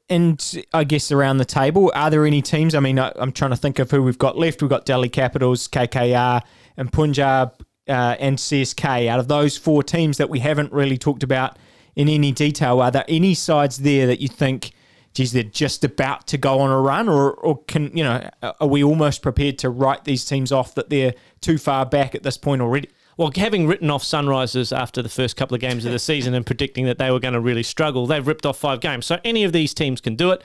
And 0.09 0.65
I 0.73 0.83
guess 0.83 1.11
around 1.11 1.37
the 1.37 1.45
table, 1.45 1.91
are 1.95 2.09
there 2.09 2.25
any 2.25 2.41
teams? 2.41 2.75
I 2.75 2.81
mean, 2.81 2.99
I, 2.99 3.13
I'm 3.15 3.31
trying 3.31 3.51
to 3.51 3.57
think 3.57 3.79
of 3.79 3.91
who 3.91 4.03
we've 4.03 4.17
got 4.17 4.37
left. 4.37 4.61
We've 4.61 4.69
got 4.69 4.85
Delhi 4.85 5.07
Capitals, 5.07 5.69
KKR, 5.69 6.41
and 6.75 6.91
Punjab 6.91 7.63
uh, 7.87 8.17
and 8.19 8.37
CSK. 8.37 9.07
Out 9.07 9.19
of 9.19 9.29
those 9.29 9.57
four 9.57 9.83
teams 9.83 10.17
that 10.17 10.29
we 10.29 10.39
haven't 10.39 10.73
really 10.73 10.97
talked 10.97 11.23
about 11.23 11.57
in 11.95 12.09
any 12.09 12.31
detail, 12.31 12.81
are 12.81 12.91
there 12.91 13.05
any 13.07 13.33
sides 13.33 13.77
there 13.77 14.07
that 14.07 14.19
you 14.19 14.27
think, 14.27 14.71
geez, 15.13 15.31
they're 15.31 15.43
just 15.43 15.83
about 15.83 16.27
to 16.27 16.37
go 16.37 16.59
on 16.59 16.69
a 16.69 16.79
run, 16.79 17.09
or 17.09 17.31
or 17.31 17.63
can 17.63 17.95
you 17.95 18.03
know, 18.03 18.29
are 18.41 18.67
we 18.67 18.83
almost 18.83 19.21
prepared 19.21 19.57
to 19.59 19.69
write 19.69 20.05
these 20.05 20.25
teams 20.25 20.51
off 20.51 20.75
that 20.75 20.89
they're 20.89 21.13
too 21.41 21.57
far 21.57 21.85
back 21.85 22.15
at 22.15 22.23
this 22.23 22.37
point 22.37 22.61
already? 22.61 22.89
Well, 23.17 23.31
having 23.35 23.67
written 23.67 23.89
off 23.91 24.03
Sunrisers 24.03 24.75
after 24.75 25.01
the 25.01 25.09
first 25.09 25.35
couple 25.35 25.53
of 25.53 25.61
games 25.61 25.85
of 25.85 25.91
the 25.91 25.99
season 25.99 26.33
and 26.33 26.45
predicting 26.45 26.85
that 26.85 26.97
they 26.97 27.11
were 27.11 27.19
going 27.19 27.33
to 27.33 27.41
really 27.41 27.61
struggle, 27.61 28.07
they've 28.07 28.25
ripped 28.25 28.45
off 28.45 28.57
five 28.57 28.79
games. 28.79 29.05
So 29.05 29.19
any 29.23 29.43
of 29.43 29.51
these 29.51 29.73
teams 29.73 30.01
can 30.01 30.15
do 30.15 30.31
it. 30.31 30.41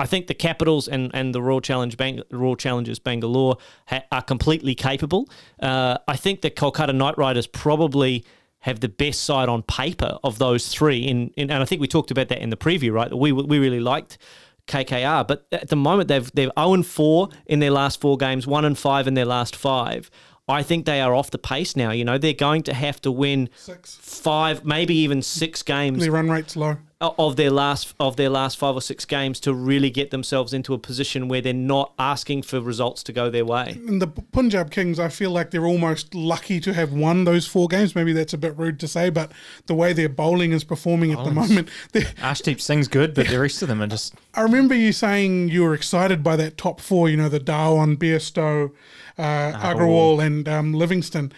I 0.00 0.06
think 0.06 0.26
the 0.28 0.34
Capitals 0.34 0.86
and, 0.86 1.10
and 1.12 1.34
the 1.34 1.42
Royal 1.42 1.60
Challenge 1.60 1.96
Bang, 1.96 2.22
Royal 2.30 2.54
Challengers 2.54 2.98
Bangalore 2.98 3.56
ha- 3.86 4.04
are 4.12 4.22
completely 4.22 4.74
capable. 4.74 5.28
Uh, 5.60 5.98
I 6.06 6.16
think 6.16 6.42
the 6.42 6.50
Kolkata 6.50 6.94
Knight 6.94 7.18
Riders 7.18 7.46
probably 7.46 8.24
have 8.60 8.80
the 8.80 8.88
best 8.88 9.22
side 9.24 9.48
on 9.48 9.62
paper 9.62 10.18
of 10.24 10.38
those 10.38 10.68
three. 10.68 11.06
In, 11.06 11.30
in 11.36 11.50
and 11.50 11.62
I 11.62 11.64
think 11.64 11.80
we 11.80 11.88
talked 11.88 12.10
about 12.10 12.28
that 12.28 12.38
in 12.40 12.50
the 12.50 12.56
preview, 12.56 12.92
right? 12.92 13.12
We 13.16 13.32
we 13.32 13.58
really 13.58 13.80
liked 13.80 14.18
KKR, 14.66 15.26
but 15.26 15.46
at 15.50 15.68
the 15.68 15.76
moment 15.76 16.08
they've 16.08 16.30
they've 16.32 16.50
0 16.58 16.74
and 16.74 16.86
4 16.86 17.28
in 17.46 17.60
their 17.60 17.70
last 17.70 18.00
four 18.00 18.16
games, 18.16 18.46
1 18.46 18.64
and 18.64 18.78
5 18.78 19.06
in 19.06 19.14
their 19.14 19.24
last 19.24 19.56
five. 19.56 20.10
I 20.48 20.62
think 20.62 20.86
they 20.86 21.00
are 21.00 21.14
off 21.14 21.30
the 21.30 21.38
pace 21.38 21.76
now. 21.76 21.90
You 21.90 22.04
know, 22.04 22.18
they're 22.18 22.32
going 22.32 22.62
to 22.64 22.74
have 22.74 23.00
to 23.02 23.10
win 23.12 23.48
Six. 23.56 23.96
five, 24.00 24.64
maybe 24.64 24.94
even 24.96 25.22
six 25.22 25.62
games 25.62 26.00
Their 26.00 26.12
run 26.12 26.30
rate's 26.30 26.56
low. 26.56 26.76
of 27.00 27.36
their 27.36 27.50
last 27.50 27.94
of 28.00 28.16
their 28.16 28.28
last 28.30 28.56
five 28.58 28.74
or 28.74 28.80
six 28.80 29.04
games 29.04 29.38
to 29.40 29.52
really 29.54 29.90
get 29.90 30.10
themselves 30.10 30.52
into 30.52 30.74
a 30.74 30.78
position 30.78 31.28
where 31.28 31.40
they're 31.40 31.52
not 31.52 31.92
asking 31.98 32.42
for 32.42 32.60
results 32.60 33.02
to 33.04 33.12
go 33.12 33.30
their 33.30 33.44
way. 33.44 33.78
And 33.86 34.00
the 34.02 34.08
Punjab 34.08 34.70
Kings, 34.70 34.98
I 34.98 35.08
feel 35.08 35.30
like 35.30 35.50
they're 35.50 35.66
almost 35.66 36.14
lucky 36.14 36.58
to 36.60 36.72
have 36.72 36.92
won 36.92 37.24
those 37.24 37.46
four 37.46 37.68
games. 37.68 37.94
Maybe 37.94 38.12
that's 38.12 38.32
a 38.32 38.38
bit 38.38 38.56
rude 38.58 38.80
to 38.80 38.88
say, 38.88 39.10
but 39.10 39.30
the 39.66 39.74
way 39.74 39.92
their 39.92 40.08
bowling 40.08 40.52
is 40.52 40.64
performing 40.64 41.12
at 41.12 41.24
the 41.24 41.30
moment, 41.30 41.68
they- 41.92 42.00
Arshdeep 42.22 42.60
Singh's 42.60 42.88
good, 42.88 43.14
but 43.14 43.28
the 43.28 43.38
rest 43.38 43.60
of 43.62 43.68
them 43.68 43.80
are 43.82 43.86
just 43.86 44.14
I 44.34 44.40
remember 44.42 44.74
you 44.74 44.92
saying 44.92 45.48
you 45.50 45.62
were 45.62 45.74
excited 45.74 46.22
by 46.24 46.36
that 46.36 46.56
top 46.56 46.80
four. 46.80 47.08
You 47.08 47.16
know, 47.18 47.28
the 47.28 47.40
Dhawan, 47.40 47.96
Bairstow, 47.96 48.72
uh, 49.18 49.52
Agarwal, 49.52 50.24
and 50.24 50.48
um, 50.48 50.72
Livingstone. 50.72 51.32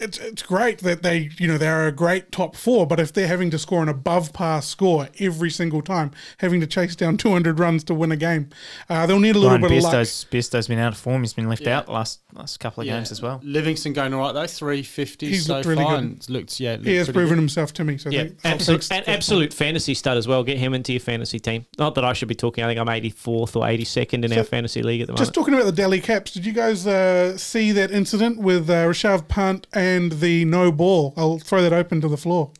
It's 0.00 0.18
it's 0.18 0.42
great 0.42 0.78
that 0.78 1.02
they 1.02 1.30
you 1.38 1.46
know 1.46 1.58
they're 1.58 1.86
a 1.86 1.92
great 1.92 2.32
top 2.32 2.56
four, 2.56 2.86
but 2.86 2.98
if 2.98 3.12
they're 3.12 3.26
having 3.26 3.50
to 3.50 3.58
score 3.58 3.82
an 3.82 3.88
above 3.88 4.32
par 4.32 4.62
score 4.62 5.08
every 5.18 5.50
single 5.50 5.82
time, 5.82 6.10
having 6.38 6.60
to 6.60 6.66
chase 6.66 6.96
down 6.96 7.16
200 7.18 7.58
runs 7.58 7.84
to 7.84 7.94
win 7.94 8.10
a 8.12 8.16
game, 8.16 8.48
uh, 8.88 9.06
they'll 9.06 9.18
need 9.20 9.36
a 9.36 9.38
little 9.38 9.50
Ryan 9.58 9.60
bit 9.62 9.72
of 9.78 9.82
luck. 9.84 9.94
Bairstow's, 9.94 10.24
Bairstow's 10.30 10.68
been 10.68 10.78
out 10.78 10.92
of 10.92 10.98
form. 10.98 11.22
He's 11.22 11.32
been 11.34 11.48
left 11.48 11.62
Yeah. 11.62 11.78
out 11.78 11.86
the 11.86 11.92
last 11.92 12.20
last 12.32 12.58
couple 12.60 12.80
of 12.82 12.86
games 12.86 13.10
as 13.12 13.20
well. 13.20 13.40
Livingstone 13.42 13.92
going 13.92 14.14
all 14.14 14.20
right 14.20 14.32
though, 14.32 14.46
three 14.46 14.82
fifty 14.82 15.28
He's 15.28 15.46
so 15.46 15.54
looked 15.56 15.66
really 15.66 15.82
far. 15.82 15.96
good. 15.96 16.04
and 16.04 16.16
it's 16.16 16.30
looked 16.30 16.58
yeah, 16.60 16.76
He 16.78 16.96
has 16.96 17.08
proven 17.08 17.30
good. 17.30 17.36
himself 17.38 17.72
to 17.74 17.84
me. 17.84 17.98
So 17.98 18.10
Yeah, 18.10 18.28
absolute, 18.44 18.84
thanks- 18.84 19.08
an 19.08 19.14
absolute 19.14 19.52
fantasy 19.52 19.94
stud 19.94 20.16
as 20.16 20.26
well. 20.26 20.42
Get 20.44 20.58
him 20.58 20.72
into 20.74 20.92
your 20.92 21.00
fantasy 21.00 21.38
team. 21.38 21.66
Not 21.78 21.94
that 21.96 22.04
I 22.04 22.12
should 22.14 22.28
be 22.28 22.34
talking. 22.34 22.64
I 22.64 22.68
think 22.68 22.80
I'm 22.80 22.86
84th 22.88 23.56
or 23.56 23.64
82nd 23.66 24.24
in 24.24 24.32
our 24.32 24.44
fantasy 24.44 24.82
league 24.82 25.00
at 25.02 25.06
the 25.08 25.12
moment. 25.12 25.18
Just 25.26 25.34
talking 25.34 25.54
about 25.54 25.66
the 25.66 25.72
Delhi 25.72 26.00
Caps, 26.00 26.32
did 26.32 26.46
you 26.46 26.52
guys 26.52 26.86
uh, 26.86 27.36
see 27.36 27.72
that 27.72 27.90
incident 27.90 28.38
with 28.38 28.70
uh, 28.70 28.86
Rishabh 28.86 29.28
Pant 29.28 29.66
and 29.72 29.89
the 29.98 30.44
no 30.44 30.70
ball? 30.72 31.14
I'll 31.16 31.38
throw 31.38 31.62
that 31.62 31.72
open 31.72 32.00
to 32.00 32.08
the 32.08 32.16
floor. 32.16 32.52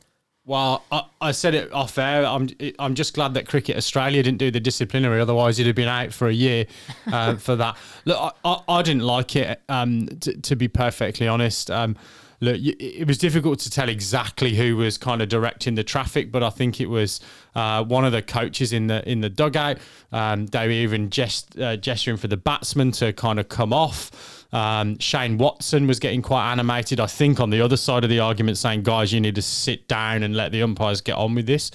Well, 0.45 0.85
I, 0.91 1.05
I 1.21 1.33
said 1.33 1.55
it 1.55 1.73
off 1.73 1.97
air. 1.99 2.25
I'm 2.25 2.49
I'm 2.79 2.95
just 2.95 3.15
glad 3.15 3.35
that 3.35 3.47
Cricket 3.47 3.77
Australia 3.77 4.23
didn't 4.23 4.39
do 4.39 4.51
the 4.51 4.59
disciplinary. 4.59 5.21
Otherwise, 5.21 5.59
he'd 5.59 5.67
have 5.67 5.77
been 5.77 5.89
out 5.89 6.13
for 6.13 6.29
a 6.29 6.33
year 6.33 6.67
uh, 7.07 7.37
for 7.37 7.57
that. 7.57 7.77
Look, 8.05 8.19
I, 8.19 8.33
I, 8.45 8.63
I 8.69 8.83
didn't 8.83 9.05
like 9.05 9.37
it. 9.37 9.61
Um, 9.69 10.09
to, 10.21 10.37
to 10.41 10.57
be 10.57 10.67
perfectly 10.67 11.29
honest. 11.29 11.71
Um, 11.71 11.97
look, 12.41 12.57
it 12.59 13.07
was 13.07 13.19
difficult 13.19 13.61
to 13.61 13.71
tell 13.71 13.89
exactly 13.89 14.57
who 14.57 14.77
was 14.77 14.99
kind 14.99 15.23
of 15.23 15.29
directing 15.29 15.75
the 15.75 15.85
traffic, 15.85 16.33
but 16.33 16.43
I 16.43 16.51
think 16.51 16.81
it 16.81 16.87
was 16.87 17.21
uh, 17.55 17.85
one 17.85 18.05
of 18.05 18.13
the 18.13 18.23
coaches 18.23 18.73
in 18.73 18.87
the 18.87 19.09
in 19.09 19.21
the 19.21 19.31
dugout. 19.31 19.79
Um, 20.11 20.47
they 20.47 20.67
were 20.67 20.73
even 20.73 21.11
gest, 21.11 21.59
uh, 21.59 21.77
gesturing 21.77 22.17
for 22.17 22.29
the 22.29 22.37
batsman 22.37 22.93
to 22.93 23.13
kind 23.13 23.39
of 23.39 23.49
come 23.49 23.73
off. 23.73 24.40
Um, 24.53 24.99
Shane 24.99 25.39
Watson 25.39 25.87
was 25.87 25.99
getting 25.99 26.23
quite 26.23 26.51
animated, 26.51 27.01
I 27.01 27.07
think, 27.07 27.41
on 27.41 27.51
the 27.51 27.61
other 27.61 27.77
side 27.77 28.05
of 28.05 28.11
the 28.11 28.21
argument, 28.21 28.59
saying, 28.59 28.83
"Guys, 28.83 29.13
you 29.13 29.21
need 29.21 29.37
to 29.37 29.43
sit 29.43 29.89
down 29.89 30.23
and 30.23 30.35
let 30.35 30.53
the 30.53 30.63
umpires 30.63 31.01
get 31.01 31.17
on 31.17 31.35
with 31.35 31.47
this." 31.47 31.71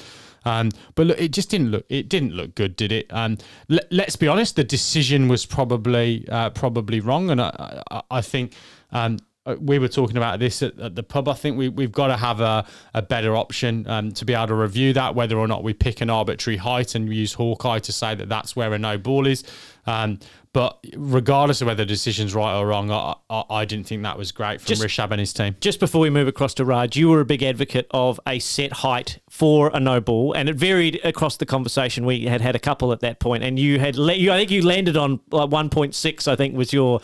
Um, 0.46 0.70
but 0.94 1.08
look, 1.08 1.20
it 1.20 1.30
just 1.30 1.50
didn't 1.50 1.72
look 1.72 1.86
it 1.90 2.08
didn't 2.08 2.34
look 2.34 2.56
good, 2.56 2.76
did 2.76 2.92
it? 2.92 3.08
Um, 3.10 3.38
let, 3.68 3.92
let's 3.92 4.16
be 4.16 4.28
honest, 4.28 4.56
the 4.56 4.64
decision 4.64 5.28
was 5.28 5.46
probably 5.46 6.26
uh, 6.30 6.52
probably 6.52 7.00
wrong, 7.00 7.30
and 7.32 7.42
I, 7.42 7.82
I, 7.92 8.02
I 8.12 8.22
think 8.22 8.54
um, 8.92 9.18
uh, 9.46 9.56
we 9.60 9.78
were 9.80 9.88
talking 9.88 10.18
about 10.18 10.40
this 10.40 10.64
at, 10.64 10.80
at 10.80 10.96
the 10.96 11.04
pub. 11.04 11.28
I 11.28 11.34
think 11.34 11.58
we, 11.58 11.70
we've 11.70 11.92
got 11.92 12.08
to 12.08 12.18
have 12.18 12.42
a, 12.42 12.66
a 12.94 13.02
better 13.02 13.36
option 13.36 13.88
um, 13.88 14.12
to 14.14 14.26
be 14.26 14.34
able 14.34 14.48
to 14.48 14.56
review 14.56 14.94
that, 14.94 15.16
whether 15.16 15.38
or 15.38 15.48
not 15.48 15.64
we 15.64 15.74
pick 15.74 16.02
an 16.02 16.10
arbitrary 16.10 16.58
height 16.58 16.96
and 16.96 17.14
use 17.14 17.34
Hawkeye 17.34 17.80
to 17.80 17.92
say 17.92 18.16
that 18.16 18.30
that's 18.30 18.56
where 18.56 18.74
a 18.74 18.80
no 18.80 18.98
ball 18.98 19.28
is. 19.28 19.44
Um, 19.88 20.20
but 20.56 20.80
regardless 20.96 21.60
of 21.60 21.68
whether 21.68 21.84
the 21.84 21.86
decision's 21.86 22.34
right 22.34 22.58
or 22.58 22.66
wrong, 22.68 22.90
I, 22.90 23.16
I, 23.30 23.44
I 23.50 23.66
didn't 23.66 23.88
think 23.88 24.04
that 24.04 24.18
was 24.18 24.32
great 24.32 24.62
from 24.62 24.68
Just- 24.68 24.82
Rishabh 24.82 25.12
and 25.12 25.20
his 25.20 25.34
team. 25.34 25.58
Just 25.60 25.82
before 25.82 26.00
we 26.00 26.10
move 26.10 26.30
across 26.30 26.54
to 26.54 26.64
Raj, 26.64 26.96
you 26.96 27.10
were 27.10 27.20
a 27.20 27.26
big 27.26 27.44
advocate 27.44 27.88
of 27.92 28.22
a 28.26 28.40
set 28.40 28.72
height 28.72 29.20
for 29.30 29.70
a 29.74 29.82
no 29.82 30.00
ball, 30.00 30.32
and 30.32 30.48
it 30.48 30.56
varied 30.56 31.02
across 31.04 31.36
the 31.36 31.46
conversation. 31.46 32.06
We 32.06 32.22
had 32.28 32.40
had 32.40 32.56
a 32.56 32.60
couple 32.60 32.94
at 32.94 33.02
that 33.02 33.20
point, 33.20 33.44
and 33.44 33.60
you 33.60 33.80
had 33.82 33.98
le- 33.98 34.14
you, 34.14 34.32
I 34.32 34.38
think 34.38 34.50
you 34.50 34.62
landed 34.66 34.96
on 34.96 35.20
like 35.30 35.50
one 35.50 35.70
point 35.70 35.94
six. 35.94 36.26
I 36.26 36.38
think 36.38 36.56
was 36.56 36.72
your 36.72 37.02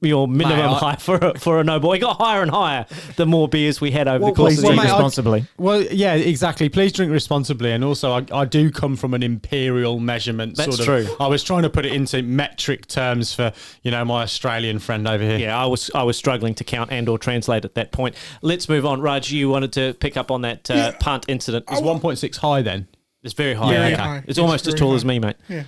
your 0.00 0.26
minimum 0.26 0.56
Mate, 0.56 0.64
I- 0.64 0.78
height 0.78 1.02
for 1.02 1.16
a, 1.16 1.38
for 1.38 1.60
a 1.60 1.64
no 1.64 1.78
ball. 1.78 1.92
It 1.92 1.98
got 1.98 2.16
higher 2.16 2.40
and 2.40 2.50
higher 2.50 2.86
the 3.16 3.26
more 3.26 3.46
beers 3.46 3.78
we 3.78 3.90
had 3.90 4.08
over 4.08 4.24
the 4.24 4.32
course 4.32 4.54
Please 4.54 4.58
of 4.60 4.62
the 4.62 4.68
drink 4.68 4.82
mate, 4.84 4.88
I- 4.88 4.92
responsibly. 4.94 5.44
Well, 5.58 5.82
yeah, 5.82 6.14
exactly. 6.14 6.70
Please 6.70 6.94
drink 6.94 7.12
responsibly, 7.12 7.72
and 7.72 7.84
also 7.84 8.12
I, 8.12 8.24
I 8.32 8.46
do 8.46 8.70
come 8.70 8.96
from 8.96 9.12
an 9.12 9.22
imperial 9.22 10.00
measurement. 10.00 10.56
That's 10.56 10.78
sort 10.78 10.80
of, 10.80 11.06
true. 11.08 11.16
I 11.20 11.26
was 11.26 11.44
trying 11.44 11.64
to 11.64 11.70
put 11.70 11.84
it 11.84 11.92
into 11.92 12.22
metric 12.22 12.85
terms 12.88 13.34
for 13.34 13.52
you 13.82 13.90
know 13.90 14.04
my 14.04 14.22
Australian 14.22 14.78
friend 14.78 15.06
over 15.06 15.22
here. 15.24 15.38
Yeah, 15.38 15.58
I 15.60 15.66
was 15.66 15.90
I 15.94 16.02
was 16.02 16.16
struggling 16.16 16.54
to 16.54 16.64
count 16.64 16.90
and 16.92 17.08
or 17.08 17.18
translate 17.18 17.64
at 17.64 17.74
that 17.74 17.92
point. 17.92 18.14
Let's 18.42 18.68
move 18.68 18.84
on. 18.86 19.00
Raj, 19.00 19.30
you 19.30 19.48
wanted 19.48 19.72
to 19.74 19.94
pick 19.94 20.16
up 20.16 20.30
on 20.30 20.42
that 20.42 20.70
uh, 20.70 20.74
Yeah. 20.74 20.90
Pant 21.00 21.24
incident. 21.28 21.64
It's 21.70 21.80
one 21.80 22.00
point 22.00 22.18
six 22.18 22.36
high 22.38 22.62
then. 22.62 22.88
It's 23.22 23.34
very 23.34 23.54
high. 23.54 23.72
Very 23.72 23.92
okay. 23.94 24.02
high. 24.02 24.16
It's 24.18 24.28
It's 24.28 24.38
almost 24.38 24.68
as 24.68 24.74
tall 24.74 24.90
high. 24.90 24.96
as 24.96 25.04
me, 25.04 25.18
mate. 25.18 25.34
Yeah. 25.48 25.64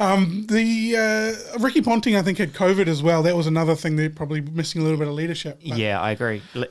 Um, 0.00 0.46
the 0.48 0.96
uh, 1.54 1.58
Ricky 1.58 1.82
Ponting, 1.82 2.16
I 2.16 2.22
think, 2.22 2.38
had 2.38 2.54
COVID 2.54 2.86
as 2.86 3.02
well. 3.02 3.22
That 3.22 3.36
was 3.36 3.46
another 3.46 3.74
thing 3.74 3.96
they're 3.96 4.08
probably 4.08 4.40
missing 4.40 4.80
a 4.80 4.84
little 4.84 4.98
bit 4.98 5.08
of 5.08 5.14
leadership. 5.14 5.60
But 5.68 5.76
Yeah, 5.76 6.00
I 6.00 6.12
agree. 6.12 6.40
Le- 6.54 6.68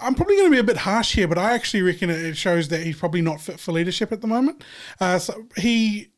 I'm 0.00 0.14
probably 0.14 0.36
going 0.36 0.46
to 0.50 0.54
be 0.54 0.60
a 0.60 0.64
bit 0.64 0.78
harsh 0.78 1.14
here, 1.14 1.26
but 1.26 1.36
I 1.36 1.52
actually 1.52 1.82
reckon 1.82 2.10
it 2.10 2.24
it 2.24 2.36
shows 2.36 2.68
that 2.68 2.82
he's 2.84 2.96
probably 2.96 3.20
not 3.20 3.40
fit 3.40 3.58
for 3.58 3.72
leadership 3.72 4.12
at 4.12 4.20
the 4.20 4.28
moment. 4.28 4.62
Uh, 5.00 5.18
so 5.18 5.46
he 5.56 6.08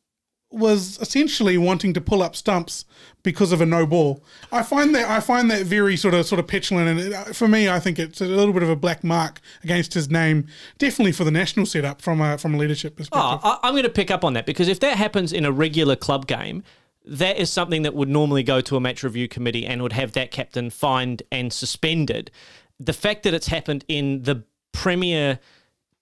was 0.51 0.99
essentially 1.01 1.57
wanting 1.57 1.93
to 1.95 2.01
pull 2.01 2.23
up 2.23 2.35
stumps 2.35 2.85
because 3.23 3.53
of 3.53 3.61
a 3.61 3.67
no 3.67 3.87
ball. 3.87 4.23
I 4.51 4.63
find 4.63 4.95
that 4.95 5.09
I 5.09 5.21
find 5.21 5.51
that 5.51 5.63
very 5.63 5.97
sort 5.97 6.15
of 6.15 6.27
sort 6.27 6.39
of 6.39 6.49
petulant, 6.49 6.89
and 6.89 7.13
it, 7.13 7.37
for 7.37 7.47
me, 7.47 7.69
I 7.69 7.79
think 7.79 7.99
it's 7.99 8.21
a 8.21 8.27
little 8.27 8.53
bit 8.53 8.63
of 8.63 8.69
a 8.69 8.77
black 8.77 9.05
mark 9.05 9.41
against 9.63 9.95
his 9.95 10.11
name, 10.11 10.47
definitely 10.79 11.13
for 11.13 11.25
the 11.25 11.31
national 11.31 11.67
setup 11.67 12.03
from 12.03 12.21
a 12.21 12.37
from 12.39 12.55
a 12.55 12.59
leadership 12.59 12.97
perspective. 12.97 13.41
Oh, 13.43 13.59
I, 13.63 13.69
I'm 13.69 13.75
going 13.75 13.85
to 13.85 13.91
pick 13.91 14.11
up 14.11 14.25
on 14.25 14.33
that 14.35 14.47
because 14.47 14.69
if 14.69 14.81
that 14.81 14.97
happens 14.97 15.33
in 15.33 15.45
a 15.45 15.53
regular 15.53 15.97
club 15.97 16.27
game, 16.27 16.65
that 17.05 17.39
is 17.39 17.51
something 17.51 17.83
that 17.83 17.95
would 17.95 18.09
normally 18.09 18.43
go 18.43 18.61
to 18.61 18.77
a 18.77 18.81
match 18.81 19.03
review 19.03 19.29
committee 19.29 19.67
and 19.67 19.83
would 19.83 19.93
have 19.93 20.13
that 20.13 20.31
captain 20.31 20.71
fined 20.71 21.23
and 21.31 21.53
suspended. 21.53 22.31
The 22.79 22.93
fact 22.93 23.23
that 23.23 23.35
it's 23.35 23.49
happened 23.49 23.85
in 23.89 24.23
the 24.23 24.45
Premier 24.73 25.39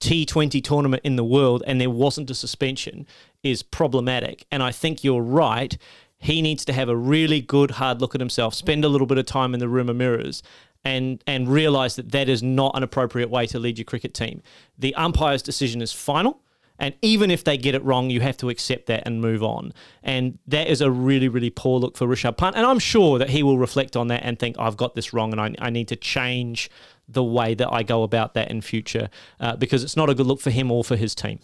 T20 0.01 0.63
tournament 0.63 1.03
in 1.05 1.17
the 1.17 1.25
world 1.25 1.63
and 1.67 1.81
there 1.81 1.91
wasn't 1.91 2.31
a 2.31 2.35
suspension 2.35 3.07
is 3.43 3.63
problematic. 3.63 4.47
And 4.51 4.63
I 4.63 4.73
think 4.73 5.05
you're 5.05 5.23
right. 5.23 5.77
He 6.19 6.43
needs 6.43 6.65
to 6.67 6.73
have 6.73 6.89
a 6.89 6.97
really 6.97 7.41
good 7.41 7.73
hard 7.73 8.01
look 8.01 8.15
at 8.15 8.21
himself, 8.21 8.55
spend 8.55 8.85
a 8.85 8.89
little 8.89 9.07
bit 9.07 9.19
of 9.19 9.27
time 9.27 9.55
in 9.55 9.61
the 9.61 9.69
room 9.69 9.89
of 9.89 9.97
mirrors, 9.97 10.43
and 10.85 11.23
and 11.27 11.49
realize 11.49 11.97
that 11.97 12.13
that 12.13 12.29
is 12.29 12.43
not 12.43 12.77
an 12.77 12.83
appropriate 12.83 13.31
way 13.31 13.47
to 13.47 13.59
lead 13.59 13.79
your 13.79 13.85
cricket 13.85 14.15
team. 14.15 14.43
The 14.79 14.95
umpire's 14.95 15.43
decision 15.43 15.83
is 15.83 15.93
final. 15.93 16.41
And 16.81 16.95
even 17.03 17.33
if 17.33 17.43
they 17.43 17.59
get 17.59 17.75
it 17.75 17.83
wrong, 17.83 18.09
you 18.09 18.21
have 18.21 18.37
to 18.37 18.51
accept 18.51 18.87
that 18.87 19.03
and 19.05 19.21
move 19.21 19.43
on. 19.43 19.73
And 20.03 20.39
that 20.47 20.69
is 20.69 20.81
a 20.81 20.91
really, 20.91 21.27
really 21.27 21.51
poor 21.51 21.81
look 21.81 21.97
for 21.97 22.07
Rishabh 22.07 22.37
Pant. 22.37 22.55
And 22.55 22.65
I'm 22.65 22.79
sure 22.79 23.19
that 23.19 23.31
he 23.31 23.43
will 23.43 23.59
reflect 23.59 23.97
on 23.97 24.07
that 24.09 24.23
and 24.23 24.39
think, 24.39 24.57
I've 24.61 24.77
got 24.77 24.95
this 24.95 25.13
wrong 25.13 25.33
and 25.33 25.41
I, 25.41 25.55
I 25.59 25.71
need 25.71 25.89
to 25.89 25.97
change 25.97 26.71
the 27.09 27.25
way 27.25 27.55
that 27.55 27.73
I 27.73 27.83
go 27.83 28.05
about 28.05 28.35
that 28.35 28.49
in 28.49 28.61
future 28.61 29.11
uh, 29.41 29.57
because 29.57 29.83
it's 29.83 29.97
not 29.97 30.09
a 30.09 30.15
good 30.15 30.27
look 30.27 30.41
for 30.41 30.51
him 30.51 30.71
or 30.71 30.85
for 30.85 30.95
his 30.95 31.17
team. 31.17 31.41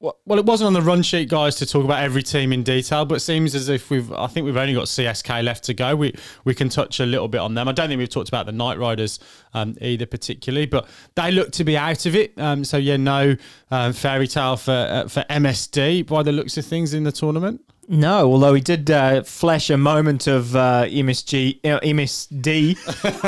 Well, 0.00 0.38
it 0.38 0.44
wasn't 0.44 0.68
on 0.68 0.74
the 0.74 0.82
run 0.82 1.02
sheet, 1.02 1.28
guys, 1.28 1.56
to 1.56 1.66
talk 1.66 1.84
about 1.84 2.04
every 2.04 2.22
team 2.22 2.52
in 2.52 2.62
detail, 2.62 3.04
but 3.04 3.16
it 3.16 3.20
seems 3.20 3.56
as 3.56 3.68
if 3.68 3.90
we've. 3.90 4.12
I 4.12 4.28
think 4.28 4.44
we've 4.44 4.56
only 4.56 4.72
got 4.72 4.84
CSK 4.84 5.42
left 5.42 5.64
to 5.64 5.74
go. 5.74 5.96
We 5.96 6.14
we 6.44 6.54
can 6.54 6.68
touch 6.68 7.00
a 7.00 7.06
little 7.06 7.26
bit 7.26 7.40
on 7.40 7.54
them. 7.54 7.66
I 7.66 7.72
don't 7.72 7.88
think 7.88 7.98
we've 7.98 8.08
talked 8.08 8.28
about 8.28 8.46
the 8.46 8.52
Knight 8.52 8.78
Riders 8.78 9.18
um, 9.54 9.76
either, 9.80 10.06
particularly, 10.06 10.66
but 10.66 10.88
they 11.16 11.32
look 11.32 11.50
to 11.52 11.64
be 11.64 11.76
out 11.76 12.06
of 12.06 12.14
it. 12.14 12.32
Um, 12.38 12.64
so 12.64 12.76
yeah, 12.76 12.96
no 12.96 13.34
um, 13.72 13.92
fairy 13.92 14.28
tale 14.28 14.56
for 14.56 14.70
uh, 14.70 15.08
for 15.08 15.24
MSD 15.28 16.06
by 16.06 16.22
the 16.22 16.30
looks 16.30 16.56
of 16.56 16.64
things 16.64 16.94
in 16.94 17.02
the 17.02 17.12
tournament. 17.12 17.60
No, 17.88 18.30
although 18.30 18.54
he 18.54 18.60
did 18.60 18.88
uh, 18.90 19.22
flash 19.24 19.70
a 19.70 19.78
moment 19.78 20.26
of 20.26 20.54
uh, 20.54 20.84
MSG, 20.84 21.58
uh, 21.64 21.80
MSD, 21.80 22.76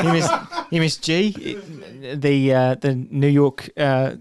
MS, 0.05 0.27
MSG, 0.71 2.21
the 2.21 2.53
uh, 2.53 2.75
the 2.75 2.95
New 2.95 3.27
York 3.27 3.69
uh, 3.75 4.15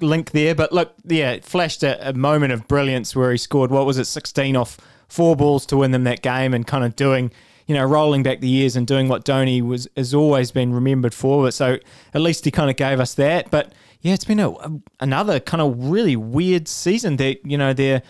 link 0.00 0.30
there. 0.32 0.54
But 0.54 0.72
look, 0.72 0.94
yeah, 1.04 1.32
it 1.32 1.44
flashed 1.44 1.82
a, 1.82 2.08
a 2.08 2.12
moment 2.12 2.52
of 2.52 2.66
brilliance 2.68 3.14
where 3.14 3.30
he 3.30 3.38
scored 3.38 3.70
what 3.70 3.86
was 3.86 3.98
it, 3.98 4.06
sixteen 4.06 4.56
off 4.56 4.76
four 5.08 5.36
balls 5.36 5.66
to 5.66 5.76
win 5.76 5.90
them 5.90 6.04
that 6.04 6.22
game, 6.22 6.54
and 6.54 6.66
kind 6.66 6.84
of 6.84 6.96
doing, 6.96 7.30
you 7.66 7.74
know, 7.74 7.84
rolling 7.84 8.22
back 8.22 8.40
the 8.40 8.48
years 8.48 8.76
and 8.76 8.86
doing 8.86 9.08
what 9.08 9.24
Dhoni 9.24 9.62
was 9.62 9.88
has 9.96 10.14
always 10.14 10.50
been 10.50 10.72
remembered 10.72 11.14
for. 11.14 11.44
But 11.44 11.54
so 11.54 11.78
at 12.12 12.20
least 12.20 12.44
he 12.44 12.50
kind 12.50 12.70
of 12.70 12.76
gave 12.76 13.00
us 13.00 13.14
that. 13.14 13.50
But 13.50 13.72
yeah, 14.00 14.14
it's 14.14 14.24
been 14.24 14.40
a- 14.40 14.54
another 15.00 15.40
kind 15.40 15.60
of 15.62 15.88
really 15.88 16.16
weird 16.16 16.68
season. 16.68 17.16
That 17.16 17.44
you 17.44 17.56
know 17.58 17.72
they're 17.72 18.02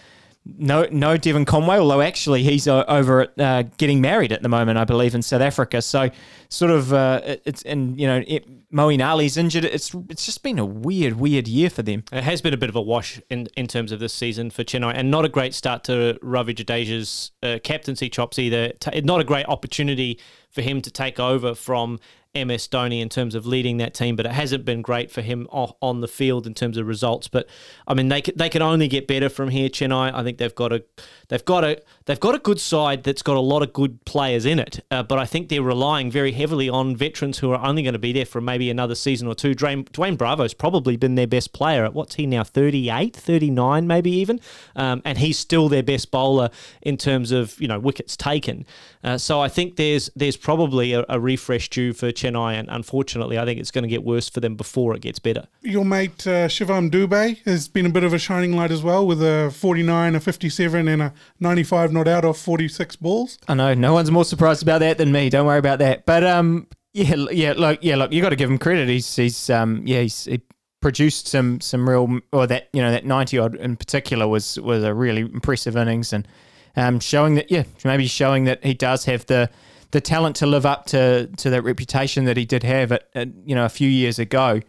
no, 0.45 0.87
no 0.91 1.17
Devon 1.17 1.45
Conway. 1.45 1.77
Although 1.79 2.01
actually 2.03 2.43
he's 2.43 2.69
uh, 2.69 2.85
over 2.87 3.23
at 3.23 3.41
uh, 3.41 3.63
getting 3.79 4.01
married 4.01 4.33
at 4.33 4.43
the 4.43 4.49
moment, 4.49 4.79
I 4.79 4.85
believe, 4.85 5.15
in 5.15 5.23
South 5.23 5.41
Africa. 5.41 5.81
So 5.83 6.11
sort 6.49 6.71
of 6.71 6.93
uh, 6.93 7.21
it- 7.25 7.43
it's 7.47 7.63
and 7.63 7.99
you 7.99 8.07
know 8.07 8.23
it, 8.27 8.47
Moeen 8.73 9.05
Ali's 9.07 9.37
injured. 9.37 9.65
It's 9.65 9.95
it's 10.09 10.27
just 10.27 10.43
been 10.43 10.59
a 10.59 10.65
weird, 10.65 11.15
weird 11.15 11.49
year 11.49 11.71
for 11.71 11.83
them. 11.83 12.05
It 12.13 12.25
has 12.25 12.43
been 12.43 12.53
a 12.53 12.59
bit 12.59 12.69
of 12.69 12.77
a 12.77 12.83
wash 12.83 13.21
in, 13.31 13.49
in 13.57 13.67
terms 13.67 13.93
of 13.93 14.01
this 14.01 14.13
season 14.13 14.51
for 14.51 14.65
Chennai, 14.65 14.93
and 14.95 15.11
not 15.11 15.25
a 15.25 15.29
great 15.29 15.55
start 15.55 15.85
to 15.85 16.19
Ravi 16.23 16.55
Jadeja's 16.55 17.31
uh, 17.43 17.59
captaincy 17.65 18.09
chops 18.11 18.39
either. 18.39 18.73
Not 19.03 19.21
a 19.21 19.25
great 19.25 19.47
opportunity 19.47 20.19
for 20.51 20.63
him 20.63 20.81
to 20.83 20.91
take 20.91 21.19
over 21.19 21.55
from 21.55 21.99
MS 22.35 22.69
Dhoni 22.69 23.01
in 23.01 23.09
terms 23.09 23.35
of 23.35 23.47
leading 23.47 23.77
that 23.77 23.95
team, 23.95 24.17
but 24.17 24.27
it 24.27 24.33
hasn't 24.33 24.65
been 24.65 24.83
great 24.83 25.11
for 25.11 25.23
him 25.23 25.47
on 25.51 26.01
the 26.01 26.09
field 26.09 26.47
in 26.47 26.55
terms 26.55 26.77
of 26.77 26.87
results. 26.87 27.29
But 27.29 27.49
I 27.87 27.95
mean, 27.95 28.09
they 28.09 28.23
they 28.23 28.49
can 28.49 28.63
only 28.63 28.89
get 28.89 29.07
better 29.07 29.29
from 29.29 29.51
here. 29.51 29.69
Chennai, 29.69 30.13
I 30.13 30.23
think 30.25 30.39
they've 30.39 30.55
got 30.55 30.73
a 30.73 30.85
they've 31.29 31.45
got 31.45 31.65
a 31.65 31.81
they've 32.07 32.21
got 32.21 32.35
a 32.35 32.39
good 32.39 32.61
side 32.61 33.05
that's 33.05 33.23
got 33.23 33.37
a 33.37 33.41
lot 33.41 33.63
of 33.63 33.73
good 33.73 34.05
players 34.05 34.45
in 34.45 34.59
it, 34.59 34.85
uh, 34.91 35.03
but 35.03 35.19
I 35.19 35.27
think 35.27 35.49
they're 35.49 35.63
relying 35.63 36.11
very 36.11 36.33
heavily 36.33 36.69
on 36.69 36.97
veterans 36.97 37.39
who 37.39 37.53
are 37.53 37.65
only 37.65 37.83
going 37.83 37.93
to 37.93 37.99
be 37.99 38.13
there 38.13 38.27
for 38.27 38.41
maybe 38.41 38.71
another 38.71 38.95
season 38.95 39.29
or 39.29 39.35
two. 39.35 39.55
Dwayne, 39.55 39.89
Dwayne 39.91 40.19
Bravo's 40.19 40.55
probably 40.55 40.97
been 40.97 41.15
their 41.15 41.27
best 41.27 41.53
player 41.53 41.85
at 41.85 41.95
what's 41.95 42.17
he 42.17 42.27
now 42.27 42.43
38, 42.43 43.15
39 43.15 43.87
maybe 43.87 44.11
even, 44.11 44.41
um, 44.77 45.03
and 45.05 45.19
he's 45.19 45.39
still 45.39 45.69
their 45.69 45.83
best 45.83 46.11
bowler 46.11 46.51
in 46.83 46.97
terms 46.97 47.31
of 47.31 47.61
you 47.61 47.69
know 47.69 47.79
wickets 47.79 48.17
taken. 48.17 48.67
Uh, 49.05 49.19
so 49.19 49.41
I 49.41 49.49
think 49.49 49.77
there's 49.77 50.11
there's 50.17 50.37
probably 50.37 50.95
a, 50.95 51.05
a 51.09 51.21
refresh 51.21 51.69
due 51.69 51.93
for 51.93 52.11
Chennai, 52.11 52.24
and 52.25 52.69
unfortunately 52.71 53.39
I 53.39 53.45
think 53.45 53.61
it's 53.61 53.71
going 53.71 53.83
to 53.83 53.89
get 53.89 54.05
worse 54.05 54.29
for 54.29 54.41
them 54.41 54.57
before 54.57 54.95
it 54.95 55.01
gets 55.01 55.19
better. 55.19 55.47
Your 55.63 55.85
mate 55.85 56.27
uh, 56.27 56.49
Shivam 56.49 56.91
Dube 56.91 57.45
has 57.45 57.69
been 57.69 57.87
a 57.87 57.91
bit 57.91 58.05
of 58.05 58.13
a 58.13 58.19
shining 58.19 58.55
light 58.57 58.71
as 58.71 58.83
well, 58.83 59.07
with 59.07 59.23
a 59.23 59.53
49, 59.55 60.15
a 60.15 60.21
57, 60.21 60.89
and 60.89 61.03
a 61.03 61.13
95 61.41 61.93
not 61.93 62.09
out 62.09 62.25
of 62.25 62.37
46 62.37 62.97
balls. 62.97 63.39
I 63.49 63.55
know 63.55 63.75
no 63.75 63.93
one's 63.93 64.11
more 64.11 64.25
surprised 64.25 64.63
about 64.63 64.81
that 64.81 64.99
than 64.99 65.13
me. 65.13 65.31
Don't 65.31 65.47
worry 65.47 65.59
about 65.59 65.79
that. 65.81 66.07
But 66.07 66.25
um, 66.25 66.67
yeah, 66.93 67.15
yeah, 67.31 67.55
look, 67.57 67.81
yeah, 67.83 67.97
look, 67.97 68.13
you 68.13 68.23
got 68.23 68.31
to 68.31 68.37
give 68.37 68.51
him 68.51 68.59
credit. 68.59 68.89
He's 68.89 69.15
he's 69.15 69.51
um, 69.51 69.83
yeah, 69.85 70.03
he's 70.03 70.25
he 70.25 70.41
produced 70.81 71.27
some 71.29 71.61
some 71.61 71.89
real 71.89 72.21
or 72.33 72.47
that 72.47 72.69
you 72.73 72.83
know 72.83 72.91
that 72.91 73.05
ninety 73.05 73.39
odd 73.39 73.55
in 73.57 73.77
particular 73.77 74.29
was 74.29 74.61
was 74.61 74.85
a 74.85 74.93
really 74.95 75.23
impressive 75.23 75.77
innings 75.77 76.13
and 76.13 76.29
um, 76.77 77.01
showing 77.01 77.35
that 77.37 77.51
yeah, 77.51 77.65
maybe 77.85 78.07
showing 78.07 78.45
that 78.45 78.65
he 78.65 78.75
does 78.75 79.05
have 79.07 79.27
the 79.27 79.51
the 79.95 80.01
talent 80.01 80.35
to 80.37 80.47
live 80.47 80.67
up 80.67 80.87
to 80.87 81.29
to 81.39 81.49
that 81.49 81.63
reputation 81.63 82.25
that 82.25 82.37
he 82.37 82.45
did 82.45 82.65
have 82.65 82.93
at, 82.93 83.09
at 83.15 83.29
you 83.47 83.55
know 83.55 83.65
a 83.65 83.71
few 83.71 83.89
years 83.89 84.19
ago. 84.19 84.61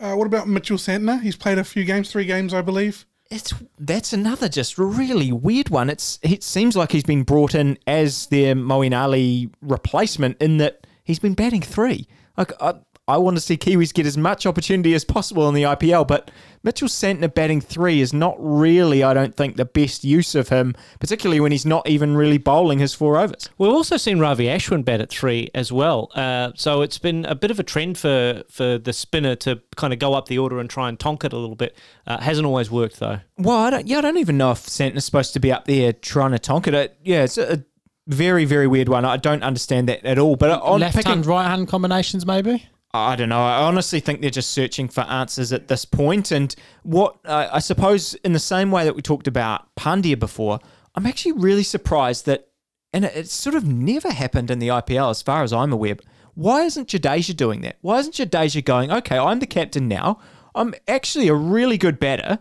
Uh, 0.00 0.14
what 0.14 0.26
about 0.26 0.48
Mitchell 0.48 0.78
Santner? 0.78 1.20
He's 1.20 1.36
played 1.36 1.58
a 1.58 1.64
few 1.64 1.84
games, 1.84 2.10
three 2.10 2.24
games, 2.24 2.54
I 2.54 2.62
believe. 2.62 3.06
It's 3.30 3.52
that's 3.78 4.14
another 4.14 4.48
just 4.48 4.78
really 4.78 5.30
weird 5.30 5.68
one. 5.68 5.90
It's 5.90 6.18
it 6.22 6.42
seems 6.42 6.76
like 6.76 6.92
he's 6.92 7.04
been 7.04 7.24
brought 7.24 7.54
in 7.54 7.78
as 7.86 8.26
their 8.28 8.54
Moeen 8.54 8.98
Ali 8.98 9.50
replacement 9.60 10.40
in 10.40 10.56
that 10.56 10.86
he's 11.04 11.18
been 11.18 11.34
batting 11.34 11.62
three. 11.62 12.08
Like 12.38 12.52
I, 12.60 12.74
I 13.08 13.16
want 13.16 13.36
to 13.36 13.40
see 13.40 13.56
Kiwis 13.56 13.92
get 13.94 14.04
as 14.06 14.18
much 14.18 14.44
opportunity 14.46 14.92
as 14.94 15.04
possible 15.04 15.48
in 15.48 15.54
the 15.54 15.62
IPL, 15.62 16.06
but 16.06 16.30
Mitchell 16.62 16.88
Santner 16.88 17.32
batting 17.32 17.60
three 17.60 18.00
is 18.02 18.12
not 18.12 18.36
really, 18.38 19.02
I 19.02 19.14
don't 19.14 19.34
think, 19.34 19.56
the 19.56 19.64
best 19.64 20.04
use 20.04 20.34
of 20.34 20.50
him, 20.50 20.74
particularly 21.00 21.40
when 21.40 21.50
he's 21.50 21.64
not 21.64 21.88
even 21.88 22.16
really 22.16 22.36
bowling 22.36 22.78
his 22.80 22.92
four 22.92 23.16
overs. 23.18 23.48
We've 23.56 23.70
also 23.72 23.96
seen 23.96 24.18
Ravi 24.18 24.44
Ashwin 24.44 24.84
bat 24.84 25.00
at 25.00 25.08
three 25.08 25.48
as 25.54 25.72
well. 25.72 26.10
Uh, 26.14 26.52
so 26.54 26.82
it's 26.82 26.98
been 26.98 27.24
a 27.24 27.34
bit 27.34 27.50
of 27.50 27.58
a 27.58 27.62
trend 27.62 27.96
for, 27.96 28.42
for 28.50 28.76
the 28.76 28.92
spinner 28.92 29.34
to 29.36 29.62
kind 29.76 29.92
of 29.94 29.98
go 29.98 30.12
up 30.14 30.28
the 30.28 30.38
order 30.38 30.58
and 30.60 30.68
try 30.68 30.88
and 30.88 31.00
tonk 31.00 31.24
it 31.24 31.32
a 31.32 31.38
little 31.38 31.56
bit. 31.56 31.74
Uh, 32.06 32.20
hasn't 32.20 32.46
always 32.46 32.70
worked 32.70 33.00
though. 33.00 33.20
Well, 33.38 33.56
I 33.56 33.70
don't, 33.70 33.86
yeah, 33.86 33.98
I 33.98 34.00
don't 34.02 34.18
even 34.18 34.36
know 34.36 34.50
if 34.50 34.58
Santner's 34.66 35.04
supposed 35.06 35.32
to 35.32 35.40
be 35.40 35.50
up 35.50 35.64
there 35.64 35.92
trying 35.94 36.32
to 36.32 36.38
tonk 36.38 36.66
it. 36.66 36.74
Uh, 36.74 36.88
Yeah, 37.02 37.24
it's 37.24 37.38
a, 37.38 37.64
very 38.06 38.46
very 38.46 38.66
weird 38.66 38.88
one. 38.88 39.04
I 39.04 39.18
don't 39.18 39.42
understand 39.42 39.86
that 39.90 40.02
at 40.04 40.18
all. 40.18 40.34
But 40.34 40.62
on 40.62 40.80
Left 40.80 40.96
picking- 40.96 41.10
hand, 41.10 41.26
right 41.26 41.46
hand 41.46 41.68
combinations, 41.68 42.24
maybe. 42.24 42.66
I 42.94 43.16
don't 43.16 43.28
know. 43.28 43.40
I 43.40 43.62
honestly 43.62 44.00
think 44.00 44.20
they're 44.20 44.30
just 44.30 44.50
searching 44.50 44.88
for 44.88 45.02
answers 45.02 45.52
at 45.52 45.68
this 45.68 45.84
point. 45.84 46.30
And 46.30 46.54
what 46.82 47.18
uh, 47.24 47.48
I 47.52 47.58
suppose, 47.58 48.14
in 48.14 48.32
the 48.32 48.38
same 48.38 48.70
way 48.70 48.84
that 48.84 48.96
we 48.96 49.02
talked 49.02 49.26
about 49.26 49.74
Pandya 49.76 50.18
before, 50.18 50.58
I'm 50.94 51.06
actually 51.06 51.32
really 51.32 51.62
surprised 51.62 52.24
that, 52.26 52.48
and 52.92 53.04
it, 53.04 53.28
sort 53.28 53.54
of 53.54 53.66
never 53.66 54.10
happened 54.10 54.50
in 54.50 54.58
the 54.58 54.68
IPL 54.68 55.10
as 55.10 55.20
far 55.20 55.42
as 55.42 55.52
I'm 55.52 55.72
aware. 55.72 55.96
Why 56.34 56.62
isn't 56.62 56.88
Jadeja 56.88 57.36
doing 57.36 57.60
that? 57.60 57.76
Why 57.82 57.98
isn't 57.98 58.14
Jadeja 58.14 58.64
going, 58.64 58.90
okay, 58.90 59.18
I'm 59.18 59.40
the 59.40 59.46
captain 59.46 59.86
now. 59.86 60.20
I'm 60.54 60.74
actually 60.86 61.28
a 61.28 61.34
really 61.34 61.76
good 61.76 61.98
batter. 61.98 62.38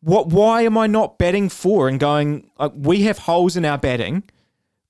What? 0.00 0.28
Why 0.28 0.62
am 0.62 0.76
I 0.76 0.88
not 0.88 1.18
batting 1.18 1.48
four 1.48 1.86
and 1.86 2.00
going? 2.00 2.50
Like, 2.58 2.72
we 2.74 3.02
have 3.02 3.18
holes 3.18 3.56
in 3.56 3.64
our 3.64 3.78
batting. 3.78 4.24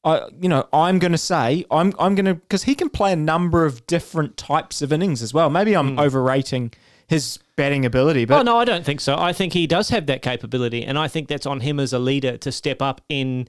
I, 0.03 0.29
you 0.41 0.49
know, 0.49 0.67
I'm 0.73 0.99
going 0.99 1.13
to 1.13 1.19
say 1.19 1.65
I'm 1.71 1.93
I'm 1.99 2.15
going 2.15 2.27
to 2.27 2.35
because 2.35 2.65
he 2.65 2.75
can 2.75 2.89
play 2.89 3.13
a 3.13 3.17
number 3.17 3.67
of 3.67 3.87
different 3.87 4.37
types 4.37 4.81
of 4.83 4.93
innings 4.93 5.23
as 5.23 5.35
well. 5.35 5.51
Maybe 5.51 5.77
I'm 5.77 5.93
hmm. 5.93 6.01
overrating 6.01 6.73
his 7.07 7.39
batting 7.57 7.85
ability, 7.85 8.25
but 8.25 8.41
oh 8.41 8.43
no, 8.43 8.57
I 8.57 8.65
don't 8.65 8.85
think 8.85 9.01
so. 9.01 9.17
I 9.19 9.33
think 9.33 9.53
he 9.53 9.67
does 9.67 9.91
have 9.91 10.07
that 10.07 10.23
capability, 10.23 10.85
and 10.85 10.99
I 10.99 11.09
think 11.09 11.29
that's 11.29 11.45
on 11.45 11.61
him 11.61 11.79
as 11.79 11.93
a 11.93 11.99
leader 11.99 12.37
to 12.39 12.53
step 12.53 12.81
up 12.81 13.03
in 13.09 13.49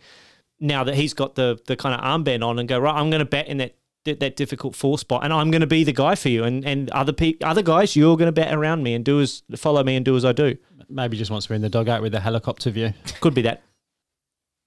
now 0.60 0.84
that 0.84 0.95
he's 0.95 1.14
got 1.14 1.36
the 1.36 1.60
the 1.68 1.78
kind 1.78 1.95
of 1.95 2.02
armband 2.02 2.45
on 2.45 2.60
and 2.60 2.68
go 2.68 2.80
right. 2.80 2.95
I'm 2.95 3.10
going 3.10 3.20
to 3.20 3.26
bat 3.26 3.47
in 3.47 3.58
that 3.58 3.76
that, 4.06 4.20
that 4.20 4.36
difficult 4.36 4.76
four 4.76 4.97
spot, 4.97 5.24
and 5.24 5.32
I'm 5.32 5.52
going 5.52 5.62
to 5.62 5.68
be 5.68 5.84
the 5.84 5.93
guy 5.93 6.16
for 6.16 6.30
you. 6.30 6.43
And 6.43 6.66
and 6.66 6.89
other 6.89 7.14
pe- 7.14 7.38
other 7.41 7.62
guys, 7.62 7.95
you're 7.95 8.18
going 8.18 8.28
to 8.28 8.34
bat 8.34 8.54
around 8.54 8.84
me 8.84 8.93
and 8.93 9.06
do 9.06 9.22
as 9.22 9.43
follow 9.56 9.84
me 9.84 9.95
and 9.95 10.04
do 10.04 10.18
as 10.18 10.26
I 10.26 10.32
do. 10.32 10.58
Maybe 10.89 11.16
just 11.16 11.32
wants 11.32 11.45
to 11.45 11.52
be 11.52 11.56
in 11.56 11.62
the 11.62 11.70
dugout 11.70 12.02
with 12.02 12.14
a 12.14 12.20
helicopter 12.20 12.72
view. 12.72 12.93
Could 13.22 13.34
be 13.34 13.43
that. 13.43 13.64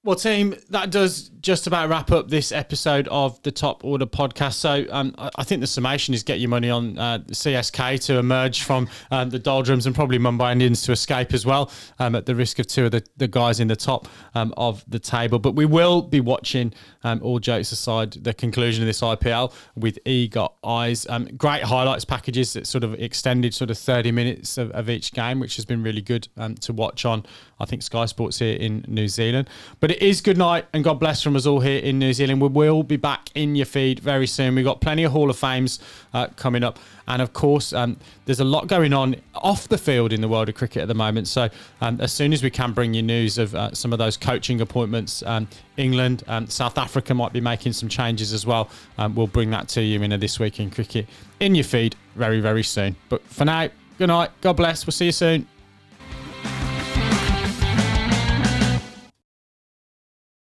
Well, 0.04 0.16
team, 0.16 0.54
that 0.68 0.90
does 0.90 1.30
just 1.40 1.66
about 1.66 1.88
wrap 1.88 2.12
up 2.12 2.28
this 2.28 2.52
episode 2.52 3.08
of 3.08 3.42
the 3.42 3.50
Top 3.50 3.82
Order 3.84 4.04
podcast. 4.04 4.52
So, 4.54 4.84
um, 4.90 5.14
I 5.16 5.44
think 5.44 5.62
the 5.62 5.66
summation 5.66 6.12
is 6.12 6.22
get 6.22 6.40
your 6.40 6.50
money 6.50 6.68
on 6.68 6.98
uh, 6.98 7.20
CSK 7.28 8.04
to 8.06 8.18
emerge 8.18 8.64
from 8.64 8.86
um, 9.10 9.30
the 9.30 9.38
doldrums 9.38 9.86
and 9.86 9.94
probably 9.94 10.18
Mumbai 10.18 10.52
Indians 10.52 10.82
to 10.82 10.92
escape 10.92 11.32
as 11.32 11.46
well, 11.46 11.70
um, 11.98 12.14
at 12.16 12.26
the 12.26 12.34
risk 12.34 12.58
of 12.58 12.66
two 12.66 12.84
of 12.84 12.90
the, 12.90 13.02
the 13.16 13.26
guys 13.26 13.60
in 13.60 13.68
the 13.68 13.76
top 13.76 14.06
um, 14.34 14.52
of 14.58 14.84
the 14.88 14.98
table. 14.98 15.38
But 15.38 15.54
we 15.54 15.64
will 15.64 16.02
be 16.02 16.20
watching, 16.20 16.74
um, 17.02 17.20
all 17.22 17.38
jokes 17.38 17.72
aside, 17.72 18.12
the 18.12 18.34
conclusion 18.34 18.82
of 18.82 18.86
this 18.86 19.00
IPL 19.00 19.54
with 19.74 19.98
eager 20.04 20.48
eyes. 20.62 21.06
Um, 21.08 21.28
great 21.38 21.62
highlights 21.62 22.04
packages 22.04 22.52
that 22.52 22.66
sort 22.66 22.84
of 22.84 22.92
extended 23.00 23.54
sort 23.54 23.70
of 23.70 23.78
30 23.78 24.12
minutes 24.12 24.58
of, 24.58 24.70
of 24.72 24.90
each 24.90 25.14
game, 25.14 25.40
which 25.40 25.56
has 25.56 25.64
been 25.64 25.82
really 25.82 26.02
good 26.02 26.28
to 26.60 26.74
watch 26.74 27.06
on, 27.06 27.24
I 27.58 27.64
think, 27.64 27.82
Sky 27.82 28.04
Sports 28.04 28.38
here 28.38 28.56
in 28.56 28.84
New 28.86 29.08
Zealand. 29.08 29.48
But 29.80 29.93
it 29.94 30.02
is 30.02 30.20
good 30.20 30.36
night 30.36 30.66
and 30.72 30.82
God 30.82 30.94
bless 30.94 31.22
from 31.22 31.36
us 31.36 31.46
all 31.46 31.60
here 31.60 31.78
in 31.78 32.00
New 32.00 32.12
Zealand. 32.12 32.40
We 32.40 32.48
will 32.48 32.82
be 32.82 32.96
back 32.96 33.30
in 33.36 33.54
your 33.54 33.66
feed 33.66 34.00
very 34.00 34.26
soon. 34.26 34.56
We've 34.56 34.64
got 34.64 34.80
plenty 34.80 35.04
of 35.04 35.12
Hall 35.12 35.30
of 35.30 35.36
Fames 35.36 35.78
uh, 36.12 36.26
coming 36.34 36.64
up. 36.64 36.80
And 37.06 37.22
of 37.22 37.32
course, 37.32 37.72
um, 37.72 37.96
there's 38.24 38.40
a 38.40 38.44
lot 38.44 38.66
going 38.66 38.92
on 38.92 39.14
off 39.36 39.68
the 39.68 39.78
field 39.78 40.12
in 40.12 40.20
the 40.20 40.26
world 40.26 40.48
of 40.48 40.56
cricket 40.56 40.82
at 40.82 40.88
the 40.88 40.94
moment. 40.94 41.28
So 41.28 41.48
um, 41.80 42.00
as 42.00 42.12
soon 42.12 42.32
as 42.32 42.42
we 42.42 42.50
can 42.50 42.72
bring 42.72 42.92
you 42.92 43.02
news 43.02 43.38
of 43.38 43.54
uh, 43.54 43.72
some 43.72 43.92
of 43.92 44.00
those 44.00 44.16
coaching 44.16 44.60
appointments, 44.60 45.22
um, 45.26 45.46
England, 45.76 46.24
and 46.26 46.50
South 46.50 46.76
Africa 46.76 47.14
might 47.14 47.32
be 47.32 47.40
making 47.40 47.72
some 47.72 47.88
changes 47.88 48.32
as 48.32 48.44
well. 48.44 48.70
Um, 48.98 49.14
we'll 49.14 49.28
bring 49.28 49.50
that 49.50 49.68
to 49.68 49.80
you 49.80 50.02
in 50.02 50.10
a 50.10 50.18
This 50.18 50.40
Week 50.40 50.58
in 50.58 50.70
Cricket 50.70 51.06
in 51.38 51.54
your 51.54 51.64
feed 51.64 51.94
very, 52.16 52.40
very 52.40 52.64
soon. 52.64 52.96
But 53.08 53.22
for 53.26 53.44
now, 53.44 53.68
good 53.98 54.08
night. 54.08 54.32
God 54.40 54.54
bless. 54.54 54.86
We'll 54.86 54.92
see 54.92 55.06
you 55.06 55.12
soon. 55.12 55.46